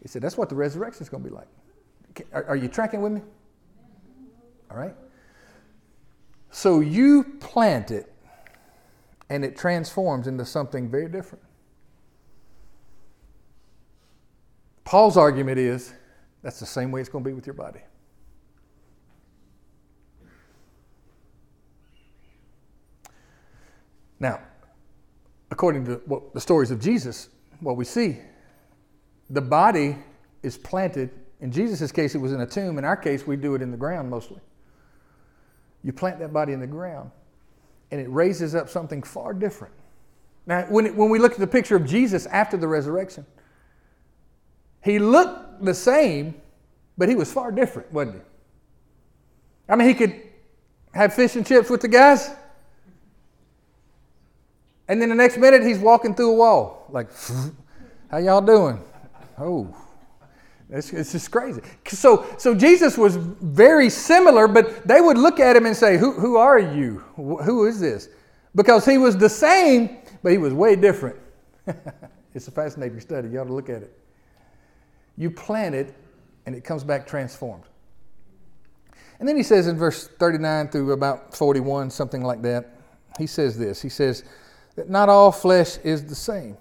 he 0.03 0.09
said, 0.09 0.21
That's 0.21 0.37
what 0.37 0.49
the 0.49 0.55
resurrection 0.55 1.01
is 1.01 1.09
going 1.09 1.23
to 1.23 1.29
be 1.29 1.33
like. 1.33 1.47
Are, 2.33 2.43
are 2.49 2.55
you 2.55 2.67
tracking 2.67 3.01
with 3.01 3.13
me? 3.13 3.21
All 4.69 4.77
right. 4.77 4.93
So 6.51 6.81
you 6.81 7.23
plant 7.39 7.89
it, 7.89 8.13
and 9.29 9.43
it 9.43 9.57
transforms 9.57 10.27
into 10.27 10.45
something 10.45 10.91
very 10.91 11.09
different. 11.09 11.43
Paul's 14.83 15.17
argument 15.17 15.59
is 15.59 15.93
that's 16.41 16.59
the 16.59 16.65
same 16.65 16.91
way 16.91 16.99
it's 16.99 17.09
going 17.09 17.23
to 17.23 17.29
be 17.29 17.33
with 17.33 17.47
your 17.47 17.53
body. 17.53 17.79
Now, 24.19 24.39
according 25.51 25.85
to 25.85 26.01
what 26.05 26.33
the 26.33 26.41
stories 26.41 26.71
of 26.71 26.79
Jesus, 26.79 27.29
what 27.59 27.77
we 27.77 27.85
see 27.85 28.19
the 29.29 29.41
body 29.41 29.97
is 30.43 30.57
planted. 30.57 31.09
In 31.41 31.51
Jesus' 31.51 31.91
case, 31.91 32.13
it 32.13 32.19
was 32.19 32.33
in 32.33 32.41
a 32.41 32.45
tomb. 32.45 32.77
In 32.77 32.85
our 32.85 32.95
case, 32.95 33.25
we 33.25 33.35
do 33.35 33.55
it 33.55 33.61
in 33.61 33.71
the 33.71 33.77
ground 33.77 34.09
mostly. 34.09 34.39
You 35.83 35.91
plant 35.91 36.19
that 36.19 36.31
body 36.31 36.53
in 36.53 36.59
the 36.59 36.67
ground, 36.67 37.11
and 37.91 37.99
it 37.99 38.09
raises 38.09 38.55
up 38.55 38.69
something 38.69 39.01
far 39.03 39.33
different. 39.33 39.73
Now, 40.45 40.63
when, 40.63 40.85
it, 40.85 40.95
when 40.95 41.09
we 41.09 41.19
look 41.19 41.33
at 41.33 41.39
the 41.39 41.47
picture 41.47 41.75
of 41.75 41.85
Jesus 41.85 42.25
after 42.27 42.57
the 42.57 42.67
resurrection, 42.67 43.25
he 44.83 44.99
looked 44.99 45.63
the 45.63 45.73
same, 45.73 46.35
but 46.97 47.09
he 47.09 47.15
was 47.15 47.31
far 47.31 47.51
different, 47.51 47.91
wasn't 47.91 48.17
he? 48.17 48.21
I 49.69 49.75
mean, 49.75 49.87
he 49.87 49.93
could 49.93 50.21
have 50.93 51.13
fish 51.13 51.35
and 51.35 51.45
chips 51.45 51.69
with 51.69 51.81
the 51.81 51.87
guys, 51.87 52.29
and 54.87 55.01
then 55.01 55.09
the 55.09 55.15
next 55.15 55.37
minute 55.37 55.63
he's 55.63 55.79
walking 55.79 56.13
through 56.13 56.31
a 56.31 56.35
wall, 56.35 56.85
like, 56.89 57.07
how 58.11 58.17
y'all 58.17 58.41
doing? 58.41 58.79
Oh, 59.39 59.73
it's, 60.69 60.91
it's 60.91 61.11
just 61.11 61.31
crazy. 61.31 61.61
So, 61.87 62.25
so 62.37 62.53
Jesus 62.53 62.97
was 62.97 63.15
very 63.15 63.89
similar, 63.89 64.47
but 64.47 64.87
they 64.87 65.01
would 65.01 65.17
look 65.17 65.39
at 65.39 65.55
him 65.55 65.65
and 65.65 65.75
say, 65.75 65.97
who, 65.97 66.11
who 66.13 66.35
are 66.35 66.59
you? 66.59 67.03
Who 67.15 67.65
is 67.67 67.79
this? 67.79 68.09
Because 68.55 68.85
he 68.85 68.97
was 68.97 69.17
the 69.17 69.29
same, 69.29 69.97
but 70.21 70.31
he 70.31 70.37
was 70.37 70.53
way 70.53 70.75
different. 70.75 71.15
it's 72.33 72.47
a 72.47 72.51
fascinating 72.51 72.99
study. 72.99 73.29
You 73.29 73.39
ought 73.39 73.45
to 73.45 73.53
look 73.53 73.69
at 73.69 73.81
it. 73.83 73.97
You 75.17 75.29
plant 75.29 75.75
it, 75.75 75.95
and 76.45 76.55
it 76.55 76.63
comes 76.63 76.83
back 76.83 77.07
transformed. 77.07 77.63
And 79.19 79.27
then 79.27 79.37
he 79.37 79.43
says 79.43 79.67
in 79.67 79.77
verse 79.77 80.07
39 80.07 80.69
through 80.69 80.91
about 80.91 81.35
41, 81.35 81.89
something 81.89 82.21
like 82.21 82.41
that, 82.41 82.77
he 83.17 83.27
says 83.27 83.57
this. 83.57 83.81
He 83.81 83.89
says 83.89 84.23
that 84.75 84.89
not 84.89 85.07
all 85.07 85.31
flesh 85.31 85.77
is 85.83 86.05
the 86.05 86.15
same. 86.15 86.57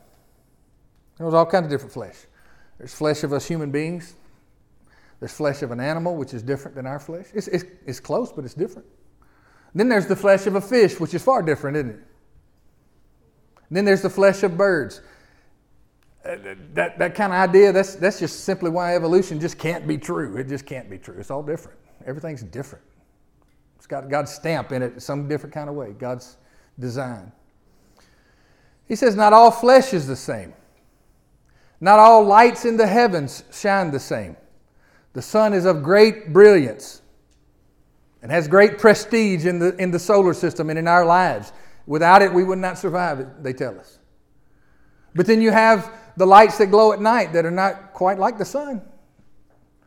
There's 1.18 1.34
all 1.34 1.46
kinds 1.46 1.64
of 1.64 1.70
different 1.70 1.92
flesh. 1.92 2.16
There's 2.78 2.94
flesh 2.94 3.24
of 3.24 3.32
us 3.32 3.46
human 3.46 3.70
beings. 3.70 4.14
There's 5.20 5.32
flesh 5.32 5.62
of 5.62 5.70
an 5.70 5.80
animal, 5.80 6.16
which 6.16 6.34
is 6.34 6.42
different 6.42 6.74
than 6.74 6.86
our 6.86 6.98
flesh. 6.98 7.26
It's, 7.32 7.48
it's, 7.48 7.64
it's 7.86 8.00
close, 8.00 8.32
but 8.32 8.44
it's 8.44 8.54
different. 8.54 8.88
Then 9.74 9.88
there's 9.88 10.06
the 10.06 10.16
flesh 10.16 10.46
of 10.46 10.56
a 10.56 10.60
fish, 10.60 11.00
which 11.00 11.14
is 11.14 11.22
far 11.22 11.42
different, 11.42 11.76
isn't 11.76 11.90
it? 11.90 12.00
Then 13.70 13.84
there's 13.84 14.02
the 14.02 14.10
flesh 14.10 14.42
of 14.42 14.56
birds. 14.56 15.00
That, 16.24 16.98
that 16.98 17.14
kind 17.14 17.32
of 17.32 17.38
idea, 17.38 17.72
that's, 17.72 17.96
that's 17.96 18.20
just 18.20 18.44
simply 18.44 18.70
why 18.70 18.94
evolution 18.94 19.40
just 19.40 19.58
can't 19.58 19.86
be 19.86 19.98
true. 19.98 20.36
It 20.36 20.48
just 20.48 20.66
can't 20.66 20.88
be 20.88 20.98
true. 20.98 21.16
It's 21.18 21.30
all 21.30 21.42
different. 21.42 21.78
Everything's 22.06 22.42
different. 22.42 22.84
It's 23.76 23.86
got 23.86 24.08
God's 24.08 24.32
stamp 24.32 24.70
in 24.70 24.82
it 24.82 25.02
some 25.02 25.26
different 25.26 25.52
kind 25.52 25.68
of 25.68 25.74
way, 25.74 25.92
God's 25.92 26.36
design. 26.78 27.32
He 28.86 28.94
says, 28.94 29.16
Not 29.16 29.32
all 29.32 29.50
flesh 29.50 29.92
is 29.92 30.06
the 30.06 30.16
same. 30.16 30.52
Not 31.80 31.98
all 31.98 32.24
lights 32.24 32.64
in 32.64 32.76
the 32.76 32.86
heavens 32.86 33.42
shine 33.52 33.90
the 33.90 33.98
same. 33.98 34.36
The 35.14 35.22
sun 35.22 35.52
is 35.52 35.64
of 35.64 35.82
great 35.82 36.32
brilliance 36.32 37.02
and 38.22 38.30
has 38.30 38.46
great 38.46 38.78
prestige 38.78 39.46
in 39.46 39.58
the, 39.58 39.74
in 39.76 39.90
the 39.90 39.98
solar 39.98 40.32
system 40.32 40.70
and 40.70 40.78
in 40.78 40.86
our 40.86 41.04
lives. 41.04 41.52
Without 41.86 42.22
it, 42.22 42.32
we 42.32 42.44
would 42.44 42.60
not 42.60 42.78
survive, 42.78 43.42
they 43.42 43.52
tell 43.52 43.78
us. 43.78 43.98
But 45.14 45.26
then 45.26 45.42
you 45.42 45.50
have 45.50 45.92
the 46.16 46.26
lights 46.26 46.58
that 46.58 46.66
glow 46.66 46.92
at 46.92 47.00
night 47.00 47.32
that 47.32 47.44
are 47.44 47.50
not 47.50 47.92
quite 47.92 48.18
like 48.18 48.38
the 48.38 48.44
sun. 48.44 48.82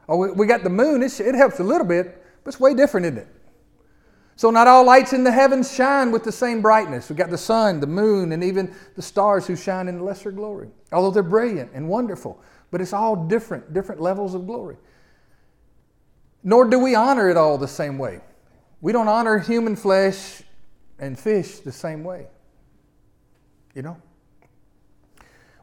Oh, 0.08 0.34
we, 0.34 0.46
got 0.46 0.64
the 0.64 0.70
moon, 0.70 1.02
it, 1.02 1.20
it 1.20 1.36
helps 1.36 1.60
a 1.60 1.64
little 1.64 1.88
bit, 1.88 2.24
but 2.44 2.54
it's 2.54 2.60
way 2.60 2.74
different, 2.74 3.06
isn't 3.08 3.20
it? 3.20 3.28
So, 4.38 4.52
not 4.52 4.68
all 4.68 4.86
lights 4.86 5.14
in 5.14 5.24
the 5.24 5.32
heavens 5.32 5.74
shine 5.74 6.12
with 6.12 6.24
the 6.24 6.32
same 6.32 6.62
brightness. 6.62 7.10
We've 7.10 7.18
got 7.18 7.30
the 7.30 7.38
sun, 7.38 7.80
the 7.80 7.88
moon, 7.88 8.34
and 8.34 8.44
even 8.44 8.74
the 8.96 9.02
stars 9.02 9.48
who 9.48 9.56
shine 9.56 9.88
in 9.88 10.04
lesser 10.04 10.32
glory, 10.32 10.70
although 10.92 11.12
they're 11.12 11.24
brilliant 11.24 11.72
and 11.74 11.88
wonderful. 11.88 12.42
But 12.70 12.82
it's 12.82 12.92
all 12.92 13.16
different, 13.16 13.74
different 13.74 14.02
levels 14.02 14.36
of 14.36 14.46
glory. 14.46 14.76
Nor 16.44 16.66
do 16.66 16.80
we 16.80 16.96
honor 16.96 17.30
it 17.30 17.38
all 17.38 17.58
the 17.58 17.68
same 17.68 17.98
way. 17.98 18.20
We 18.82 18.92
don't 18.92 19.08
honor 19.08 19.40
human 19.40 19.76
flesh 19.76 20.44
and 21.00 21.18
fish 21.18 21.60
the 21.60 21.72
same 21.72 22.04
way. 22.04 22.28
You 23.74 23.84
know? 23.84 23.98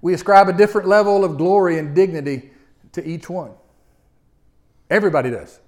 We 0.02 0.14
ascribe 0.14 0.48
a 0.48 0.52
different 0.52 0.88
level 0.88 1.24
of 1.24 1.38
glory 1.38 1.78
and 1.78 1.94
dignity 1.94 2.50
to 2.90 3.06
each 3.08 3.30
one. 3.30 3.52
Everybody 4.90 5.30
does. 5.30 5.60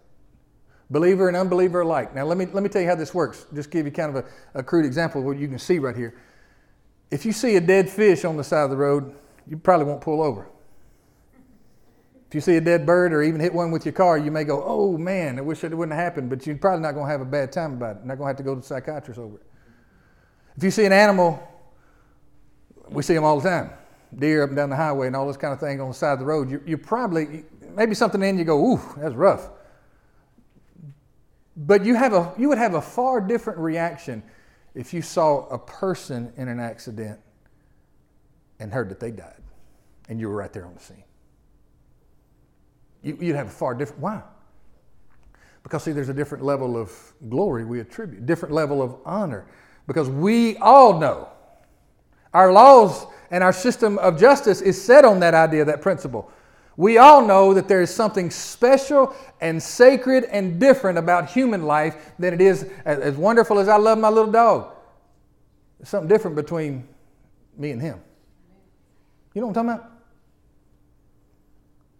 Believer 0.90 1.28
and 1.28 1.36
unbeliever 1.36 1.80
alike. 1.80 2.14
Now, 2.14 2.24
let 2.24 2.36
me, 2.36 2.46
let 2.46 2.62
me 2.62 2.68
tell 2.68 2.82
you 2.82 2.88
how 2.88 2.96
this 2.96 3.14
works. 3.14 3.46
Just 3.54 3.70
give 3.70 3.86
you 3.86 3.92
kind 3.92 4.14
of 4.14 4.24
a, 4.24 4.58
a 4.58 4.62
crude 4.62 4.84
example 4.84 5.20
of 5.20 5.26
what 5.26 5.38
you 5.38 5.48
can 5.48 5.58
see 5.58 5.78
right 5.78 5.96
here. 5.96 6.14
If 7.10 7.24
you 7.24 7.32
see 7.32 7.56
a 7.56 7.60
dead 7.60 7.88
fish 7.88 8.24
on 8.24 8.36
the 8.36 8.44
side 8.44 8.64
of 8.64 8.70
the 8.70 8.76
road, 8.76 9.14
you 9.48 9.56
probably 9.56 9.86
won't 9.86 10.00
pull 10.00 10.20
over. 10.20 10.48
If 12.28 12.34
you 12.34 12.40
see 12.40 12.56
a 12.56 12.60
dead 12.60 12.84
bird 12.84 13.12
or 13.12 13.22
even 13.22 13.40
hit 13.40 13.54
one 13.54 13.70
with 13.70 13.86
your 13.86 13.92
car, 13.92 14.18
you 14.18 14.32
may 14.32 14.42
go, 14.42 14.62
oh 14.66 14.98
man, 14.98 15.38
I 15.38 15.42
wish 15.42 15.62
it 15.62 15.72
wouldn't 15.72 15.96
have 15.96 16.02
happened, 16.02 16.28
but 16.28 16.44
you're 16.44 16.56
probably 16.56 16.82
not 16.82 16.92
going 16.92 17.06
to 17.06 17.12
have 17.12 17.20
a 17.20 17.24
bad 17.24 17.52
time 17.52 17.74
about 17.74 17.98
it. 17.98 18.04
Not 18.04 18.18
going 18.18 18.26
to 18.26 18.30
have 18.30 18.36
to 18.38 18.42
go 18.42 18.54
to 18.56 18.60
the 18.60 18.66
psychiatrist 18.66 19.20
over 19.20 19.36
it. 19.36 19.46
If 20.56 20.64
you 20.64 20.72
see 20.72 20.84
an 20.84 20.92
animal, 20.92 21.40
we 22.88 23.02
see 23.04 23.14
them 23.14 23.24
all 23.24 23.40
the 23.40 23.48
time 23.48 23.70
deer 24.18 24.42
up 24.42 24.50
and 24.50 24.56
down 24.56 24.70
the 24.70 24.76
highway 24.76 25.06
and 25.06 25.16
all 25.16 25.26
this 25.26 25.36
kind 25.36 25.52
of 25.52 25.60
thing 25.60 25.80
on 25.80 25.88
the 25.88 25.94
side 25.94 26.12
of 26.12 26.18
the 26.18 26.24
road, 26.24 26.50
you, 26.50 26.62
you 26.66 26.78
probably, 26.78 27.44
maybe 27.74 27.94
something 27.94 28.22
in 28.22 28.38
you 28.38 28.44
go, 28.44 28.72
ooh, 28.72 28.80
that's 28.96 29.14
rough. 29.14 29.48
But 31.56 31.84
you, 31.84 31.94
have 31.94 32.12
a, 32.12 32.32
you 32.36 32.48
would 32.48 32.58
have 32.58 32.74
a 32.74 32.82
far 32.82 33.20
different 33.20 33.58
reaction 33.58 34.22
if 34.74 34.92
you 34.92 35.02
saw 35.02 35.46
a 35.48 35.58
person 35.58 36.32
in 36.36 36.48
an 36.48 36.58
accident 36.58 37.20
and 38.58 38.72
heard 38.72 38.88
that 38.88 39.00
they 39.00 39.10
died 39.10 39.40
and 40.08 40.20
you 40.20 40.28
were 40.28 40.36
right 40.36 40.52
there 40.52 40.66
on 40.66 40.74
the 40.74 40.80
scene. 40.80 41.04
You, 43.02 43.16
would 43.16 43.36
have 43.36 43.48
a 43.48 43.50
far 43.50 43.74
different, 43.74 44.00
why? 44.00 44.22
Because, 45.62 45.84
see, 45.84 45.92
there's 45.92 46.08
a 46.08 46.14
different 46.14 46.44
level 46.44 46.76
of 46.76 46.92
glory 47.28 47.64
we 47.64 47.80
attribute, 47.80 48.26
different 48.26 48.54
level 48.54 48.82
of 48.82 48.96
honor. 49.04 49.46
Because 49.86 50.08
we 50.08 50.56
all 50.58 50.98
know 50.98 51.28
our 52.32 52.52
laws 52.52 53.06
and 53.30 53.44
our 53.44 53.52
system 53.52 53.98
of 53.98 54.18
justice 54.18 54.60
is 54.60 54.82
set 54.82 55.04
on 55.04 55.20
that 55.20 55.34
idea, 55.34 55.64
that 55.64 55.82
principle. 55.82 56.30
We 56.76 56.98
all 56.98 57.24
know 57.24 57.54
that 57.54 57.68
there 57.68 57.82
is 57.82 57.94
something 57.94 58.30
special 58.30 59.14
and 59.40 59.62
sacred 59.62 60.24
and 60.24 60.58
different 60.58 60.98
about 60.98 61.30
human 61.30 61.62
life 61.62 62.12
than 62.18 62.34
it 62.34 62.40
is, 62.40 62.68
as 62.84 63.16
wonderful 63.16 63.58
as 63.58 63.68
I 63.68 63.76
love 63.76 63.98
my 63.98 64.08
little 64.08 64.32
dog. 64.32 64.72
There's 65.78 65.88
something 65.88 66.08
different 66.08 66.36
between 66.36 66.88
me 67.56 67.70
and 67.70 67.80
him. 67.80 68.00
You 69.34 69.40
know 69.40 69.48
what 69.48 69.56
I'm 69.56 69.66
talking 69.66 69.80
about? 69.82 69.92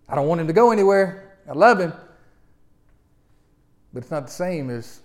I 0.09 0.15
don't 0.17 0.27
want 0.27 0.41
him 0.41 0.47
to 0.49 0.53
go 0.53 0.71
anywhere. 0.71 1.39
I 1.49 1.53
love 1.53 1.79
him. 1.79 1.93
But 3.93 4.03
it's 4.03 4.11
not 4.11 4.27
the 4.27 4.33
same 4.33 4.71
as 4.71 5.01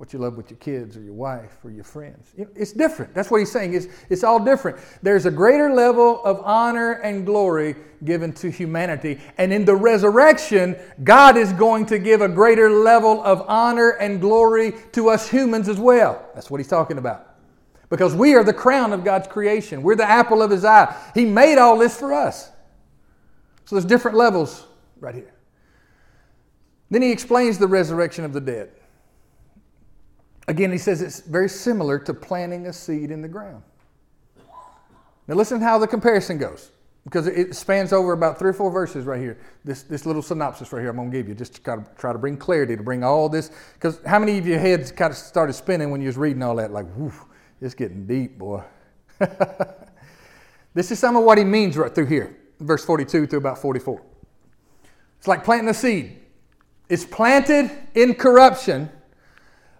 what 0.00 0.14
you 0.14 0.18
love 0.18 0.38
with 0.38 0.48
your 0.48 0.56
kids 0.56 0.96
or 0.96 1.02
your 1.02 1.12
wife 1.12 1.58
or 1.62 1.70
your 1.70 1.84
friends. 1.84 2.32
It's 2.56 2.72
different. 2.72 3.12
That's 3.12 3.30
what 3.30 3.36
he's 3.36 3.52
saying. 3.52 3.74
It's, 3.74 3.86
it's 4.08 4.24
all 4.24 4.42
different. 4.42 4.78
There's 5.02 5.26
a 5.26 5.30
greater 5.30 5.74
level 5.74 6.24
of 6.24 6.40
honor 6.42 6.92
and 6.92 7.26
glory 7.26 7.76
given 8.02 8.32
to 8.36 8.50
humanity. 8.50 9.20
And 9.36 9.52
in 9.52 9.66
the 9.66 9.76
resurrection, 9.76 10.74
God 11.04 11.36
is 11.36 11.52
going 11.52 11.84
to 11.84 11.98
give 11.98 12.22
a 12.22 12.28
greater 12.30 12.70
level 12.70 13.22
of 13.22 13.44
honor 13.46 13.90
and 13.90 14.22
glory 14.22 14.72
to 14.92 15.10
us 15.10 15.28
humans 15.28 15.68
as 15.68 15.78
well. 15.78 16.26
That's 16.34 16.50
what 16.50 16.60
he's 16.60 16.68
talking 16.68 16.96
about. 16.96 17.34
Because 17.90 18.14
we 18.14 18.34
are 18.34 18.42
the 18.42 18.54
crown 18.54 18.94
of 18.94 19.04
God's 19.04 19.28
creation, 19.28 19.82
we're 19.82 19.96
the 19.96 20.08
apple 20.08 20.40
of 20.40 20.50
his 20.50 20.64
eye. 20.64 20.96
He 21.12 21.26
made 21.26 21.58
all 21.58 21.76
this 21.76 21.98
for 21.98 22.14
us. 22.14 22.48
So 23.66 23.76
there's 23.76 23.84
different 23.84 24.16
levels 24.16 24.64
right 24.98 25.14
here. 25.14 25.34
Then 26.88 27.02
he 27.02 27.12
explains 27.12 27.58
the 27.58 27.68
resurrection 27.68 28.24
of 28.24 28.32
the 28.32 28.40
dead. 28.40 28.70
Again, 30.50 30.72
he 30.72 30.78
says 30.78 31.00
it's 31.00 31.20
very 31.20 31.48
similar 31.48 31.96
to 32.00 32.12
planting 32.12 32.66
a 32.66 32.72
seed 32.72 33.12
in 33.12 33.22
the 33.22 33.28
ground. 33.28 33.62
Now, 35.28 35.36
listen 35.36 35.60
how 35.60 35.78
the 35.78 35.86
comparison 35.86 36.38
goes, 36.38 36.72
because 37.04 37.28
it 37.28 37.54
spans 37.54 37.92
over 37.92 38.12
about 38.12 38.36
three 38.36 38.50
or 38.50 38.52
four 38.52 38.68
verses 38.68 39.04
right 39.04 39.20
here. 39.20 39.38
This, 39.64 39.84
this 39.84 40.06
little 40.06 40.22
synopsis 40.22 40.72
right 40.72 40.80
here 40.80 40.90
I'm 40.90 40.96
going 40.96 41.08
to 41.08 41.16
give 41.16 41.28
you, 41.28 41.36
just 41.36 41.54
to 41.54 41.60
kind 41.60 41.80
of 41.80 41.96
try 41.96 42.12
to 42.12 42.18
bring 42.18 42.36
clarity, 42.36 42.76
to 42.76 42.82
bring 42.82 43.04
all 43.04 43.28
this. 43.28 43.52
Because 43.74 44.00
how 44.04 44.18
many 44.18 44.38
of 44.38 44.46
your 44.46 44.58
heads 44.58 44.90
kind 44.90 45.12
of 45.12 45.16
started 45.16 45.52
spinning 45.52 45.92
when 45.92 46.00
you 46.00 46.08
was 46.08 46.16
reading 46.16 46.42
all 46.42 46.56
that? 46.56 46.72
Like, 46.72 46.86
whoo, 46.96 47.12
it's 47.60 47.74
getting 47.74 48.04
deep, 48.04 48.36
boy. 48.36 48.64
this 50.74 50.90
is 50.90 50.98
some 50.98 51.16
of 51.16 51.22
what 51.22 51.38
he 51.38 51.44
means 51.44 51.76
right 51.76 51.94
through 51.94 52.06
here, 52.06 52.36
verse 52.58 52.84
42 52.84 53.28
through 53.28 53.38
about 53.38 53.58
44. 53.58 54.02
It's 55.16 55.28
like 55.28 55.44
planting 55.44 55.68
a 55.68 55.74
seed. 55.74 56.18
It's 56.88 57.04
planted 57.04 57.70
in 57.94 58.16
corruption 58.16 58.90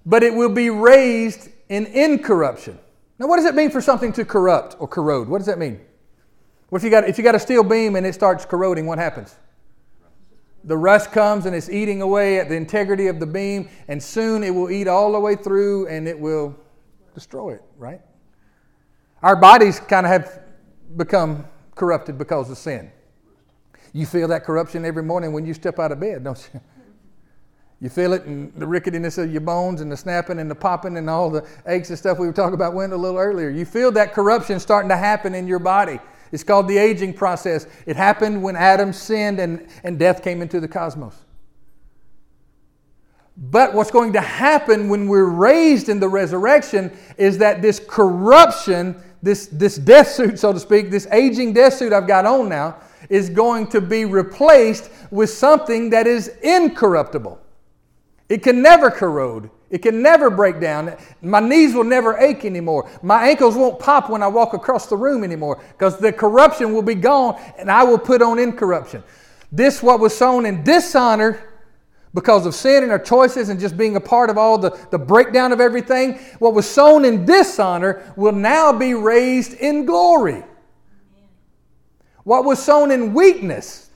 but 0.07 0.23
it 0.23 0.35
will 0.35 0.49
be 0.49 0.71
raised 0.71 1.49
in 1.69 1.87
incorruption. 1.87 2.79
Now, 3.19 3.27
what 3.27 3.37
does 3.37 3.45
it 3.45 3.55
mean 3.55 3.71
for 3.71 3.81
something 3.81 4.13
to 4.15 4.25
corrupt 4.25 4.77
or 4.79 4.89
corrode? 4.89 5.29
What 5.29 5.39
does 5.39 5.47
that 5.47 5.59
mean? 5.59 5.81
If 6.73 6.85
you 6.85 6.91
got 6.91 7.09
if 7.09 7.19
you 7.19 7.25
got 7.25 7.35
a 7.35 7.41
steel 7.41 7.65
beam 7.65 7.97
and 7.97 8.07
it 8.07 8.15
starts 8.15 8.45
corroding? 8.45 8.87
What 8.87 8.99
happens? 8.99 9.37
The 10.65 10.77
rust 10.77 11.11
comes 11.11 11.47
and 11.47 11.55
it's 11.57 11.69
eating 11.69 12.01
away 12.03 12.39
at 12.39 12.49
the 12.49 12.55
integrity 12.55 13.09
of 13.09 13.19
the 13.19 13.27
beam, 13.27 13.69
and 13.89 14.03
soon 14.03 14.45
it 14.45 14.55
will 14.55 14.71
eat 14.71 14.87
all 14.87 15.13
the 15.13 15.21
way 15.21 15.35
through 15.35 15.89
and 15.89 16.07
it 16.07 16.19
will 16.19 16.57
destroy 17.15 17.55
it. 17.55 17.63
Right? 17.77 18.01
Our 19.23 19.37
bodies 19.37 19.81
kind 19.81 20.07
of 20.07 20.13
have 20.13 20.43
become 20.97 21.45
corrupted 21.75 22.19
because 22.19 22.51
of 22.51 22.59
sin. 22.59 22.91
You 23.93 24.07
feel 24.07 24.29
that 24.29 24.45
corruption 24.45 24.85
every 24.85 25.03
morning 25.03 25.33
when 25.33 25.45
you 25.45 25.55
step 25.55 25.79
out 25.79 25.93
of 25.93 26.01
bed, 26.01 26.23
don't 26.23 26.49
you? 26.55 26.61
You 27.81 27.89
feel 27.89 28.13
it 28.13 28.25
in 28.27 28.53
the 28.57 28.67
ricketiness 28.67 29.17
of 29.17 29.33
your 29.33 29.41
bones 29.41 29.81
and 29.81 29.91
the 29.91 29.97
snapping 29.97 30.39
and 30.39 30.51
the 30.51 30.55
popping 30.55 30.99
and 30.99 31.09
all 31.09 31.31
the 31.31 31.47
aches 31.67 31.89
and 31.89 31.99
stuff 31.99 32.19
we 32.19 32.27
were 32.27 32.33
talking 32.33 32.55
about 32.55 32.75
Wendell 32.75 32.99
a 32.99 33.01
little 33.01 33.19
earlier. 33.19 33.49
You 33.49 33.65
feel 33.65 33.91
that 33.93 34.13
corruption 34.13 34.61
starting 34.61 34.91
to 34.91 34.97
happen 34.97 35.35
in 35.35 35.47
your 35.47 35.59
body. 35.59 35.99
It's 36.31 36.45
called 36.45 36.69
the 36.69 36.77
aging 36.77 37.15
process. 37.15 37.67
It 37.87 37.97
happened 37.97 38.43
when 38.43 38.55
Adam 38.55 38.93
sinned 38.93 39.41
and, 39.41 39.67
and 39.83 39.99
death 39.99 40.23
came 40.23 40.43
into 40.43 40.61
the 40.61 40.69
cosmos. 40.69 41.17
But 43.37 43.73
what's 43.73 43.91
going 43.91 44.13
to 44.13 44.21
happen 44.21 44.91
when 44.91 45.09
we're 45.09 45.25
raised 45.25 45.89
in 45.89 45.99
the 45.99 46.09
resurrection 46.09 46.95
is 47.17 47.39
that 47.39 47.63
this 47.63 47.81
corruption, 47.81 49.03
this, 49.23 49.47
this 49.47 49.77
death 49.77 50.09
suit, 50.09 50.39
so 50.39 50.53
to 50.53 50.61
speak, 50.61 50.91
this 50.91 51.07
aging 51.07 51.55
death 51.55 51.75
suit 51.75 51.95
I've 51.95 52.07
got 52.07 52.27
on 52.27 52.51
now, 52.51 52.77
is 53.09 53.31
going 53.31 53.69
to 53.69 53.81
be 53.81 54.05
replaced 54.05 54.91
with 55.11 55.31
something 55.31 55.89
that 55.91 56.07
is 56.07 56.29
incorruptible. 56.43 57.41
It 58.31 58.45
can 58.45 58.63
never 58.63 58.93
corrode. 58.93 59.51
It 59.71 59.83
can 59.83 60.03
never 60.03 60.31
break 60.31 60.61
down. 60.61 60.97
My 61.21 61.41
knees 61.41 61.75
will 61.75 61.85
never 61.85 62.17
ache 62.17 62.45
anymore. 62.45 62.89
My 63.03 63.29
ankles 63.29 63.57
won't 63.57 63.81
pop 63.81 64.09
when 64.09 64.23
I 64.23 64.29
walk 64.29 64.55
across 64.55 64.87
the 64.87 64.97
room 64.97 65.25
anymore 65.25 65.61
because 65.73 65.99
the 65.99 66.13
corruption 66.13 66.73
will 66.73 66.83
be 66.83 66.95
gone 66.95 67.41
and 67.59 67.69
I 67.69 67.83
will 67.83 67.99
put 67.99 68.23
on 68.23 68.39
incorruption. 68.39 69.03
This, 69.51 69.83
what 69.83 69.99
was 69.99 70.17
sown 70.17 70.47
in 70.47 70.63
dishonor 70.63 71.43
because 72.15 72.47
of 72.47 72.55
sin 72.55 72.85
and 72.85 72.93
our 72.93 73.01
choices 73.01 73.49
and 73.49 73.59
just 73.59 73.77
being 73.77 73.97
a 73.97 74.01
part 74.01 74.31
of 74.31 74.39
all 74.39 74.59
the, 74.59 74.79
the 74.93 74.99
breakdown 74.99 75.51
of 75.51 75.61
everything, 75.61 76.15
what 76.39 76.55
was 76.55 76.71
sown 76.71 77.05
in 77.05 77.25
dishonor 77.25 78.13
will 78.17 78.33
now 78.33 78.73
be 78.73 78.95
raised 78.95 79.55
in 79.55 79.85
glory. 79.85 80.45
What 82.23 82.45
was 82.45 82.63
sown 82.63 82.93
in 82.93 83.13
weakness 83.13 83.90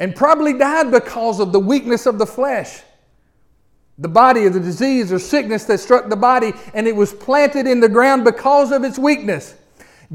and 0.00 0.16
probably 0.16 0.54
died 0.54 0.90
because 0.90 1.38
of 1.38 1.52
the 1.52 1.60
weakness 1.60 2.06
of 2.06 2.18
the 2.18 2.26
flesh. 2.26 2.80
The 3.98 4.08
body 4.08 4.46
of 4.46 4.54
the 4.54 4.60
disease 4.60 5.12
or 5.12 5.18
sickness 5.18 5.64
that 5.64 5.78
struck 5.78 6.08
the 6.08 6.16
body, 6.16 6.54
and 6.72 6.88
it 6.88 6.96
was 6.96 7.12
planted 7.12 7.66
in 7.66 7.80
the 7.80 7.88
ground 7.88 8.24
because 8.24 8.72
of 8.72 8.82
its 8.82 8.98
weakness. 8.98 9.54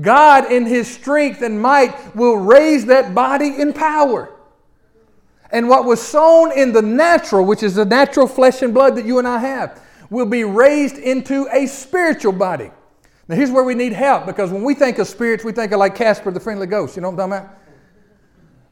God, 0.02 0.52
in 0.52 0.65
His 0.65 0.91
strength 0.91 1.43
and 1.43 1.62
might, 1.62 2.15
will 2.15 2.36
raise 2.36 2.88
that 2.88 3.13
body 3.13 3.62
in 3.62 3.74
power. 3.74 4.32
And 5.52 5.69
what 5.69 5.86
was 5.86 6.02
sown 6.02 6.52
in 6.52 6.74
the 6.74 6.82
natural, 6.82 7.45
which 7.45 7.62
is 7.62 7.76
the 7.76 7.86
natural 7.86 8.28
flesh 8.28 8.63
and 8.63 8.74
blood 8.74 8.95
that 8.95 9.06
you 9.06 9.19
and 9.19 9.28
I 9.28 9.38
have, 9.38 9.80
will 10.10 10.26
be 10.26 10.43
raised 10.43 10.98
into 10.98 11.48
a 11.52 11.67
spiritual 11.67 12.34
body. 12.34 12.71
Now, 13.28 13.36
here's 13.36 13.52
where 13.52 13.63
we 13.63 13.76
need 13.76 13.93
help 13.93 14.26
because 14.26 14.52
when 14.52 14.63
we 14.63 14.74
think 14.74 14.98
of 14.98 15.08
spirits, 15.08 15.43
we 15.43 15.52
think 15.52 15.71
of 15.71 15.80
like 15.80 15.95
Casper 15.95 16.32
the 16.32 16.39
friendly 16.39 16.67
ghost. 16.67 16.95
You 16.95 17.04
know 17.04 17.12
what 17.12 17.21
I'm 17.21 17.30
talking 17.30 17.45
about? 17.45 17.64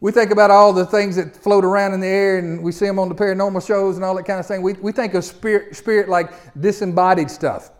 We 0.03 0.11
think 0.11 0.31
about 0.31 0.51
all 0.51 0.73
the 0.73 0.85
things 0.85 1.15
that 1.15 1.33
float 1.33 1.63
around 1.63 1.93
in 1.93 2.01
the 2.01 2.07
air 2.07 2.37
and 2.37 2.61
we 2.61 2.73
see 2.73 2.85
them 2.85 2.99
on 2.99 3.07
the 3.07 3.15
paranormal 3.15 3.65
shows 3.65 3.95
and 3.95 4.03
all 4.03 4.13
that 4.15 4.25
kind 4.25 4.37
of 4.37 4.45
thing. 4.45 4.61
We, 4.61 4.73
we 4.73 4.91
think 4.91 5.13
of 5.13 5.23
spirit, 5.23 5.77
spirit 5.77 6.09
like 6.09 6.29
disembodied 6.59 7.31
stuff. 7.31 7.71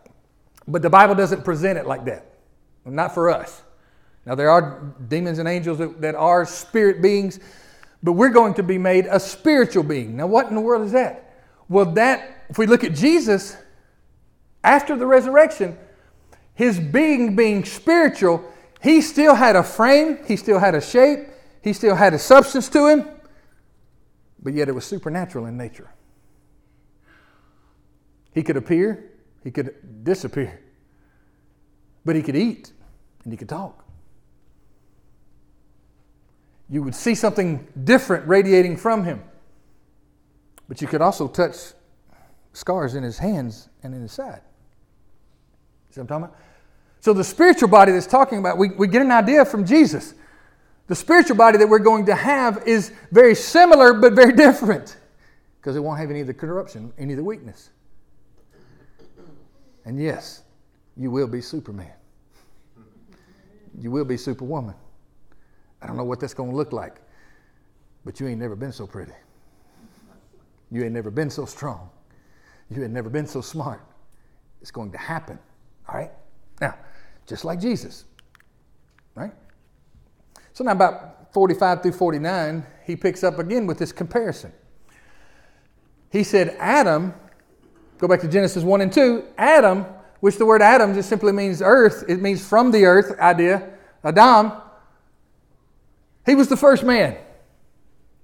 But 0.65 0.81
the 0.81 0.89
Bible 0.89 1.15
doesn't 1.15 1.43
present 1.43 1.77
it 1.77 1.86
like 1.86 2.05
that. 2.05 2.25
Not 2.86 3.13
for 3.13 3.29
us. 3.29 3.62
Now, 4.25 4.36
there 4.36 4.49
are 4.49 4.95
demons 5.09 5.38
and 5.39 5.49
angels 5.49 5.79
that, 5.79 5.99
that 5.99 6.15
are 6.15 6.45
spirit 6.45 7.01
beings, 7.01 7.41
but 8.01 8.13
we're 8.13 8.29
going 8.29 8.53
to 8.53 8.63
be 8.63 8.77
made 8.77 9.05
a 9.12 9.19
spiritual 9.19 9.83
being. 9.83 10.15
Now, 10.15 10.27
what 10.27 10.47
in 10.47 10.55
the 10.55 10.62
world 10.62 10.86
is 10.86 10.93
that? 10.93 11.43
Well, 11.67 11.91
that, 11.95 12.45
if 12.47 12.57
we 12.57 12.67
look 12.67 12.86
at 12.86 12.93
Jesus, 12.93 13.57
after 14.63 14.95
the 14.95 15.05
resurrection, 15.05 15.77
his 16.53 16.79
being 16.79 17.36
being 17.36 17.65
spiritual, 17.65 18.49
he 18.81 19.01
still 19.01 19.36
had 19.36 19.57
a 19.57 19.63
frame, 19.63 20.19
he 20.25 20.38
still 20.38 20.59
had 20.59 20.73
a 20.73 20.79
shape, 20.79 21.27
he 21.63 21.73
still 21.73 21.95
had 21.95 22.13
a 22.13 22.19
substance 22.19 22.69
to 22.69 22.88
him, 22.88 23.08
but 24.41 24.54
yet 24.54 24.67
it 24.67 24.73
was 24.73 24.86
supernatural 24.86 25.45
in 25.45 25.58
nature. 25.58 25.89
He 28.34 28.43
could 28.43 28.58
appear, 28.58 29.12
he 29.43 29.52
could 29.52 30.04
disappear, 30.04 30.62
but 32.04 32.15
he 32.15 32.21
could 32.21 32.36
eat 32.36 32.71
and 33.23 33.32
he 33.32 33.38
could 33.38 33.49
talk. 33.49 33.84
you 36.73 36.82
would 36.82 36.95
see 36.95 37.13
something 37.13 37.67
different 37.84 38.28
radiating 38.28 38.76
from 38.76 39.04
him. 39.04 39.21
But 40.67 40.82
you 40.82 40.88
could 40.88 41.02
also 41.02 41.28
touch 41.28 41.56
scars 42.54 42.95
in 42.95 43.04
his 43.04 43.19
hands 43.19 43.69
and 43.84 43.93
in 43.93 44.02
his 44.02 44.12
side. 44.12 44.41
See 45.91 45.99
what 45.99 46.02
I'm 46.02 46.08
talking 46.08 46.23
about? 46.26 46.38
So 46.99 47.13
the 47.13 47.23
spiritual 47.23 47.67
body 47.69 47.91
that's 47.91 48.08
talking 48.08 48.39
about, 48.39 48.58
we, 48.58 48.69
we 48.69 48.88
get 48.88 49.04
an 49.04 49.12
idea 49.12 49.45
from 49.45 49.65
Jesus. 49.65 50.15
The 50.88 50.96
spiritual 50.96 51.38
body 51.38 51.58
that 51.58 51.67
we're 51.67 51.80
going 51.80 52.06
to 52.08 52.15
have 52.15 52.63
is 52.67 52.91
very 53.12 53.36
similar 53.36 53.93
but 53.93 54.13
very 54.13 54.32
different 54.36 54.98
because 55.60 55.76
it 55.76 55.80
won't 55.80 56.00
have 56.00 56.10
any 56.10 56.22
of 56.22 56.28
the 56.28 56.34
corruption, 56.34 56.91
any 56.98 57.13
of 57.13 57.17
the 57.17 57.24
weakness. 57.24 57.69
And 59.86 60.02
yes, 60.02 60.43
you 60.98 61.10
will 61.10 61.28
be 61.28 61.41
Superman. 61.41 61.91
You 63.80 63.91
will 63.91 64.06
be 64.06 64.17
Superwoman. 64.17 64.76
I 65.82 65.88
don't 65.88 65.98
know 65.98 66.04
what 66.04 66.19
that's 66.19 66.34
going 66.34 66.52
to 66.52 66.56
look 66.56 66.72
like, 66.72 67.02
but 68.06 68.19
you 68.19 68.28
ain't 68.28 68.39
never 68.39 68.56
been 68.56 68.72
so 68.72 68.86
pretty. 68.86 69.13
You 70.72 70.84
ain't 70.84 70.93
never 70.93 71.12
been 71.12 71.30
so 71.30 71.46
strong. 71.46 71.89
You 72.69 72.84
ain't 72.84 72.93
never 72.93 73.10
been 73.10 73.28
so 73.28 73.41
smart. 73.41 73.82
It's 74.62 74.72
going 74.72 74.91
to 74.91 74.98
happen. 74.98 75.38
All 75.88 75.96
right? 75.96 76.12
Now, 76.62 76.76
just 77.28 77.46
like 77.46 77.60
Jesus. 77.60 78.06
Right? 79.15 79.34
So 80.54 80.63
now, 80.63 80.72
about 80.72 81.34
45 81.34 81.82
through 81.82 81.94
49, 81.94 82.66
he 82.86 82.96
picks 82.96 83.24
up 83.24 83.39
again 83.39 83.66
with 83.66 83.80
this 83.80 83.92
comparison. 83.92 84.54
He 86.12 86.24
said, 86.24 86.56
Adam, 86.60 87.13
go 87.98 88.08
back 88.08 88.22
to 88.22 88.28
Genesis 88.28 88.63
1 88.63 88.82
and 88.82 88.94
2, 88.94 89.24
Adam, 89.36 89.86
which 90.20 90.38
the 90.38 90.46
word 90.46 90.62
Adam 90.62 90.94
just 90.94 91.10
simply 91.10 91.32
means 91.32 91.60
earth, 91.60 92.06
it 92.08 92.22
means 92.22 92.48
from 92.48 92.70
the 92.70 92.86
earth 92.86 93.20
idea, 93.20 93.68
Adam, 94.04 94.54
he 96.24 96.36
was 96.36 96.48
the 96.48 96.56
first 96.56 96.84
man, 96.84 97.18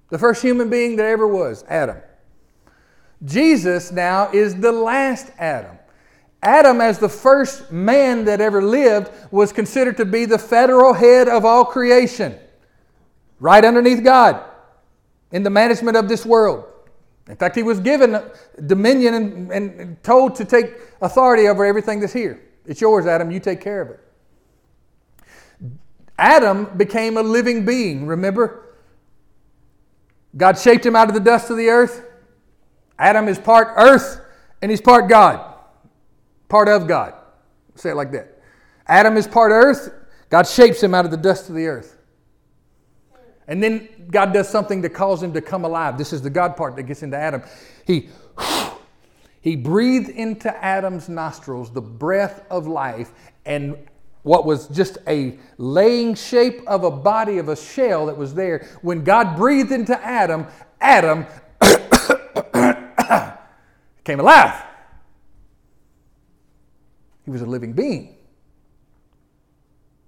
the 0.08 0.18
first 0.18 0.40
human 0.40 0.70
being 0.70 0.96
that 0.96 1.06
ever 1.06 1.26
was, 1.26 1.64
Adam. 1.68 1.96
Jesus 3.24 3.90
now 3.90 4.30
is 4.32 4.54
the 4.54 4.72
last 4.72 5.32
Adam. 5.36 5.79
Adam, 6.42 6.80
as 6.80 6.98
the 6.98 7.08
first 7.08 7.70
man 7.70 8.24
that 8.24 8.40
ever 8.40 8.62
lived, 8.62 9.10
was 9.30 9.52
considered 9.52 9.96
to 9.98 10.06
be 10.06 10.24
the 10.24 10.38
federal 10.38 10.94
head 10.94 11.28
of 11.28 11.44
all 11.44 11.64
creation, 11.64 12.38
right 13.40 13.62
underneath 13.62 14.02
God 14.02 14.42
in 15.32 15.42
the 15.42 15.50
management 15.50 15.96
of 15.96 16.08
this 16.08 16.24
world. 16.24 16.64
In 17.28 17.36
fact, 17.36 17.54
he 17.56 17.62
was 17.62 17.78
given 17.78 18.22
dominion 18.66 19.14
and, 19.14 19.52
and, 19.52 20.02
told 20.02 20.34
to 20.36 20.44
take 20.44 20.74
authority 21.00 21.46
over 21.46 21.64
everything 21.64 22.00
that's 22.00 22.12
here. 22.12 22.42
It's 22.66 22.80
yours, 22.80 23.06
Adam. 23.06 23.30
You 23.30 23.38
take 23.38 23.60
care 23.60 23.82
of 23.82 23.90
it. 23.90 24.00
Adam 26.18 26.76
became 26.76 27.18
a 27.18 27.22
living 27.22 27.64
being, 27.64 28.06
remember? 28.06 28.74
God 30.36 30.58
shaped 30.58 30.84
him 30.84 30.96
out 30.96 31.08
of 31.08 31.14
the 31.14 31.20
dust 31.20 31.50
of 31.50 31.56
the 31.56 31.68
earth. 31.68 32.04
Adam 32.98 33.28
is 33.28 33.38
part 33.38 33.68
earth 33.76 34.20
and 34.60 34.70
he's 34.70 34.80
part 34.80 35.08
God 35.08 35.49
part 36.50 36.68
of 36.68 36.86
God. 36.86 37.14
Say 37.76 37.90
it 37.90 37.94
like 37.94 38.12
that. 38.12 38.42
Adam 38.86 39.16
is 39.16 39.26
part 39.26 39.52
earth. 39.52 39.94
God 40.28 40.46
shapes 40.46 40.82
him 40.82 40.94
out 40.94 41.04
of 41.04 41.10
the 41.10 41.16
dust 41.16 41.48
of 41.48 41.54
the 41.54 41.66
earth. 41.66 41.96
And 43.48 43.62
then 43.62 43.88
God 44.10 44.32
does 44.32 44.48
something 44.48 44.82
to 44.82 44.88
cause 44.88 45.22
him 45.22 45.32
to 45.32 45.40
come 45.40 45.64
alive. 45.64 45.96
This 45.96 46.12
is 46.12 46.22
the 46.22 46.30
God 46.30 46.56
part 46.56 46.76
that 46.76 46.84
gets 46.84 47.02
into 47.02 47.16
Adam. 47.16 47.42
He, 47.84 48.10
he 49.40 49.56
breathed 49.56 50.10
into 50.10 50.54
Adam's 50.64 51.08
nostrils 51.08 51.72
the 51.72 51.80
breath 51.80 52.44
of 52.50 52.66
life, 52.66 53.10
and 53.44 53.76
what 54.22 54.44
was 54.44 54.68
just 54.68 54.98
a 55.08 55.38
laying 55.56 56.14
shape 56.14 56.60
of 56.66 56.84
a 56.84 56.90
body 56.90 57.38
of 57.38 57.48
a 57.48 57.56
shell 57.56 58.06
that 58.06 58.16
was 58.16 58.34
there, 58.34 58.68
when 58.82 59.02
God 59.02 59.36
breathed 59.36 59.72
into 59.72 59.98
Adam, 60.04 60.46
Adam 60.80 61.26
came 64.04 64.20
alive. 64.20 64.64
He 67.24 67.30
was 67.30 67.42
a 67.42 67.46
living 67.46 67.72
being. 67.72 68.16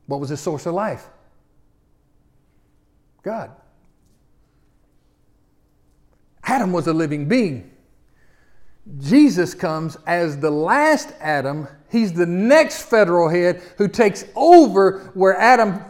What 0.07 0.21
was 0.21 0.31
his 0.31 0.41
source 0.41 0.67
of 0.67 0.75
life? 0.75 1.07
God. 3.23 3.51
Adam 6.45 6.73
was 6.73 6.87
a 6.87 6.93
living 6.93 7.29
being. 7.29 7.71
Jesus 8.99 9.55
comes 9.55 9.97
as 10.07 10.39
the 10.39 10.51
last 10.51 11.13
Adam. 11.21 11.69
He's 11.91 12.13
the 12.13 12.27
next 12.27 12.83
federal 12.83 13.29
head 13.29 13.63
who 13.79 13.87
takes 13.87 14.25
over 14.35 15.11
where 15.15 15.39
Adam, 15.39 15.81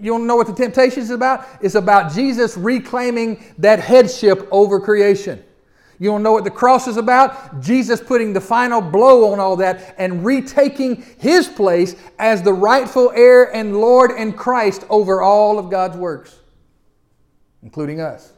you 0.00 0.12
don't 0.12 0.26
know 0.26 0.36
what 0.36 0.46
the 0.46 0.54
temptation 0.54 1.02
is 1.02 1.10
about? 1.10 1.46
It's 1.60 1.74
about 1.74 2.12
Jesus 2.12 2.56
reclaiming 2.56 3.44
that 3.58 3.80
headship 3.80 4.48
over 4.50 4.80
creation. 4.80 5.44
You 5.98 6.10
don't 6.10 6.22
know 6.22 6.32
what 6.32 6.44
the 6.44 6.50
cross 6.50 6.86
is 6.86 6.96
about? 6.96 7.60
Jesus 7.60 8.00
putting 8.00 8.32
the 8.32 8.40
final 8.40 8.80
blow 8.80 9.32
on 9.32 9.40
all 9.40 9.56
that 9.56 9.96
and 9.98 10.24
retaking 10.24 11.04
his 11.18 11.48
place 11.48 11.96
as 12.18 12.42
the 12.42 12.52
rightful 12.52 13.10
heir 13.14 13.54
and 13.54 13.80
Lord 13.80 14.12
and 14.12 14.36
Christ 14.36 14.84
over 14.90 15.22
all 15.22 15.58
of 15.58 15.70
God's 15.70 15.96
works, 15.96 16.38
including 17.62 18.00
us. 18.00 18.32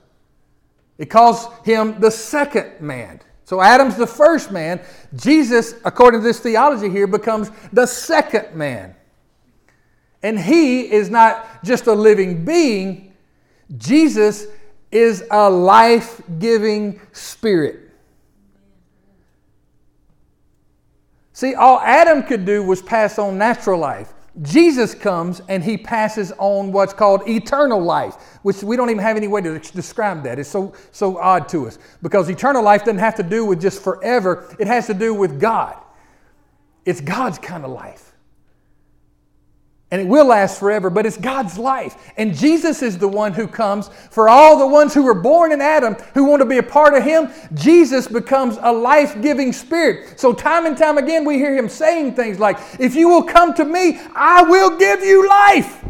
It 0.97 1.07
calls 1.07 1.49
him 1.65 2.01
the 2.01 2.11
second 2.11 2.81
man. 2.81 3.21
So 3.45 3.61
Adam's 3.61 3.97
the 3.97 4.07
first 4.07 4.51
man. 4.51 4.81
Jesus, 5.17 5.75
according 5.85 6.21
to 6.21 6.25
this 6.25 6.41
theology 6.41 6.89
here, 6.89 7.07
becomes 7.07 7.51
the 7.73 7.85
second 7.85 8.55
man. 8.55 8.95
And 10.23 10.39
he 10.39 10.91
is 10.91 11.11
not 11.11 11.65
just 11.65 11.87
a 11.87 11.93
living 11.93 12.45
being, 12.45 13.13
Jesus 13.77 14.47
is 14.93 15.25
a 15.31 15.49
life 15.49 16.21
giving 16.39 17.01
spirit. 17.13 17.91
See, 21.33 21.55
all 21.55 21.81
Adam 21.81 22.23
could 22.23 22.45
do 22.45 22.63
was 22.63 22.83
pass 22.83 23.19
on 23.19 23.39
natural 23.39 23.79
life. 23.79 24.13
Jesus 24.43 24.95
comes 24.95 25.41
and 25.49 25.63
he 25.63 25.77
passes 25.77 26.33
on 26.39 26.73
what's 26.73 26.93
called 26.93 27.29
eternal 27.29 27.81
life, 27.81 28.15
which 28.43 28.63
we 28.63 28.77
don't 28.77 28.91
even 28.91 29.03
have 29.03 29.17
any 29.17 29.29
way 29.29 29.41
to 29.41 29.59
describe 29.59 30.23
that. 30.25 30.39
It's 30.39 30.49
so, 30.49 30.75
so 30.93 31.19
odd 31.19 31.49
to 31.51 31.67
us 31.67 31.79
because 32.03 32.29
eternal 32.29 32.63
life 32.63 32.83
doesn't 32.85 32.99
have 32.99 33.17
to 33.17 33.23
do 33.23 33.45
with 33.45 33.61
just 33.61 33.83
forever, 33.83 34.55
it 34.59 34.67
has 34.67 34.87
to 34.87 34.95
do 34.95 35.15
with 35.15 35.41
God. 35.41 35.77
It's 36.85 37.01
God's 37.01 37.39
kind 37.39 37.65
of 37.65 37.71
life 37.71 38.10
and 39.93 40.01
it 40.01 40.07
will 40.07 40.27
last 40.27 40.61
forever, 40.61 40.89
but 40.89 41.05
it's 41.05 41.17
God's 41.17 41.59
life. 41.59 42.13
And 42.17 42.33
Jesus 42.33 42.81
is 42.81 42.97
the 42.97 43.09
one 43.09 43.33
who 43.33 43.49
comes 43.49 43.89
for 44.11 44.29
all 44.29 44.57
the 44.57 44.67
ones 44.67 44.95
who 44.95 45.03
were 45.03 45.21
born 45.21 45.51
in 45.51 45.61
Adam 45.61 45.97
who 46.15 46.25
want 46.25 46.41
to 46.43 46.47
be 46.47 46.59
a 46.59 46.63
part 46.63 46.95
of 46.95 47.03
Him. 47.03 47.29
Jesus 47.55 48.07
becomes 48.07 48.57
a 48.61 48.73
life 48.73 49.21
giving 49.21 49.53
spirit. 49.53 50.21
So, 50.21 50.33
time 50.33 50.67
and 50.67 50.79
time 50.79 50.97
again, 50.97 51.25
we 51.25 51.39
hear 51.39 51.57
Him 51.57 51.69
saying 51.69 52.15
things 52.15 52.39
like, 52.39 52.59
If 52.79 52.95
you 52.95 53.09
will 53.09 53.25
come 53.25 53.53
to 53.55 53.65
me, 53.65 53.99
I 54.15 54.43
will 54.43 54.79
give 54.79 55.03
you 55.03 55.29
life. 55.29 55.85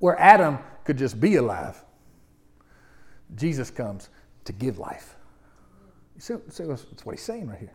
Where 0.00 0.18
Adam 0.20 0.58
could 0.82 0.98
just 0.98 1.20
be 1.20 1.36
alive, 1.36 1.80
Jesus 3.36 3.70
comes 3.70 4.08
to 4.46 4.52
give 4.52 4.80
life. 4.80 5.14
You 6.16 6.22
see, 6.22 6.34
see 6.48 6.64
that's 6.64 6.84
what 7.04 7.14
He's 7.14 7.22
saying 7.22 7.46
right 7.46 7.58
here. 7.58 7.72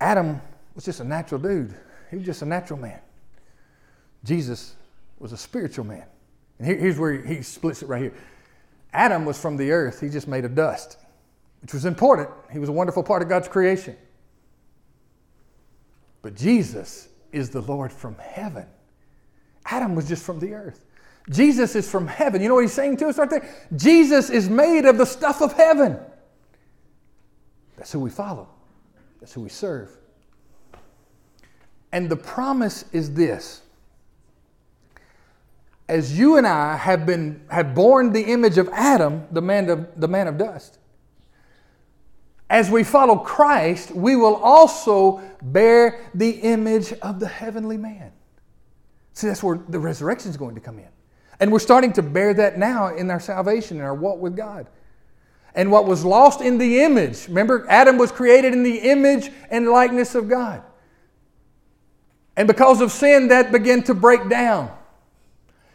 Adam 0.00 0.40
was 0.74 0.84
just 0.84 1.00
a 1.00 1.04
natural 1.04 1.40
dude. 1.40 1.74
He 2.10 2.16
was 2.16 2.26
just 2.26 2.42
a 2.42 2.46
natural 2.46 2.78
man. 2.78 3.00
Jesus 4.24 4.74
was 5.18 5.32
a 5.32 5.36
spiritual 5.36 5.84
man. 5.84 6.04
And 6.58 6.66
here, 6.66 6.76
here's 6.76 6.98
where 6.98 7.20
he 7.20 7.42
splits 7.42 7.82
it 7.82 7.88
right 7.88 8.02
here. 8.02 8.14
Adam 8.92 9.24
was 9.24 9.40
from 9.40 9.56
the 9.56 9.72
earth, 9.72 10.00
he 10.00 10.08
just 10.08 10.28
made 10.28 10.44
of 10.44 10.54
dust, 10.54 10.98
which 11.62 11.74
was 11.74 11.84
important. 11.84 12.28
He 12.52 12.58
was 12.58 12.68
a 12.68 12.72
wonderful 12.72 13.02
part 13.02 13.22
of 13.22 13.28
God's 13.28 13.48
creation. 13.48 13.96
But 16.22 16.36
Jesus 16.36 17.08
is 17.32 17.50
the 17.50 17.60
Lord 17.60 17.92
from 17.92 18.16
heaven. 18.16 18.66
Adam 19.66 19.94
was 19.94 20.08
just 20.08 20.24
from 20.24 20.38
the 20.38 20.54
earth. 20.54 20.84
Jesus 21.30 21.74
is 21.74 21.90
from 21.90 22.06
heaven. 22.06 22.40
You 22.40 22.48
know 22.48 22.54
what 22.54 22.62
he's 22.62 22.72
saying 22.72 22.98
to 22.98 23.08
us 23.08 23.18
right 23.18 23.28
there? 23.28 23.54
Jesus 23.76 24.30
is 24.30 24.48
made 24.48 24.84
of 24.84 24.98
the 24.98 25.06
stuff 25.06 25.42
of 25.42 25.54
heaven. 25.54 25.98
That's 27.76 27.90
who 27.90 28.00
we 28.00 28.10
follow, 28.10 28.48
that's 29.20 29.32
who 29.32 29.40
we 29.40 29.48
serve. 29.48 29.90
And 31.94 32.10
the 32.10 32.16
promise 32.16 32.84
is 32.92 33.14
this 33.14 33.62
as 35.88 36.18
you 36.18 36.36
and 36.38 36.46
I 36.46 36.76
have 36.76 37.06
been 37.06 37.42
have 37.48 37.72
borne 37.72 38.12
the 38.12 38.22
image 38.22 38.58
of 38.58 38.68
Adam, 38.70 39.24
the 39.30 39.40
man 39.40 39.70
of 39.70 39.88
the 40.00 40.08
man 40.08 40.26
of 40.26 40.36
dust. 40.36 40.78
As 42.50 42.68
we 42.68 42.82
follow 42.82 43.16
Christ, 43.16 43.92
we 43.92 44.16
will 44.16 44.34
also 44.34 45.22
bear 45.40 46.10
the 46.14 46.30
image 46.30 46.92
of 46.94 47.20
the 47.20 47.28
heavenly 47.28 47.76
man. 47.76 48.10
See, 49.12 49.28
that's 49.28 49.42
where 49.42 49.60
the 49.68 49.78
resurrection 49.78 50.30
is 50.30 50.36
going 50.36 50.56
to 50.56 50.60
come 50.60 50.80
in. 50.80 50.88
And 51.38 51.52
we're 51.52 51.60
starting 51.60 51.92
to 51.92 52.02
bear 52.02 52.34
that 52.34 52.58
now 52.58 52.88
in 52.94 53.08
our 53.08 53.20
salvation, 53.20 53.76
and 53.76 53.86
our 53.86 53.94
walk 53.94 54.18
with 54.18 54.36
God. 54.36 54.66
And 55.54 55.70
what 55.70 55.86
was 55.86 56.04
lost 56.04 56.40
in 56.40 56.58
the 56.58 56.80
image, 56.80 57.28
remember, 57.28 57.66
Adam 57.68 57.98
was 57.98 58.10
created 58.10 58.52
in 58.52 58.64
the 58.64 58.78
image 58.78 59.30
and 59.48 59.68
likeness 59.68 60.16
of 60.16 60.28
God. 60.28 60.64
And 62.36 62.48
because 62.48 62.80
of 62.80 62.90
sin, 62.90 63.28
that 63.28 63.52
began 63.52 63.82
to 63.84 63.94
break 63.94 64.28
down. 64.28 64.70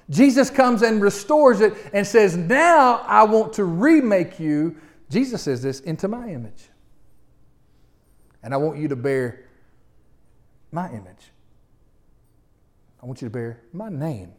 Jesus 0.10 0.50
comes 0.50 0.82
and 0.82 1.02
restores 1.02 1.62
it 1.62 1.74
and 1.94 2.06
says, 2.06 2.36
Now 2.36 2.98
I 3.06 3.24
want 3.24 3.54
to 3.54 3.64
remake 3.64 4.40
you, 4.40 4.76
Jesus 5.10 5.44
says 5.44 5.62
this, 5.62 5.80
into 5.82 6.08
my 6.08 6.30
image. 6.30 6.70
And 8.42 8.54
I 8.54 8.58
want 8.58 8.80
you 8.80 8.88
to 8.88 8.96
bear 8.96 9.46
my 10.72 10.90
image. 10.90 11.32
I 13.02 13.06
want 13.06 13.22
you 13.22 13.28
to 13.28 13.32
bear 13.32 13.62
my 13.72 13.90
name. 13.90 14.34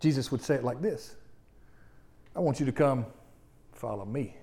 Jesus 0.00 0.32
would 0.32 0.42
say 0.42 0.56
it 0.56 0.64
like 0.64 0.82
this 0.82 1.14
I 2.34 2.40
want 2.40 2.58
you 2.60 2.66
to 2.66 2.72
come 2.72 3.06
follow 3.72 4.04
me. 4.04 4.36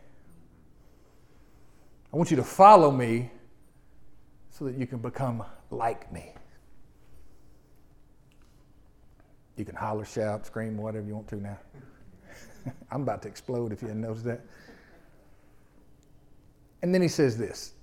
I 2.13 2.17
want 2.17 2.31
you 2.31 2.37
to 2.37 2.43
follow 2.43 2.89
me 2.91 3.31
so 4.59 4.65
that 4.65 4.77
you 4.77 4.85
can 4.85 4.99
become 4.99 5.41
like 5.71 6.11
me. 6.11 6.33
You 9.55 9.63
can 9.63 9.75
holler, 9.75 10.05
shout, 10.05 10.45
scream, 10.45 10.77
whatever 10.77 11.07
you 11.07 11.15
want 11.15 11.29
to 11.29 11.37
now. 11.37 11.57
I'm 12.91 13.03
about 13.03 13.21
to 13.21 13.29
explode 13.29 13.71
if 13.71 13.81
you 13.81 13.87
hadn't 13.87 14.01
noticed 14.01 14.25
that. 14.25 14.41
And 16.81 16.93
then 16.93 17.01
he 17.01 17.07
says 17.07 17.37
this 17.37 17.73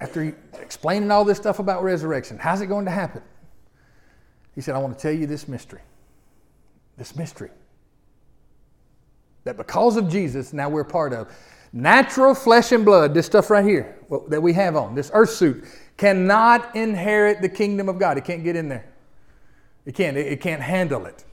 after 0.00 0.36
explaining 0.60 1.10
all 1.10 1.24
this 1.24 1.38
stuff 1.38 1.58
about 1.60 1.82
resurrection, 1.82 2.38
how's 2.38 2.60
it 2.60 2.66
going 2.66 2.84
to 2.84 2.90
happen? 2.90 3.22
He 4.54 4.60
said, 4.60 4.74
I 4.74 4.78
want 4.78 4.96
to 4.96 5.00
tell 5.00 5.12
you 5.12 5.26
this 5.26 5.48
mystery. 5.48 5.80
This 6.96 7.16
mystery. 7.16 7.50
That 9.44 9.56
because 9.56 9.96
of 9.96 10.08
Jesus, 10.08 10.52
now 10.52 10.68
we're 10.68 10.84
part 10.84 11.12
of. 11.12 11.32
Natural 11.72 12.34
flesh 12.34 12.72
and 12.72 12.84
blood, 12.84 13.12
this 13.14 13.26
stuff 13.26 13.50
right 13.50 13.64
here 13.64 13.98
that 14.28 14.40
we 14.40 14.52
have 14.54 14.74
on, 14.74 14.94
this 14.94 15.10
earth 15.12 15.30
suit, 15.30 15.64
cannot 15.98 16.74
inherit 16.74 17.42
the 17.42 17.48
kingdom 17.48 17.88
of 17.88 17.98
God. 17.98 18.16
It 18.16 18.24
can't 18.24 18.42
get 18.42 18.56
in 18.56 18.70
there. 18.70 18.86
It 19.84 19.94
can't. 19.94 20.16
It 20.16 20.40
can't 20.40 20.62
handle 20.62 21.04
it. 21.04 21.24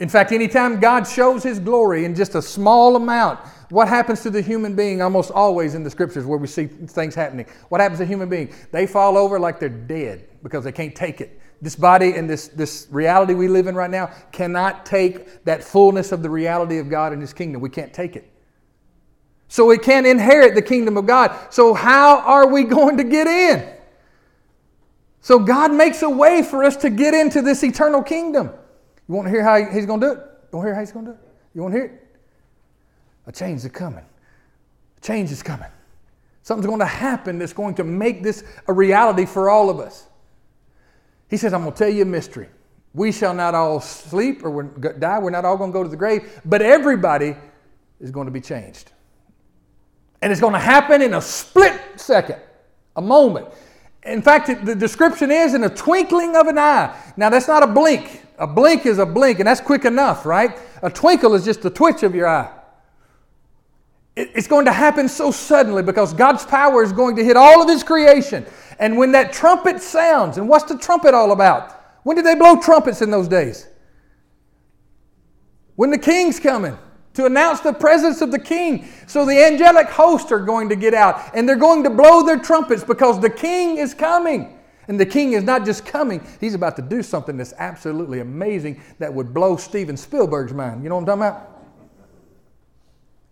In 0.00 0.08
fact, 0.08 0.32
anytime 0.32 0.80
God 0.80 1.04
shows 1.04 1.42
His 1.42 1.58
glory 1.60 2.04
in 2.04 2.14
just 2.14 2.34
a 2.34 2.42
small 2.42 2.96
amount, 2.96 3.38
what 3.70 3.88
happens 3.88 4.22
to 4.22 4.30
the 4.30 4.42
human 4.42 4.74
being 4.74 5.00
almost 5.00 5.30
always 5.30 5.74
in 5.74 5.84
the 5.84 5.90
scriptures 5.90 6.26
where 6.26 6.38
we 6.38 6.48
see 6.48 6.66
things 6.66 7.14
happening? 7.14 7.46
What 7.68 7.80
happens 7.80 7.98
to 8.00 8.04
a 8.04 8.06
human 8.06 8.28
being? 8.28 8.52
They 8.72 8.86
fall 8.86 9.16
over 9.16 9.38
like 9.38 9.60
they're 9.60 9.68
dead 9.68 10.28
because 10.42 10.64
they 10.64 10.72
can't 10.72 10.94
take 10.94 11.20
it. 11.20 11.40
This 11.62 11.76
body 11.76 12.14
and 12.16 12.28
this, 12.28 12.48
this 12.48 12.88
reality 12.90 13.34
we 13.34 13.46
live 13.46 13.68
in 13.68 13.76
right 13.76 13.90
now 13.90 14.10
cannot 14.32 14.84
take 14.84 15.44
that 15.44 15.62
fullness 15.62 16.10
of 16.10 16.22
the 16.22 16.28
reality 16.28 16.78
of 16.78 16.90
God 16.90 17.12
and 17.12 17.22
His 17.22 17.32
kingdom. 17.32 17.60
We 17.60 17.70
can't 17.70 17.94
take 17.94 18.16
it. 18.16 18.30
So 19.46 19.66
we 19.66 19.78
can't 19.78 20.06
inherit 20.06 20.56
the 20.56 20.62
kingdom 20.62 20.96
of 20.96 21.06
God. 21.06 21.36
So, 21.50 21.74
how 21.74 22.18
are 22.20 22.48
we 22.48 22.64
going 22.64 22.96
to 22.96 23.04
get 23.04 23.28
in? 23.28 23.73
So, 25.24 25.38
God 25.38 25.72
makes 25.72 26.02
a 26.02 26.10
way 26.10 26.42
for 26.42 26.62
us 26.62 26.76
to 26.76 26.90
get 26.90 27.14
into 27.14 27.40
this 27.40 27.64
eternal 27.64 28.02
kingdom. 28.02 28.50
You 29.08 29.14
want 29.14 29.26
to 29.26 29.30
hear 29.30 29.42
how 29.42 29.56
he's 29.56 29.86
going 29.86 29.98
to 30.02 30.06
do 30.06 30.12
it? 30.12 30.18
You 30.18 30.58
want 30.58 30.66
to 30.66 30.68
hear 30.68 30.74
how 30.74 30.80
he's 30.80 30.92
going 30.92 31.06
to 31.06 31.12
do 31.12 31.16
it? 31.16 31.24
You 31.54 31.62
want 31.62 31.72
to 31.72 31.80
hear 31.80 31.86
it? 31.86 32.18
A 33.26 33.32
change 33.32 33.64
is 33.64 33.70
coming. 33.70 34.04
A 34.04 35.00
change 35.00 35.32
is 35.32 35.42
coming. 35.42 35.70
Something's 36.42 36.66
going 36.66 36.80
to 36.80 36.84
happen 36.84 37.38
that's 37.38 37.54
going 37.54 37.74
to 37.76 37.84
make 37.84 38.22
this 38.22 38.44
a 38.68 38.72
reality 38.74 39.24
for 39.24 39.48
all 39.48 39.70
of 39.70 39.80
us. 39.80 40.08
He 41.30 41.38
says, 41.38 41.54
I'm 41.54 41.62
going 41.62 41.72
to 41.72 41.78
tell 41.78 41.88
you 41.88 42.02
a 42.02 42.04
mystery. 42.04 42.50
We 42.92 43.10
shall 43.10 43.32
not 43.32 43.54
all 43.54 43.80
sleep 43.80 44.44
or 44.44 44.62
die. 44.62 45.18
We're 45.20 45.30
not 45.30 45.46
all 45.46 45.56
going 45.56 45.70
to 45.70 45.74
go 45.74 45.82
to 45.82 45.88
the 45.88 45.96
grave, 45.96 46.38
but 46.44 46.60
everybody 46.60 47.34
is 47.98 48.10
going 48.10 48.26
to 48.26 48.30
be 48.30 48.42
changed. 48.42 48.92
And 50.20 50.30
it's 50.30 50.40
going 50.42 50.52
to 50.52 50.58
happen 50.58 51.00
in 51.00 51.14
a 51.14 51.22
split 51.22 51.80
second, 51.96 52.40
a 52.94 53.00
moment. 53.00 53.48
In 54.04 54.20
fact, 54.20 54.64
the 54.64 54.74
description 54.74 55.30
is 55.30 55.54
in 55.54 55.64
a 55.64 55.70
twinkling 55.70 56.36
of 56.36 56.46
an 56.46 56.58
eye. 56.58 56.94
Now, 57.16 57.30
that's 57.30 57.48
not 57.48 57.62
a 57.62 57.66
blink. 57.66 58.22
A 58.38 58.46
blink 58.46 58.84
is 58.84 58.98
a 58.98 59.06
blink, 59.06 59.38
and 59.38 59.46
that's 59.46 59.60
quick 59.60 59.84
enough, 59.84 60.26
right? 60.26 60.58
A 60.82 60.90
twinkle 60.90 61.34
is 61.34 61.44
just 61.44 61.64
a 61.64 61.70
twitch 61.70 62.02
of 62.02 62.14
your 62.14 62.28
eye. 62.28 62.50
It's 64.16 64.46
going 64.46 64.66
to 64.66 64.72
happen 64.72 65.08
so 65.08 65.30
suddenly 65.30 65.82
because 65.82 66.12
God's 66.12 66.44
power 66.44 66.82
is 66.82 66.92
going 66.92 67.16
to 67.16 67.24
hit 67.24 67.36
all 67.36 67.62
of 67.62 67.68
His 67.68 67.82
creation. 67.82 68.46
And 68.78 68.96
when 68.98 69.12
that 69.12 69.32
trumpet 69.32 69.80
sounds, 69.80 70.36
and 70.36 70.48
what's 70.48 70.64
the 70.64 70.78
trumpet 70.78 71.14
all 71.14 71.32
about? 71.32 71.72
When 72.02 72.16
did 72.16 72.26
they 72.26 72.34
blow 72.34 72.60
trumpets 72.60 73.02
in 73.02 73.10
those 73.10 73.28
days? 73.28 73.66
When 75.76 75.90
the 75.90 75.98
king's 75.98 76.38
coming 76.38 76.78
to 77.14 77.26
announce 77.26 77.60
the 77.60 77.72
presence 77.72 78.20
of 78.20 78.30
the 78.30 78.38
king. 78.38 78.88
So 79.06 79.24
the 79.24 79.44
angelic 79.44 79.88
hosts 79.88 80.30
are 80.32 80.40
going 80.40 80.68
to 80.68 80.76
get 80.76 80.94
out 80.94 81.34
and 81.34 81.48
they're 81.48 81.56
going 81.56 81.84
to 81.84 81.90
blow 81.90 82.24
their 82.24 82.38
trumpets 82.38 82.84
because 82.84 83.20
the 83.20 83.30
king 83.30 83.78
is 83.78 83.94
coming. 83.94 84.58
And 84.86 85.00
the 85.00 85.06
king 85.06 85.32
is 85.32 85.42
not 85.42 85.64
just 85.64 85.86
coming, 85.86 86.26
he's 86.40 86.54
about 86.54 86.76
to 86.76 86.82
do 86.82 87.02
something 87.02 87.38
that's 87.38 87.54
absolutely 87.56 88.20
amazing 88.20 88.82
that 88.98 89.12
would 89.12 89.32
blow 89.32 89.56
Steven 89.56 89.96
Spielberg's 89.96 90.52
mind. 90.52 90.82
You 90.82 90.90
know 90.90 90.96
what 90.96 91.08
I'm 91.08 91.18
talking 91.18 91.22
about? 91.22 91.54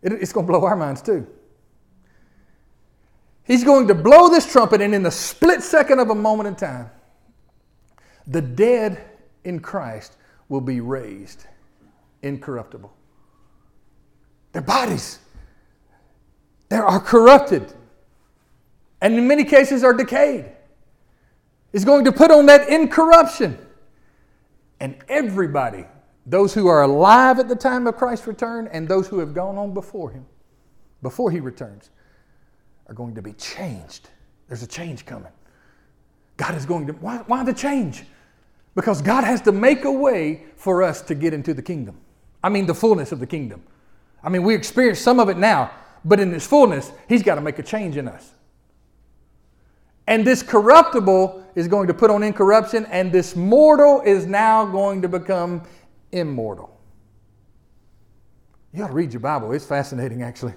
It, 0.02 0.12
it's 0.12 0.32
going 0.32 0.46
to 0.46 0.50
blow 0.50 0.64
our 0.64 0.76
minds 0.76 1.02
too. 1.02 1.26
He's 3.44 3.64
going 3.64 3.88
to 3.88 3.94
blow 3.94 4.30
this 4.30 4.50
trumpet, 4.50 4.80
and 4.80 4.94
in 4.94 5.02
the 5.02 5.10
split 5.10 5.62
second 5.62 5.98
of 5.98 6.10
a 6.10 6.14
moment 6.14 6.46
in 6.46 6.54
time, 6.54 6.90
the 8.26 8.40
dead 8.40 9.04
in 9.44 9.60
Christ 9.60 10.16
will 10.48 10.60
be 10.60 10.80
raised 10.80 11.44
incorruptible. 12.22 12.94
Their 14.52 14.62
bodies, 14.62 15.18
they 16.68 16.76
are 16.76 17.00
corrupted, 17.00 17.72
and 19.00 19.14
in 19.14 19.26
many 19.26 19.44
cases 19.44 19.82
are 19.82 19.94
decayed 19.94 20.46
is 21.72 21.84
going 21.84 22.04
to 22.04 22.12
put 22.12 22.30
on 22.30 22.46
that 22.46 22.68
incorruption. 22.68 23.58
And 24.80 24.96
everybody, 25.08 25.84
those 26.26 26.52
who 26.54 26.66
are 26.66 26.82
alive 26.82 27.38
at 27.38 27.48
the 27.48 27.56
time 27.56 27.86
of 27.86 27.96
Christ's 27.96 28.26
return 28.26 28.68
and 28.72 28.88
those 28.88 29.08
who 29.08 29.18
have 29.20 29.34
gone 29.34 29.56
on 29.56 29.72
before 29.72 30.10
him, 30.10 30.26
before 31.02 31.30
he 31.30 31.40
returns, 31.40 31.90
are 32.88 32.94
going 32.94 33.14
to 33.14 33.22
be 33.22 33.32
changed. 33.34 34.10
There's 34.48 34.62
a 34.62 34.66
change 34.66 35.06
coming. 35.06 35.32
God 36.36 36.54
is 36.54 36.66
going 36.66 36.86
to, 36.88 36.92
why, 36.94 37.18
why 37.26 37.44
the 37.44 37.54
change? 37.54 38.04
Because 38.74 39.00
God 39.00 39.24
has 39.24 39.40
to 39.42 39.52
make 39.52 39.84
a 39.84 39.92
way 39.92 40.44
for 40.56 40.82
us 40.82 41.00
to 41.02 41.14
get 41.14 41.32
into 41.32 41.54
the 41.54 41.62
kingdom. 41.62 41.96
I 42.42 42.48
mean, 42.48 42.66
the 42.66 42.74
fullness 42.74 43.12
of 43.12 43.20
the 43.20 43.26
kingdom. 43.26 43.62
I 44.24 44.28
mean, 44.28 44.42
we 44.42 44.54
experience 44.54 45.00
some 45.00 45.18
of 45.18 45.28
it 45.28 45.36
now, 45.36 45.70
but 46.04 46.20
in 46.20 46.30
this 46.30 46.46
fullness, 46.46 46.92
He's 47.08 47.22
got 47.22 47.36
to 47.36 47.40
make 47.40 47.58
a 47.58 47.62
change 47.62 47.96
in 47.96 48.08
us. 48.08 48.32
And 50.06 50.24
this 50.24 50.42
corruptible 50.42 51.44
is 51.54 51.68
going 51.68 51.86
to 51.86 51.94
put 51.94 52.10
on 52.10 52.22
incorruption, 52.22 52.86
and 52.86 53.12
this 53.12 53.36
mortal 53.36 54.00
is 54.00 54.26
now 54.26 54.64
going 54.66 55.02
to 55.02 55.08
become 55.08 55.62
immortal. 56.10 56.78
You 58.72 58.84
ought 58.84 58.88
to 58.88 58.92
read 58.94 59.12
your 59.12 59.20
Bible. 59.20 59.52
It's 59.52 59.66
fascinating, 59.66 60.22
actually. 60.22 60.54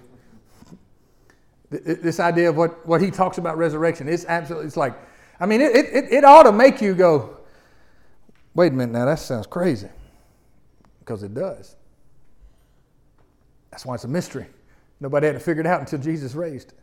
This 1.70 2.20
idea 2.20 2.50
of 2.50 2.58
what, 2.58 2.86
what 2.88 3.02
he 3.02 3.12
talks 3.12 3.38
about 3.38 3.58
resurrection, 3.58 4.08
it's 4.08 4.26
absolutely, 4.26 4.68
it's 4.68 4.78
like, 4.78 4.94
I 5.40 5.46
mean, 5.46 5.62
it, 5.62 5.76
it, 5.76 6.06
it 6.12 6.24
ought 6.24 6.44
to 6.44 6.52
make 6.52 6.82
you 6.82 6.94
go, 6.94 7.38
wait 8.54 8.72
a 8.72 8.76
minute 8.76 8.94
now, 8.94 9.06
that 9.06 9.20
sounds 9.20 9.48
crazy. 9.48 9.90
Because 11.00 11.24
it 11.24 11.34
does. 11.34 11.76
That's 13.76 13.86
why 13.86 13.96
it's 13.96 14.06
a 14.06 14.08
mystery. 14.08 14.46
Nobody 15.02 15.28
had 15.28 15.34
to 15.34 15.40
figure 15.42 15.60
it 15.60 15.68
out 15.68 15.82
until 15.82 16.00
Jesus 16.00 16.34
raised 16.34 16.70
it. 16.70 16.80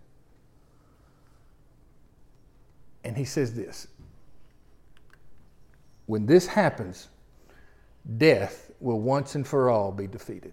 And 3.03 3.17
he 3.17 3.25
says 3.25 3.55
this 3.55 3.87
When 6.05 6.27
this 6.27 6.47
happens, 6.47 7.09
death 8.19 8.71
will 8.79 9.01
once 9.01 9.37
and 9.37 9.47
for 9.47 9.71
all 9.71 9.91
be 9.91 10.07
defeated. 10.07 10.53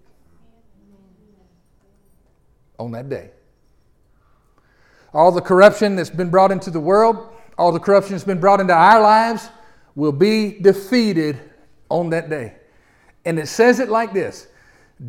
On 2.78 2.90
that 2.92 3.10
day. 3.10 3.32
All 5.12 5.30
the 5.30 5.42
corruption 5.42 5.94
that's 5.94 6.08
been 6.08 6.30
brought 6.30 6.50
into 6.50 6.70
the 6.70 6.80
world, 6.80 7.34
all 7.58 7.70
the 7.70 7.78
corruption 7.78 8.12
that's 8.12 8.24
been 8.24 8.40
brought 8.40 8.60
into 8.60 8.72
our 8.72 9.02
lives, 9.02 9.50
will 9.94 10.10
be 10.10 10.58
defeated 10.58 11.38
on 11.90 12.08
that 12.08 12.30
day. 12.30 12.54
And 13.26 13.38
it 13.38 13.48
says 13.48 13.78
it 13.78 13.90
like 13.90 14.14
this 14.14 14.48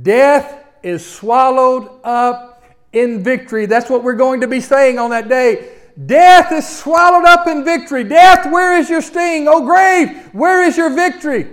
Death 0.01 0.65
is 0.83 1.05
swallowed 1.05 1.89
up 2.03 2.63
in 2.93 3.23
victory. 3.23 3.65
That's 3.65 3.89
what 3.89 4.03
we're 4.03 4.15
going 4.15 4.41
to 4.41 4.47
be 4.47 4.59
saying 4.59 4.99
on 4.99 5.09
that 5.11 5.29
day. 5.29 5.77
Death 6.05 6.51
is 6.51 6.67
swallowed 6.67 7.25
up 7.25 7.47
in 7.47 7.63
victory. 7.63 8.03
Death, 8.03 8.51
where 8.51 8.77
is 8.77 8.89
your 8.89 9.01
sting? 9.01 9.47
Oh, 9.47 9.65
grave, 9.65 10.29
where 10.33 10.63
is 10.63 10.77
your 10.77 10.89
victory? 10.89 11.47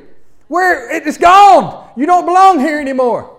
Where 0.48 0.90
it 0.90 1.06
is 1.06 1.18
gone. 1.18 1.90
You 1.96 2.06
don't 2.06 2.24
belong 2.24 2.60
here 2.60 2.80
anymore. 2.80 3.36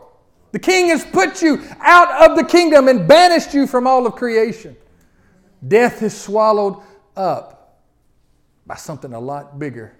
The 0.51 0.59
king 0.59 0.89
has 0.89 1.05
put 1.05 1.41
you 1.41 1.63
out 1.79 2.29
of 2.29 2.37
the 2.37 2.43
kingdom 2.43 2.87
and 2.87 3.07
banished 3.07 3.53
you 3.53 3.67
from 3.67 3.87
all 3.87 4.05
of 4.05 4.15
creation. 4.15 4.75
Death 5.67 6.01
is 6.01 6.19
swallowed 6.19 6.81
up 7.15 7.81
by 8.65 8.75
something 8.75 9.13
a 9.13 9.19
lot 9.19 9.59
bigger. 9.59 9.93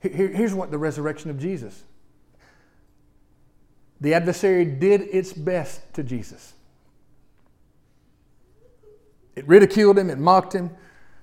Here's 0.00 0.54
what 0.54 0.70
the 0.70 0.78
resurrection 0.78 1.30
of 1.30 1.38
Jesus. 1.38 1.84
The 4.02 4.14
adversary 4.14 4.64
did 4.64 5.02
its 5.12 5.32
best 5.32 5.80
to 5.94 6.02
Jesus. 6.02 6.54
It 9.36 9.46
ridiculed 9.46 9.96
him, 9.96 10.10
it 10.10 10.18
mocked 10.18 10.52
him. 10.52 10.70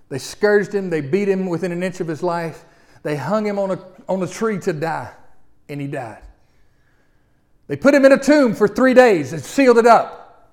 They 0.08 0.18
scourged 0.18 0.74
him, 0.74 0.90
they 0.90 1.02
beat 1.02 1.28
him 1.28 1.48
within 1.48 1.74
an 1.74 1.84
inch 1.84 2.00
of 2.00 2.08
his 2.08 2.24
life, 2.24 2.64
they 3.04 3.18
hung 3.18 3.46
him 3.46 3.60
on 3.60 3.72
a, 3.72 3.80
on 4.08 4.24
a 4.24 4.28
tree 4.28 4.60
to 4.60 4.72
die, 4.72 5.12
and 5.68 5.82
he 5.82 5.88
died. 5.88 6.24
They 7.68 7.76
put 7.76 7.94
him 7.94 8.06
in 8.06 8.14
a 8.14 8.18
tomb 8.18 8.56
for 8.56 8.68
three 8.68 8.94
days 8.94 9.34
and 9.34 9.44
sealed 9.44 9.78
it 9.78 9.86
up. 9.86 10.50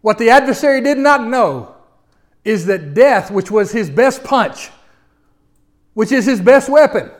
What 0.00 0.18
the 0.18 0.30
adversary 0.30 0.80
did 0.80 0.96
not 0.96 1.26
know 1.26 1.74
is 2.44 2.66
that 2.66 2.94
death, 2.94 3.32
which 3.32 3.50
was 3.50 3.72
his 3.72 3.90
best 3.90 4.22
punch, 4.22 4.70
which 5.94 6.12
is 6.12 6.24
his 6.24 6.40
best 6.40 6.68
weapon, 6.68 7.10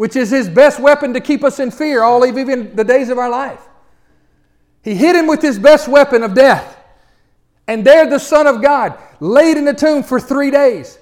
which 0.00 0.16
is 0.16 0.30
his 0.30 0.48
best 0.48 0.80
weapon 0.80 1.12
to 1.12 1.20
keep 1.20 1.44
us 1.44 1.60
in 1.60 1.70
fear 1.70 2.02
all 2.02 2.24
even 2.24 2.74
the 2.74 2.82
days 2.82 3.10
of 3.10 3.18
our 3.18 3.28
life. 3.28 3.60
He 4.82 4.94
hit 4.94 5.14
him 5.14 5.26
with 5.26 5.42
his 5.42 5.58
best 5.58 5.88
weapon 5.88 6.22
of 6.22 6.32
death. 6.32 6.78
And 7.66 7.84
there 7.84 8.08
the 8.08 8.18
Son 8.18 8.46
of 8.46 8.62
God 8.62 8.98
laid 9.20 9.58
in 9.58 9.66
the 9.66 9.74
tomb 9.74 10.02
for 10.02 10.18
three 10.18 10.50
days. 10.50 10.98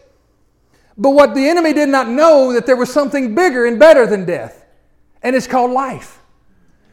But 0.97 1.11
what 1.11 1.37
the 1.37 1.49
enemy 1.49 1.73
did 1.75 1.89
not 1.89 2.09
know 2.09 2.53
that 2.55 2.67
there 2.67 2.75
was 2.75 2.93
something 2.93 3.37
bigger 3.37 3.67
and 3.67 3.79
better 3.79 4.05
than 4.05 4.25
death, 4.25 4.67
and 5.23 5.37
it's 5.37 5.47
called 5.47 5.71
life. 5.71 6.21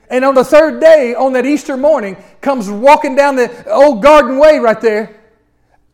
And 0.08 0.24
on 0.24 0.36
the 0.36 0.46
third 0.46 0.80
day, 0.80 1.16
on 1.16 1.34
that 1.34 1.48
Easter 1.48 1.76
morning, 1.76 2.24
comes 2.40 2.70
walking 2.70 3.16
down 3.16 3.36
the 3.36 3.68
old 3.68 4.04
garden 4.04 4.38
way 4.38 4.60
right 4.60 4.80
there, 4.80 5.22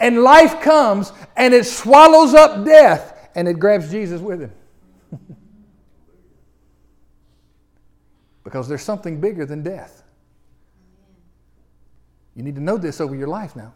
and 0.01 0.23
life 0.23 0.59
comes 0.59 1.13
and 1.37 1.53
it 1.53 1.65
swallows 1.65 2.33
up 2.33 2.65
death 2.65 3.29
and 3.33 3.47
it 3.47 3.59
grabs 3.59 3.89
Jesus 3.89 4.19
with 4.19 4.41
him. 4.41 4.51
because 8.43 8.67
there's 8.67 8.83
something 8.83 9.19
bigger 9.21 9.45
than 9.45 9.63
death. 9.63 10.03
You 12.35 12.43
need 12.43 12.55
to 12.55 12.61
know 12.61 12.77
this 12.77 13.01
over 13.01 13.15
your 13.15 13.27
life 13.27 13.55
now. 13.55 13.73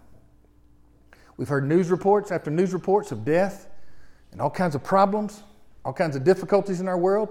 We've 1.38 1.48
heard 1.48 1.68
news 1.68 1.90
reports 1.90 2.32
after 2.32 2.50
news 2.50 2.74
reports 2.74 3.12
of 3.12 3.26
death 3.26 3.68
and 4.32 4.42
all 4.42 4.50
kinds 4.50 4.76
of 4.76 4.84
problems, 4.84 5.44
all 5.84 5.94
kinds 5.94 6.16
of 6.16 6.24
difficulties 6.24 6.80
in 6.80 6.88
our 6.88 6.98
world. 6.98 7.30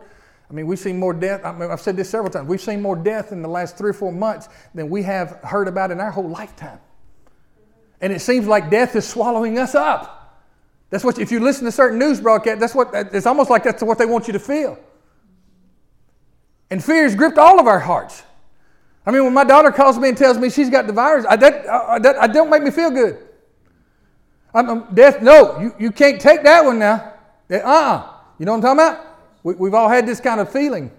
I 0.51 0.53
mean, 0.53 0.67
we've 0.67 0.79
seen 0.79 0.99
more 0.99 1.15
death. 1.15 1.45
I 1.45 1.53
mean, 1.53 1.71
I've 1.71 1.81
said 1.81 1.97
this 1.97 2.11
several 2.11 2.31
times. 2.31 2.49
We've 2.49 2.61
seen 2.61 2.83
more 2.83 2.97
death 2.97 3.33
in 3.33 3.41
the 3.41 3.49
last 3.49 3.79
three 3.79 3.91
or 3.91 3.95
four 3.95 4.13
months 4.13 4.49
than 4.75 4.91
we 4.91 5.03
have 5.03 5.41
heard 5.43 5.69
about 5.69 5.91
in 5.91 6.01
our 6.01 6.11
whole 6.11 6.29
lifetime. 6.29 6.79
And 8.01 8.13
it 8.13 8.21
seems 8.21 8.47
like 8.47 8.71
death 8.71 8.95
is 8.95 9.09
swallowing 9.09 9.59
us 9.59 9.75
up. 9.75 10.45
That's 10.91 11.03
what, 11.03 11.19
if 11.19 11.33
you 11.33 11.41
listen 11.41 11.65
to 11.65 11.73
certain 11.73 11.99
news 11.99 12.21
broadcasts, 12.21 12.61
that's 12.61 12.75
what, 12.75 12.91
it's 12.95 13.27
almost 13.27 13.49
like 13.49 13.65
that's 13.65 13.83
what 13.83 13.97
they 13.97 14.07
want 14.07 14.27
you 14.27 14.35
to 14.35 14.39
feel. 14.39 14.79
And 16.71 16.83
fear 16.83 17.05
has 17.05 17.15
gripped 17.15 17.39
all 17.39 17.61
of 17.61 17.67
our 17.67 17.79
hearts. 17.79 18.23
I 19.07 19.11
mean, 19.11 19.25
when 19.25 19.35
my 19.35 19.45
daughter 19.45 19.71
calls 19.71 19.99
me 19.99 20.09
and 20.09 20.17
tells 20.17 20.39
me 20.39 20.49
she's 20.49 20.71
got 20.71 20.87
the 20.87 20.93
virus, 20.93 21.27
I, 21.29 21.37
that, 21.37 21.69
I, 21.69 21.99
that, 21.99 22.17
I 22.23 22.27
don't 22.27 22.49
make 22.49 22.63
me 22.63 22.71
feel 22.71 22.91
good. 22.91 23.19
I'm, 24.55 24.71
I'm, 24.71 24.95
death, 24.95 25.21
no, 25.21 25.61
you, 25.61 25.75
you 25.79 25.91
can't 25.91 26.21
take 26.21 26.43
that 26.45 26.65
one 26.65 26.79
now. 26.79 27.13
Uh 27.51 27.57
uh-uh. 27.57 27.63
uh 27.65 28.11
You 28.39 28.47
know 28.47 28.53
what 28.53 28.65
I'm 28.65 28.79
talking 28.79 28.97
about? 28.97 29.19
We, 29.43 29.55
we've 29.55 29.75
all 29.75 29.89
had 29.89 30.07
this 30.07 30.21
kind 30.21 30.41
of 30.41 30.51
feeling. 30.51 30.91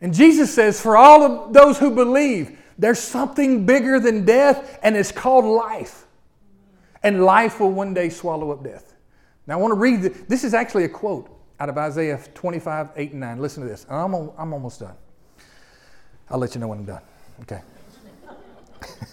And 0.00 0.14
Jesus 0.14 0.54
says, 0.54 0.80
for 0.80 0.96
all 0.96 1.22
of 1.22 1.52
those 1.52 1.78
who 1.78 1.90
believe, 1.90 2.58
there's 2.78 2.98
something 2.98 3.66
bigger 3.66 4.00
than 4.00 4.24
death, 4.24 4.78
and 4.82 4.96
it's 4.96 5.12
called 5.12 5.44
life. 5.44 6.06
And 7.02 7.24
life 7.24 7.60
will 7.60 7.72
one 7.72 7.92
day 7.92 8.08
swallow 8.08 8.52
up 8.52 8.62
death. 8.62 8.94
Now, 9.46 9.54
I 9.54 9.56
want 9.60 9.72
to 9.72 9.78
read 9.78 10.02
this. 10.02 10.22
This 10.28 10.44
is 10.44 10.54
actually 10.54 10.84
a 10.84 10.88
quote 10.88 11.28
out 11.60 11.68
of 11.68 11.76
Isaiah 11.76 12.18
25, 12.34 12.88
8, 12.96 13.10
and 13.10 13.20
9. 13.20 13.38
Listen 13.38 13.62
to 13.62 13.68
this. 13.68 13.86
I'm, 13.90 14.14
I'm 14.14 14.52
almost 14.54 14.80
done. 14.80 14.94
I'll 16.30 16.38
let 16.38 16.54
you 16.54 16.60
know 16.60 16.68
when 16.68 16.78
I'm 16.78 16.86
done. 16.86 17.02
Okay. 17.42 17.60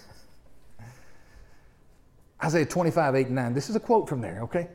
Isaiah 2.42 2.64
25, 2.64 3.14
8, 3.14 3.26
and 3.26 3.34
9. 3.36 3.54
This 3.54 3.68
is 3.68 3.76
a 3.76 3.80
quote 3.80 4.08
from 4.08 4.22
there, 4.22 4.40
okay? 4.44 4.68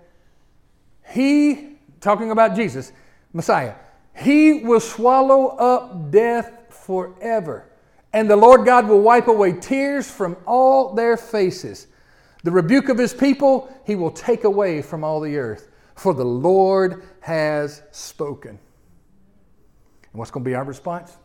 He, 1.09 1.77
talking 1.99 2.29
about 2.29 2.55
Jesus, 2.55 2.91
Messiah, 3.33 3.73
he 4.15 4.61
will 4.63 4.79
swallow 4.79 5.47
up 5.57 6.11
death 6.11 6.51
forever. 6.69 7.65
And 8.13 8.29
the 8.29 8.35
Lord 8.35 8.65
God 8.65 8.87
will 8.87 9.01
wipe 9.01 9.27
away 9.27 9.53
tears 9.53 10.09
from 10.09 10.37
all 10.45 10.93
their 10.93 11.17
faces. 11.17 11.87
The 12.43 12.51
rebuke 12.51 12.89
of 12.89 12.99
his 12.99 13.13
people 13.13 13.75
he 13.85 13.95
will 13.95 14.11
take 14.11 14.43
away 14.43 14.83
from 14.83 15.03
all 15.03 15.19
the 15.19 15.35
earth. 15.37 15.69
For 15.95 16.13
the 16.13 16.25
Lord 16.25 17.03
has 17.21 17.81
spoken. 17.91 18.49
And 18.49 20.19
what's 20.19 20.31
going 20.31 20.43
to 20.43 20.49
be 20.49 20.55
our 20.55 20.63
response? 20.63 21.17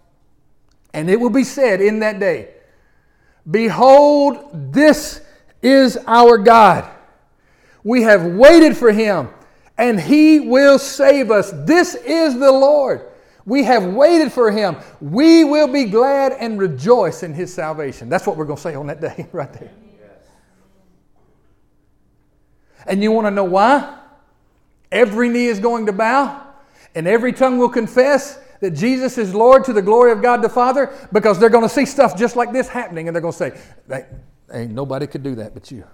And 0.94 1.10
it 1.10 1.20
will 1.20 1.30
be 1.30 1.44
said 1.44 1.80
in 1.80 2.00
that 2.00 2.18
day 2.18 2.54
Behold, 3.50 4.72
this 4.72 5.22
is 5.62 5.98
our 6.06 6.38
God. 6.38 6.90
We 7.82 8.02
have 8.02 8.24
waited 8.24 8.76
for 8.76 8.92
him, 8.92 9.28
and 9.78 9.98
he 9.98 10.40
will 10.40 10.78
save 10.78 11.30
us. 11.30 11.52
This 11.64 11.94
is 11.94 12.34
the 12.34 12.52
Lord. 12.52 13.06
We 13.46 13.64
have 13.64 13.84
waited 13.84 14.30
for 14.30 14.50
him. 14.50 14.76
We 15.00 15.44
will 15.44 15.68
be 15.68 15.84
glad 15.84 16.32
and 16.32 16.58
rejoice 16.58 17.22
in 17.22 17.32
his 17.32 17.52
salvation. 17.52 18.10
That's 18.10 18.26
what 18.26 18.36
we're 18.36 18.44
going 18.44 18.58
to 18.58 18.62
say 18.62 18.74
on 18.74 18.88
that 18.88 19.00
day, 19.00 19.26
right 19.32 19.50
there. 19.54 19.72
And 22.86 23.02
you 23.02 23.10
want 23.12 23.26
to 23.26 23.30
know 23.30 23.44
why? 23.44 23.97
Every 24.90 25.28
knee 25.28 25.46
is 25.46 25.60
going 25.60 25.86
to 25.86 25.92
bow, 25.92 26.46
and 26.94 27.06
every 27.06 27.32
tongue 27.32 27.58
will 27.58 27.68
confess 27.68 28.38
that 28.60 28.72
Jesus 28.72 29.18
is 29.18 29.34
Lord 29.34 29.64
to 29.64 29.72
the 29.72 29.82
glory 29.82 30.12
of 30.12 30.22
God 30.22 30.42
the 30.42 30.48
Father 30.48 30.92
because 31.12 31.38
they're 31.38 31.50
going 31.50 31.64
to 31.64 31.68
see 31.68 31.86
stuff 31.86 32.16
just 32.16 32.36
like 32.36 32.52
this 32.52 32.68
happening, 32.68 33.08
and 33.08 33.14
they're 33.14 33.22
going 33.22 33.32
to 33.32 33.38
say, 33.38 34.04
Ain't 34.52 34.72
nobody 34.72 35.06
could 35.06 35.22
do 35.22 35.34
that 35.36 35.54
but 35.54 35.70
you. 35.70 35.84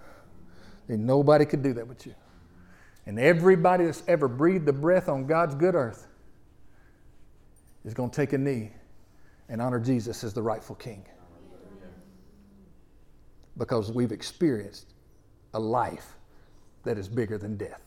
Ain't 0.88 1.00
nobody 1.00 1.44
could 1.44 1.62
do 1.62 1.72
that 1.74 1.88
but 1.88 2.06
you. 2.06 2.14
And 3.06 3.18
everybody 3.18 3.84
that's 3.84 4.02
ever 4.06 4.28
breathed 4.28 4.64
the 4.64 4.72
breath 4.72 5.08
on 5.08 5.26
God's 5.26 5.54
good 5.54 5.74
earth 5.74 6.06
is 7.84 7.94
going 7.94 8.10
to 8.10 8.16
take 8.16 8.32
a 8.32 8.38
knee 8.38 8.72
and 9.48 9.60
honor 9.60 9.80
Jesus 9.80 10.24
as 10.24 10.32
the 10.32 10.42
rightful 10.42 10.76
king. 10.76 11.04
Because 13.56 13.92
we've 13.92 14.12
experienced 14.12 14.94
a 15.52 15.60
life 15.60 16.16
that 16.84 16.98
is 16.98 17.08
bigger 17.08 17.38
than 17.38 17.56
death. 17.56 17.83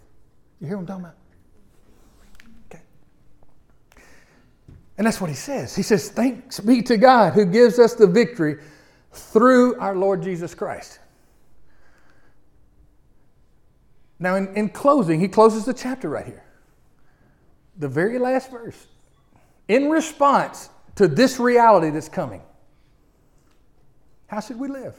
You 0.60 0.68
hear 0.68 0.78
what 0.78 0.82
I'm 0.82 0.88
talking 0.88 1.05
about? 1.05 1.16
Okay. 2.72 2.82
And 4.97 5.05
that's 5.05 5.22
what 5.22 5.30
he 5.30 5.36
says. 5.36 5.76
He 5.76 5.84
says, 5.84 6.10
Thanks 6.10 6.60
be 6.60 6.82
to 6.84 6.97
God 6.97 7.34
who 7.34 7.45
gives 7.45 7.80
us 7.80 7.93
the 7.93 8.08
victory 8.08 8.58
through 9.12 9.80
our 9.80 9.95
Lord 9.95 10.22
Jesus 10.22 10.55
Christ. 10.55 10.99
Now, 14.20 14.36
in, 14.36 14.53
in 14.55 14.70
closing, 14.70 15.20
he 15.20 15.28
closes 15.28 15.66
the 15.66 15.74
chapter 15.74 16.10
right 16.10 16.26
here. 16.26 16.43
The 17.78 17.88
very 17.88 18.18
last 18.18 18.49
verse. 18.49 18.88
In 19.68 19.89
response 19.89 20.70
to 20.95 21.08
this 21.08 21.39
reality 21.39 21.91
that's 21.91 22.10
coming, 22.10 22.41
how 24.26 24.39
should 24.39 24.60
we 24.60 24.68
live? 24.68 24.95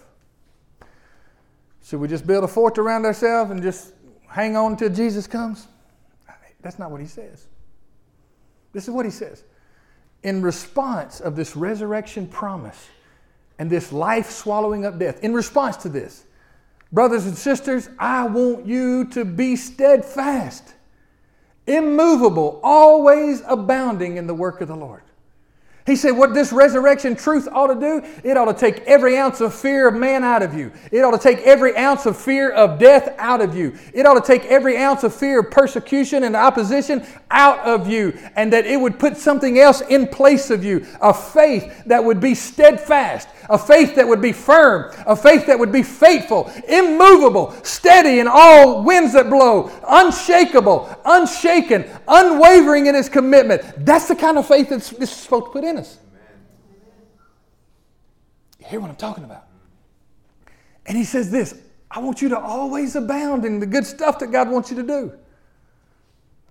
Should 1.83 2.01
we 2.01 2.07
just 2.07 2.27
build 2.27 2.45
a 2.45 2.49
fort 2.49 2.79
around 2.79 3.07
ourselves 3.07 3.51
and 3.51 3.63
just 3.63 3.93
hang 4.29 4.57
on 4.57 4.73
until 4.73 4.91
Jesus 4.91 5.27
comes? 5.27 5.67
That's 6.61 6.79
not 6.79 6.91
what 6.91 7.01
he 7.01 7.07
says. 7.07 7.47
This 8.73 8.85
is 8.85 8.91
what 8.91 9.05
he 9.05 9.11
says. 9.11 9.45
In 10.23 10.43
response 10.43 11.21
of 11.21 11.37
this 11.37 11.57
resurrection 11.57 12.27
promise 12.27 12.89
and 13.59 13.71
this 13.71 13.93
life 13.93 14.31
swallowing 14.31 14.85
up 14.85 14.99
death, 14.99 15.23
in 15.23 15.33
response 15.33 15.77
to 15.79 15.89
this, 15.89 16.25
brothers 16.93 17.27
and 17.27 17.37
sisters, 17.37 17.89
I 17.99 18.27
want 18.27 18.67
you 18.67 19.05
to 19.11 19.25
be 19.25 19.57
steadfast, 19.57 20.75
immovable, 21.67 22.61
always 22.63 23.43
abounding 23.47 24.17
in 24.17 24.27
the 24.27 24.35
work 24.35 24.61
of 24.61 24.69
the 24.69 24.77
Lord. 24.77 25.03
He 25.89 25.97
said, 25.97 26.11
What 26.11 26.35
this 26.35 26.53
resurrection 26.53 27.17
truth 27.17 27.49
ought 27.51 27.69
to 27.69 27.75
do, 27.75 28.03
it 28.23 28.37
ought 28.37 28.45
to 28.45 28.53
take 28.53 28.81
every 28.83 29.17
ounce 29.17 29.41
of 29.41 29.55
fear 29.55 29.89
of 29.89 29.95
man 29.95 30.23
out 30.23 30.43
of 30.43 30.53
you. 30.53 30.71
It 30.93 31.01
ought 31.01 31.13
to 31.13 31.19
take 31.19 31.39
every 31.47 31.75
ounce 31.79 32.05
of 32.05 32.15
fear 32.15 32.51
of 32.51 32.79
death 32.79 33.15
out 33.17 33.41
of 33.41 33.57
you. 33.57 33.75
It 33.95 34.05
ought 34.05 34.23
to 34.23 34.27
take 34.27 34.45
every 34.45 34.77
ounce 34.77 35.03
of 35.03 35.15
fear 35.15 35.41
of 35.41 35.51
persecution 35.51 36.25
and 36.25 36.37
opposition 36.37 37.07
out 37.31 37.61
of 37.61 37.89
you. 37.89 38.13
And 38.37 38.53
that 38.53 38.67
it 38.67 38.79
would 38.79 38.99
put 38.99 39.17
something 39.17 39.59
else 39.59 39.81
in 39.81 40.09
place 40.09 40.51
of 40.51 40.63
you 40.63 40.85
a 41.01 41.15
faith 41.15 41.85
that 41.87 42.05
would 42.05 42.21
be 42.21 42.35
steadfast, 42.35 43.29
a 43.49 43.59
faith 43.59 43.95
that 43.97 44.07
would 44.07 44.21
be 44.21 44.33
firm, 44.33 44.93
a 45.07 45.17
faith 45.17 45.47
that 45.47 45.59
would 45.59 45.73
be 45.73 45.83
faithful, 45.83 46.51
immovable, 46.69 47.53
steady 47.63 48.21
in 48.21 48.29
all 48.29 48.83
winds 48.83 49.13
that 49.15 49.31
blow, 49.31 49.71
unshakable, 49.87 50.95
unshaken, 51.05 51.85
unwavering 52.07 52.87
in 52.87 52.95
his 52.95 53.09
commitment. 53.09 53.63
That's 53.85 54.09
the 54.09 54.17
kind 54.17 54.39
of 54.39 54.47
faith 54.47 54.69
that 54.69 54.81
this 54.81 55.11
is 55.11 55.17
supposed 55.17 55.47
to 55.47 55.51
put 55.51 55.65
in 55.65 55.79
us. 55.79 55.99
You 58.59 58.67
hear 58.67 58.81
what 58.81 58.91
I'm 58.91 58.97
talking 58.97 59.25
about? 59.25 59.47
And 60.87 60.97
he 60.97 61.05
says 61.05 61.31
this 61.31 61.61
I 61.91 62.01
want 62.01 62.21
you 62.21 62.29
to 62.31 62.39
always 62.39 62.97
abound 62.97 63.45
in 63.45 63.61
the 63.61 63.67
good 63.67 63.87
stuff 63.87 64.19
that 64.19 64.31
God 64.31 64.51
wants 64.51 64.71
you 64.71 64.77
to 64.77 64.83
do. 64.83 65.13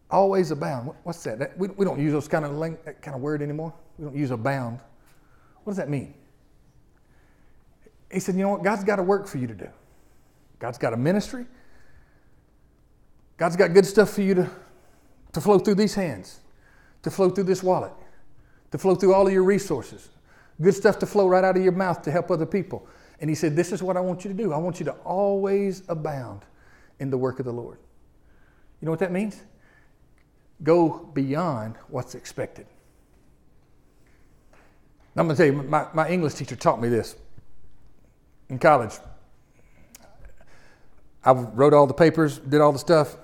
Always 0.10 0.52
abound. 0.52 0.92
What's 1.04 1.24
that? 1.24 1.58
we, 1.58 1.68
don't 1.68 2.00
use 2.00 2.14
those 2.14 2.28
kind 2.28 2.46
of 2.46 2.58
that 2.86 3.02
kind 3.02 3.14
of 3.14 3.22
word 3.22 3.42
anymore. 3.42 3.74
We 3.98 4.06
don't 4.06 4.16
use 4.16 4.32
abound. 4.32 4.80
What 5.64 5.72
does 5.72 5.78
that 5.78 5.90
mean? 5.90 6.14
He 8.12 8.20
said, 8.20 8.36
you 8.36 8.42
know 8.42 8.50
what? 8.50 8.64
God's 8.64 8.84
got 8.84 9.00
a 9.00 9.04
work 9.04 9.28
for 9.28 9.38
you 9.38 9.48
to 9.48 9.54
do. 9.54 9.68
God's 10.60 10.78
got 10.78 10.94
a 10.94 10.98
ministry. 10.98 11.46
God's 13.38 13.56
got 13.56 13.74
good 13.74 13.86
stuff 13.86 14.10
for 14.10 14.22
you 14.22 14.34
to, 14.36 14.50
to 15.34 15.42
flow 15.42 15.60
through 15.60 15.76
these 15.76 15.94
hands, 15.94 16.40
to 17.04 17.12
flow 17.12 17.30
through 17.30 17.44
this 17.44 17.62
wallet, 17.62 17.94
to 18.72 18.78
flow 18.78 18.96
through 18.96 19.14
all 19.14 19.28
of 19.28 19.34
your 19.34 19.44
resources. 19.44 20.10
Good 20.60 20.74
stuff 20.74 20.98
to 21.00 21.06
flow 21.06 21.28
right 21.28 21.44
out 21.44 21.56
of 21.56 21.64
your 21.64 21.74
mouth 21.74 22.02
to 22.04 22.12
help 22.12 22.32
other 22.32 22.46
people. 22.46 22.88
And 23.20 23.30
he 23.30 23.36
said, 23.36 23.56
This 23.56 23.72
is 23.72 23.84
what 23.84 23.96
I 23.96 24.00
want 24.00 24.24
you 24.24 24.32
to 24.32 24.38
do. 24.38 24.54
I 24.54 24.58
want 24.58 24.80
you 24.80 24.86
to 24.86 24.94
always 25.04 25.84
abound 25.88 26.42
in 27.00 27.12
the 27.12 27.18
work 27.18 27.40
of 27.40 27.46
the 27.46 27.54
Lord. 27.54 27.78
You 28.82 28.86
know 28.86 28.92
what 28.92 29.00
that 29.02 29.12
means? 29.12 29.42
Go 30.64 31.10
beyond 31.14 31.76
what's 31.90 32.16
expected. 32.16 32.66
I'm 35.16 35.26
going 35.28 35.36
to 35.36 35.44
tell 35.44 35.54
you, 35.54 35.64
my, 35.64 35.88
my 35.94 36.10
English 36.10 36.36
teacher 36.36 36.56
taught 36.56 36.80
me 36.80 36.90
this 36.90 37.16
in 38.50 38.60
college. 38.60 38.94
I 41.24 41.32
wrote 41.32 41.74
all 41.74 41.88
the 41.88 41.94
papers, 41.94 42.40
did 42.40 42.62
all 42.62 42.72
the 42.72 42.80
stuff, 42.80 43.18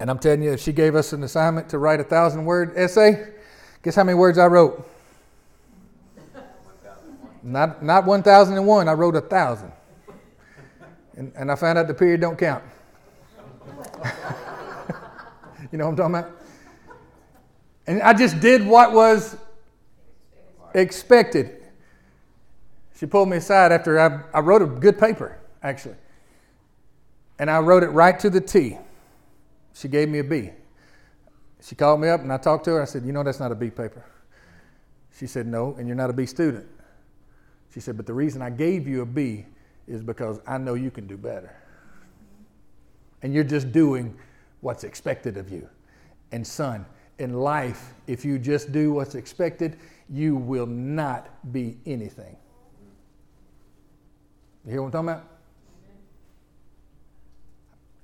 and 0.00 0.10
I'm 0.10 0.18
telling 0.18 0.42
you, 0.42 0.52
if 0.52 0.60
she 0.60 0.72
gave 0.72 0.94
us 0.94 1.12
an 1.12 1.22
assignment 1.22 1.68
to 1.68 1.78
write 1.78 2.00
a 2.00 2.04
thousand 2.04 2.44
word 2.44 2.72
essay, 2.74 3.32
guess 3.82 3.94
how 3.94 4.04
many 4.04 4.16
words 4.16 4.38
I 4.38 4.46
wrote? 4.46 4.86
Not, 7.42 7.82
not 7.82 8.04
1,001, 8.04 8.88
I 8.88 8.92
wrote 8.92 9.16
a 9.16 9.20
thousand. 9.20 9.72
And, 11.16 11.32
and 11.36 11.52
I 11.52 11.54
found 11.54 11.78
out 11.78 11.86
the 11.86 11.94
period 11.94 12.20
don't 12.20 12.38
count. 12.38 12.64
you 15.70 15.78
know 15.78 15.84
what 15.84 15.90
I'm 15.90 15.96
talking 15.96 16.14
about? 16.16 16.30
And 17.86 18.02
I 18.02 18.12
just 18.12 18.40
did 18.40 18.66
what 18.66 18.92
was 18.92 19.36
expected. 20.74 21.59
She 23.00 23.06
pulled 23.06 23.30
me 23.30 23.38
aside 23.38 23.72
after 23.72 23.98
I, 23.98 24.20
I 24.36 24.40
wrote 24.40 24.60
a 24.60 24.66
good 24.66 24.98
paper, 24.98 25.38
actually. 25.62 25.94
And 27.38 27.50
I 27.50 27.60
wrote 27.60 27.82
it 27.82 27.88
right 27.88 28.20
to 28.20 28.28
the 28.28 28.42
T. 28.42 28.76
She 29.72 29.88
gave 29.88 30.10
me 30.10 30.18
a 30.18 30.24
B. 30.24 30.50
She 31.62 31.74
called 31.74 32.02
me 32.02 32.08
up 32.08 32.20
and 32.20 32.30
I 32.30 32.36
talked 32.36 32.64
to 32.66 32.72
her. 32.72 32.82
I 32.82 32.84
said, 32.84 33.06
You 33.06 33.12
know, 33.12 33.22
that's 33.22 33.40
not 33.40 33.52
a 33.52 33.54
B 33.54 33.70
paper. 33.70 34.04
She 35.18 35.26
said, 35.26 35.46
No, 35.46 35.74
and 35.78 35.86
you're 35.86 35.96
not 35.96 36.10
a 36.10 36.12
B 36.12 36.26
student. 36.26 36.66
She 37.72 37.80
said, 37.80 37.96
But 37.96 38.04
the 38.04 38.12
reason 38.12 38.42
I 38.42 38.50
gave 38.50 38.86
you 38.86 39.00
a 39.00 39.06
B 39.06 39.46
is 39.88 40.02
because 40.02 40.38
I 40.46 40.58
know 40.58 40.74
you 40.74 40.90
can 40.90 41.06
do 41.06 41.16
better. 41.16 41.56
And 43.22 43.32
you're 43.32 43.44
just 43.44 43.72
doing 43.72 44.14
what's 44.60 44.84
expected 44.84 45.38
of 45.38 45.50
you. 45.50 45.66
And, 46.32 46.46
son, 46.46 46.84
in 47.18 47.32
life, 47.32 47.94
if 48.06 48.26
you 48.26 48.38
just 48.38 48.72
do 48.72 48.92
what's 48.92 49.14
expected, 49.14 49.78
you 50.10 50.36
will 50.36 50.66
not 50.66 51.50
be 51.50 51.78
anything. 51.86 52.36
You 54.70 54.74
hear 54.74 54.82
what 54.82 54.94
I'm 54.94 55.04
talking 55.04 55.08
about? 55.08 55.24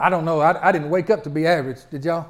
I 0.01 0.11
don't 0.11 0.25
know. 0.25 0.41
I, 0.41 0.69
I 0.69 0.73
didn't 0.73 0.91
wake 0.91 1.11
up 1.11 1.23
to 1.23 1.31
be 1.31 1.47
average, 1.47 1.79
did 1.93 2.05
y'all? 2.05 2.29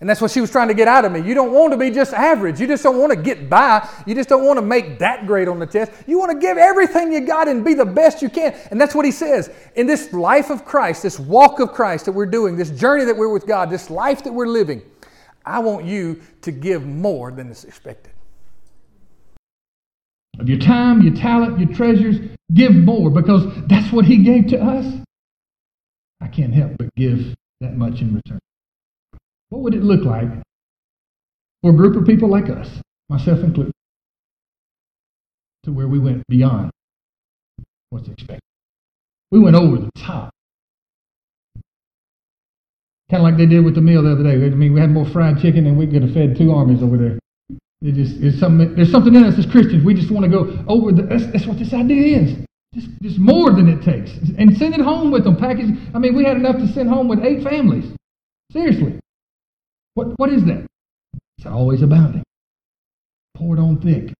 And 0.00 0.08
that's 0.08 0.20
what 0.20 0.30
she 0.30 0.42
was 0.42 0.50
trying 0.50 0.68
to 0.68 0.74
get 0.74 0.86
out 0.86 1.06
of 1.06 1.12
me. 1.12 1.20
You 1.20 1.32
don't 1.32 1.52
want 1.52 1.72
to 1.72 1.78
be 1.78 1.90
just 1.90 2.12
average. 2.12 2.60
You 2.60 2.66
just 2.66 2.82
don't 2.82 2.98
want 2.98 3.10
to 3.10 3.16
get 3.16 3.48
by. 3.48 3.88
You 4.06 4.14
just 4.14 4.28
don't 4.28 4.44
want 4.44 4.58
to 4.58 4.62
make 4.64 4.98
that 4.98 5.26
grade 5.26 5.48
on 5.48 5.58
the 5.58 5.66
test. 5.66 5.90
You 6.06 6.18
want 6.18 6.30
to 6.30 6.38
give 6.38 6.58
everything 6.58 7.10
you 7.10 7.22
got 7.22 7.48
and 7.48 7.64
be 7.64 7.72
the 7.72 7.86
best 7.86 8.20
you 8.20 8.28
can. 8.28 8.54
And 8.70 8.78
that's 8.78 8.94
what 8.94 9.06
he 9.06 9.12
says. 9.12 9.50
In 9.74 9.86
this 9.86 10.12
life 10.12 10.50
of 10.50 10.66
Christ, 10.66 11.02
this 11.02 11.18
walk 11.18 11.60
of 11.60 11.72
Christ 11.72 12.04
that 12.04 12.12
we're 12.12 12.26
doing, 12.26 12.54
this 12.54 12.70
journey 12.70 13.06
that 13.06 13.16
we're 13.16 13.32
with 13.32 13.46
God, 13.46 13.70
this 13.70 13.88
life 13.88 14.22
that 14.24 14.32
we're 14.32 14.46
living, 14.46 14.82
I 15.42 15.60
want 15.60 15.86
you 15.86 16.20
to 16.42 16.52
give 16.52 16.84
more 16.84 17.32
than 17.32 17.48
is 17.48 17.64
expected. 17.64 18.12
Of 20.38 20.48
your 20.48 20.58
time, 20.58 21.02
your 21.02 21.14
talent, 21.14 21.58
your 21.58 21.72
treasures, 21.74 22.16
give 22.54 22.72
more 22.74 23.10
because 23.10 23.44
that's 23.66 23.92
what 23.92 24.04
he 24.04 24.22
gave 24.22 24.46
to 24.48 24.58
us. 24.58 24.86
I 26.20 26.28
can't 26.28 26.54
help 26.54 26.72
but 26.78 26.94
give 26.96 27.34
that 27.60 27.76
much 27.76 28.00
in 28.00 28.14
return. 28.14 28.38
What 29.48 29.62
would 29.62 29.74
it 29.74 29.82
look 29.82 30.04
like 30.04 30.28
for 31.62 31.70
a 31.70 31.74
group 31.74 31.96
of 31.96 32.06
people 32.06 32.28
like 32.28 32.48
us, 32.48 32.68
myself 33.08 33.40
included, 33.40 33.72
to 35.64 35.72
where 35.72 35.88
we 35.88 35.98
went 35.98 36.24
beyond 36.28 36.70
what's 37.90 38.08
expected? 38.08 38.40
We 39.30 39.40
went 39.40 39.56
over 39.56 39.76
the 39.78 39.90
top. 39.98 40.30
Kind 43.10 43.22
of 43.22 43.24
like 43.24 43.38
they 43.38 43.46
did 43.46 43.64
with 43.64 43.74
the 43.74 43.80
meal 43.80 44.02
the 44.02 44.12
other 44.12 44.22
day. 44.22 44.34
I 44.34 44.50
mean, 44.50 44.74
we 44.74 44.80
had 44.80 44.90
more 44.90 45.06
fried 45.06 45.40
chicken 45.40 45.64
than 45.64 45.76
we 45.76 45.86
could 45.86 46.02
have 46.02 46.12
fed 46.12 46.36
two 46.36 46.52
armies 46.52 46.82
over 46.82 46.96
there. 46.96 47.18
It's 47.80 48.40
something, 48.40 48.74
there's 48.74 48.90
something 48.90 49.14
in 49.14 49.24
us 49.24 49.38
as 49.38 49.46
Christians. 49.46 49.84
We 49.84 49.94
just 49.94 50.10
want 50.10 50.24
to 50.24 50.30
go 50.30 50.64
over 50.66 50.90
the. 50.90 51.02
That's, 51.02 51.30
that's 51.32 51.46
what 51.46 51.58
this 51.58 51.72
idea 51.72 52.18
is. 52.18 52.36
Just, 52.74 52.88
just 53.00 53.18
more 53.18 53.50
than 53.50 53.68
it 53.68 53.82
takes. 53.82 54.10
And 54.36 54.56
send 54.56 54.74
it 54.74 54.80
home 54.80 55.10
with 55.10 55.24
them. 55.24 55.36
Package. 55.36 55.70
I 55.94 55.98
mean, 55.98 56.16
we 56.16 56.24
had 56.24 56.36
enough 56.36 56.56
to 56.56 56.66
send 56.72 56.88
home 56.88 57.08
with 57.08 57.20
eight 57.24 57.42
families. 57.44 57.84
Seriously. 58.52 58.98
What, 59.94 60.18
what 60.18 60.30
is 60.30 60.44
that? 60.44 60.66
It's 61.38 61.46
always 61.46 61.82
abounding. 61.82 62.24
Pour 63.36 63.56
it 63.56 63.60
on 63.60 63.80
thick. 63.80 64.12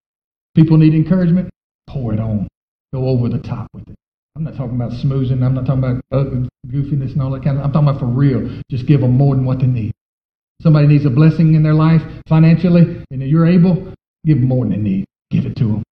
People 0.54 0.76
need 0.76 0.94
encouragement. 0.94 1.50
Pour 1.88 2.14
it 2.14 2.20
on. 2.20 2.46
Go 2.92 3.08
over 3.08 3.28
the 3.28 3.38
top 3.38 3.66
with 3.74 3.88
it. 3.88 3.96
I'm 4.36 4.44
not 4.44 4.56
talking 4.56 4.76
about 4.76 4.92
smoozing. 4.92 5.44
I'm 5.44 5.54
not 5.54 5.66
talking 5.66 5.82
about 5.82 6.02
uh, 6.12 6.24
goofiness 6.68 7.12
and 7.12 7.20
all 7.20 7.30
that 7.32 7.42
kind 7.42 7.58
of. 7.58 7.64
I'm 7.64 7.72
talking 7.72 7.88
about 7.88 8.00
for 8.00 8.06
real. 8.06 8.62
Just 8.70 8.86
give 8.86 9.00
them 9.00 9.16
more 9.16 9.34
than 9.34 9.44
what 9.44 9.58
they 9.58 9.66
need. 9.66 9.92
Somebody 10.62 10.88
needs 10.88 11.04
a 11.04 11.10
blessing 11.10 11.54
in 11.54 11.62
their 11.62 11.74
life 11.74 12.02
financially, 12.28 13.04
and 13.10 13.22
you're 13.22 13.46
able, 13.46 13.92
give 14.24 14.38
more 14.38 14.64
than 14.64 14.72
they 14.72 14.78
need. 14.78 15.04
Give 15.30 15.46
it 15.46 15.56
to 15.56 15.64
them. 15.64 15.82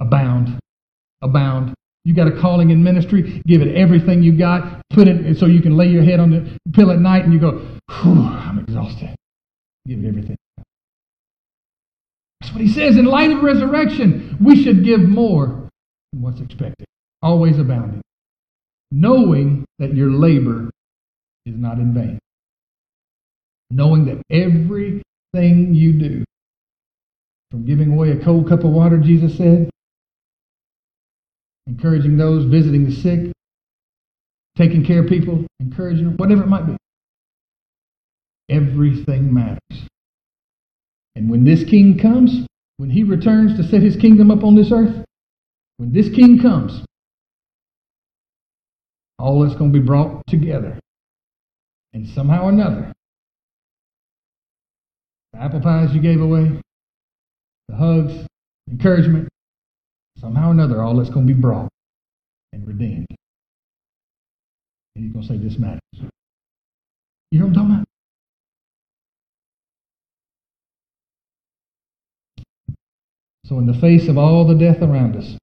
Abound. 0.00 0.58
Abound. 1.22 1.74
You 2.04 2.14
got 2.14 2.26
a 2.26 2.40
calling 2.40 2.70
in 2.70 2.82
ministry, 2.82 3.40
give 3.46 3.62
it 3.62 3.76
everything 3.76 4.22
you 4.22 4.36
got. 4.36 4.82
Put 4.90 5.06
it 5.06 5.38
so 5.38 5.46
you 5.46 5.62
can 5.62 5.76
lay 5.76 5.86
your 5.86 6.02
head 6.02 6.18
on 6.18 6.30
the 6.30 6.58
pillow 6.72 6.94
at 6.94 7.00
night 7.00 7.24
and 7.24 7.32
you 7.32 7.38
go, 7.38 7.64
I'm 7.88 8.58
exhausted. 8.58 9.14
Give 9.86 10.04
it 10.04 10.08
everything. 10.08 10.36
That's 12.40 12.52
what 12.52 12.60
he 12.60 12.68
says. 12.68 12.96
In 12.96 13.04
light 13.04 13.30
of 13.30 13.42
resurrection, 13.42 14.36
we 14.40 14.60
should 14.62 14.84
give 14.84 15.00
more 15.00 15.68
than 16.12 16.22
what's 16.22 16.40
expected. 16.40 16.86
Always 17.22 17.58
abounding. 17.60 18.02
Knowing 18.90 19.64
that 19.78 19.94
your 19.94 20.10
labor 20.10 20.70
is 21.46 21.56
not 21.56 21.78
in 21.78 21.94
vain. 21.94 22.18
Knowing 23.74 24.04
that 24.04 24.22
everything 24.30 25.74
you 25.74 25.94
do, 25.94 26.24
from 27.50 27.64
giving 27.64 27.90
away 27.90 28.10
a 28.10 28.22
cold 28.22 28.46
cup 28.46 28.64
of 28.64 28.70
water, 28.70 28.98
Jesus 28.98 29.34
said, 29.38 29.70
encouraging 31.66 32.18
those 32.18 32.44
visiting 32.44 32.84
the 32.84 32.92
sick, 32.92 33.32
taking 34.58 34.84
care 34.84 35.02
of 35.02 35.08
people, 35.08 35.46
encouraging 35.58 36.04
them, 36.04 36.16
whatever 36.18 36.42
it 36.42 36.48
might 36.48 36.66
be. 36.66 36.76
Everything 38.50 39.32
matters. 39.32 39.88
And 41.16 41.30
when 41.30 41.44
this 41.44 41.64
king 41.64 41.98
comes, 41.98 42.46
when 42.76 42.90
he 42.90 43.04
returns 43.04 43.56
to 43.56 43.66
set 43.66 43.80
his 43.80 43.96
kingdom 43.96 44.30
up 44.30 44.44
on 44.44 44.54
this 44.54 44.70
earth, 44.70 45.02
when 45.78 45.94
this 45.94 46.10
king 46.14 46.40
comes, 46.42 46.84
all 49.18 49.42
that's 49.42 49.56
going 49.56 49.72
to 49.72 49.80
be 49.80 49.84
brought 49.84 50.26
together. 50.26 50.78
And 51.94 52.06
somehow 52.08 52.44
or 52.44 52.50
another, 52.50 52.92
the 55.32 55.40
apple 55.40 55.60
pies 55.60 55.94
you 55.94 56.00
gave 56.00 56.20
away, 56.20 56.60
the 57.68 57.76
hugs, 57.76 58.12
encouragement, 58.70 59.28
somehow 60.18 60.48
or 60.48 60.52
another, 60.52 60.82
all 60.82 60.96
that's 60.96 61.10
going 61.10 61.26
to 61.26 61.34
be 61.34 61.40
brought 61.40 61.68
and 62.52 62.66
redeemed. 62.66 63.06
And 64.94 65.04
he's 65.04 65.12
going 65.12 65.26
to 65.26 65.32
say, 65.32 65.38
This 65.38 65.58
matters. 65.58 65.80
You 67.30 67.38
know 67.38 67.46
what 67.46 67.48
I'm 67.48 67.54
talking 67.54 67.74
about? 67.76 67.84
So, 73.46 73.58
in 73.58 73.66
the 73.66 73.74
face 73.74 74.08
of 74.08 74.18
all 74.18 74.46
the 74.46 74.54
death 74.54 74.82
around 74.82 75.16
us, 75.16 75.36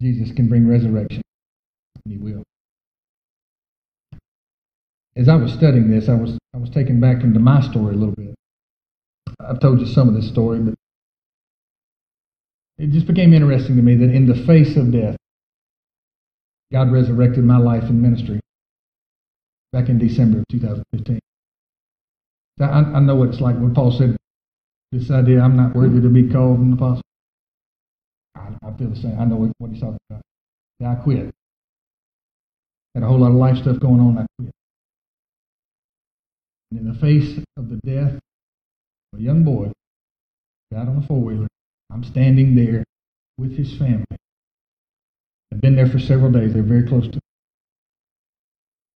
Jesus 0.00 0.32
can 0.34 0.48
bring 0.48 0.66
resurrection, 0.66 1.22
and 2.04 2.12
He 2.12 2.16
will. 2.16 2.42
As 5.16 5.28
I 5.28 5.34
was 5.34 5.52
studying 5.52 5.90
this, 5.90 6.08
I 6.08 6.14
was 6.14 6.38
I 6.54 6.58
was 6.58 6.70
taken 6.70 7.00
back 7.00 7.22
into 7.22 7.38
my 7.38 7.60
story 7.60 7.94
a 7.94 7.98
little 7.98 8.14
bit. 8.14 8.34
I've 9.40 9.60
told 9.60 9.80
you 9.80 9.86
some 9.86 10.08
of 10.08 10.14
this 10.14 10.28
story, 10.28 10.58
but 10.58 10.74
it 12.78 12.90
just 12.90 13.06
became 13.06 13.32
interesting 13.32 13.76
to 13.76 13.82
me 13.82 13.94
that 13.96 14.10
in 14.10 14.26
the 14.26 14.34
face 14.46 14.76
of 14.76 14.92
death, 14.92 15.16
God 16.72 16.92
resurrected 16.92 17.44
my 17.44 17.58
life 17.58 17.84
and 17.84 18.00
ministry 18.00 18.40
back 19.72 19.88
in 19.88 19.98
December 19.98 20.38
of 20.38 20.44
2015. 20.50 21.20
I, 22.60 22.64
I 22.64 23.00
know 23.00 23.14
what 23.14 23.30
it's 23.30 23.40
like 23.40 23.56
when 23.56 23.74
Paul 23.74 23.90
said, 23.92 24.16
this 24.92 25.10
idea, 25.10 25.40
I'm 25.40 25.56
not 25.56 25.74
worthy 25.74 26.00
to 26.00 26.08
be 26.08 26.28
called 26.28 26.58
an 26.58 26.72
apostle. 26.72 27.02
I, 28.34 28.48
I 28.62 28.72
feel 28.76 28.90
the 28.90 28.96
same. 28.96 29.18
I 29.18 29.24
know 29.24 29.36
what, 29.36 29.52
what 29.58 29.70
he's 29.70 29.80
talking 29.80 29.98
about. 30.10 30.22
Yeah, 30.80 30.92
I 30.92 30.94
quit. 30.96 31.30
Had 32.94 33.04
a 33.04 33.06
whole 33.06 33.18
lot 33.18 33.28
of 33.28 33.34
life 33.34 33.56
stuff 33.58 33.78
going 33.78 34.00
on. 34.00 34.18
I 34.18 34.26
quit. 34.38 34.52
And 36.70 36.80
in 36.80 36.92
the 36.92 36.98
face 36.98 37.38
of 37.56 37.68
the 37.68 37.80
death 37.84 38.18
of 39.12 39.18
a 39.18 39.22
young 39.22 39.44
boy, 39.44 39.72
got 40.72 40.88
on 40.88 41.02
a 41.02 41.06
four 41.06 41.20
wheeler. 41.20 41.48
I'm 41.92 42.04
standing 42.04 42.54
there 42.54 42.84
with 43.38 43.56
his 43.56 43.76
family, 43.78 44.04
I've 45.52 45.60
been 45.60 45.74
there 45.74 45.88
for 45.88 45.98
several 45.98 46.30
days. 46.30 46.54
They're 46.54 46.62
very 46.62 46.86
close 46.86 47.06
to. 47.08 47.14
me. 47.14 47.20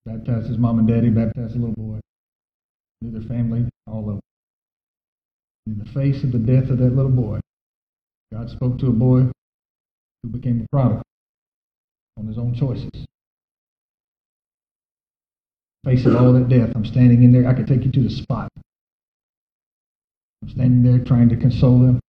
Baptized 0.07 0.49
his 0.49 0.59
mom 0.59 0.79
and 0.79 0.89
daddy. 0.89 1.11
Baptized 1.11 1.57
a 1.57 1.59
little 1.59 1.75
boy. 1.75 1.99
Knew 3.01 3.11
their 3.11 3.29
family. 3.29 3.69
All 3.87 4.01
of 4.01 4.07
them. 4.07 4.21
In 5.67 5.79
the 5.79 5.91
face 5.93 6.23
of 6.23 6.33
the 6.33 6.39
death 6.39 6.71
of 6.71 6.79
that 6.79 6.95
little 6.95 7.11
boy, 7.11 7.41
God 8.33 8.51
spoke 8.51 8.79
to 8.79 8.89
a 8.89 8.93
boy 8.93 9.31
who 10.23 10.29
became 10.29 10.61
a 10.63 10.67
prodigal 10.71 11.03
on 12.19 12.27
his 12.27 12.39
own 12.39 12.55
choices. 12.55 13.07
Face 15.85 16.07
of 16.07 16.17
all 16.17 16.33
that 16.33 16.49
death, 16.49 16.73
I'm 16.75 16.85
standing 16.85 17.23
in 17.23 17.33
there. 17.33 17.47
I 17.47 17.53
could 17.53 17.67
take 17.67 17.85
you 17.85 17.93
to 17.93 18.03
the 18.03 18.11
spot. 18.11 18.49
I'm 20.43 20.49
standing 20.49 20.83
there 20.83 21.05
trying 21.05 21.29
to 21.29 21.37
console 21.37 21.79
them. 21.79 22.01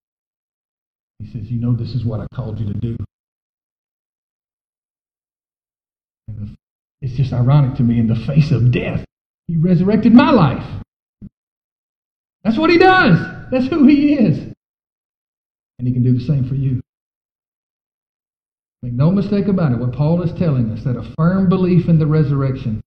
He 1.19 1.29
says, 1.31 1.51
You 1.51 1.59
know, 1.59 1.73
this 1.73 1.93
is 1.93 2.05
what 2.05 2.21
I 2.21 2.27
called 2.33 2.59
you 2.59 2.67
to 2.67 2.73
do. 2.73 2.97
And 6.29 6.55
it's 7.01 7.15
just 7.15 7.33
ironic 7.33 7.75
to 7.77 7.83
me 7.83 7.99
in 7.99 8.07
the 8.07 8.15
face 8.15 8.51
of 8.51 8.71
death, 8.71 9.03
he 9.47 9.57
resurrected 9.57 10.13
my 10.13 10.31
life. 10.31 10.65
That's 12.43 12.57
what 12.57 12.69
he 12.69 12.77
does. 12.77 13.17
That's 13.51 13.67
who 13.67 13.85
he 13.87 14.13
is. 14.13 14.37
And 15.79 15.87
he 15.87 15.93
can 15.93 16.03
do 16.03 16.17
the 16.17 16.23
same 16.23 16.47
for 16.47 16.55
you. 16.55 16.81
Make 18.81 18.93
no 18.93 19.11
mistake 19.11 19.47
about 19.47 19.71
it. 19.71 19.79
What 19.79 19.93
Paul 19.93 20.21
is 20.21 20.31
telling 20.37 20.71
us 20.71 20.83
that 20.83 20.95
a 20.95 21.13
firm 21.17 21.49
belief 21.49 21.89
in 21.89 21.99
the 21.99 22.05
resurrection 22.05 22.81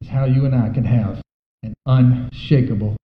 is 0.00 0.08
how 0.08 0.24
you 0.24 0.44
and 0.46 0.54
I 0.54 0.70
can 0.70 0.84
have 0.84 1.20
an 1.62 1.74
unshakable 1.86 2.96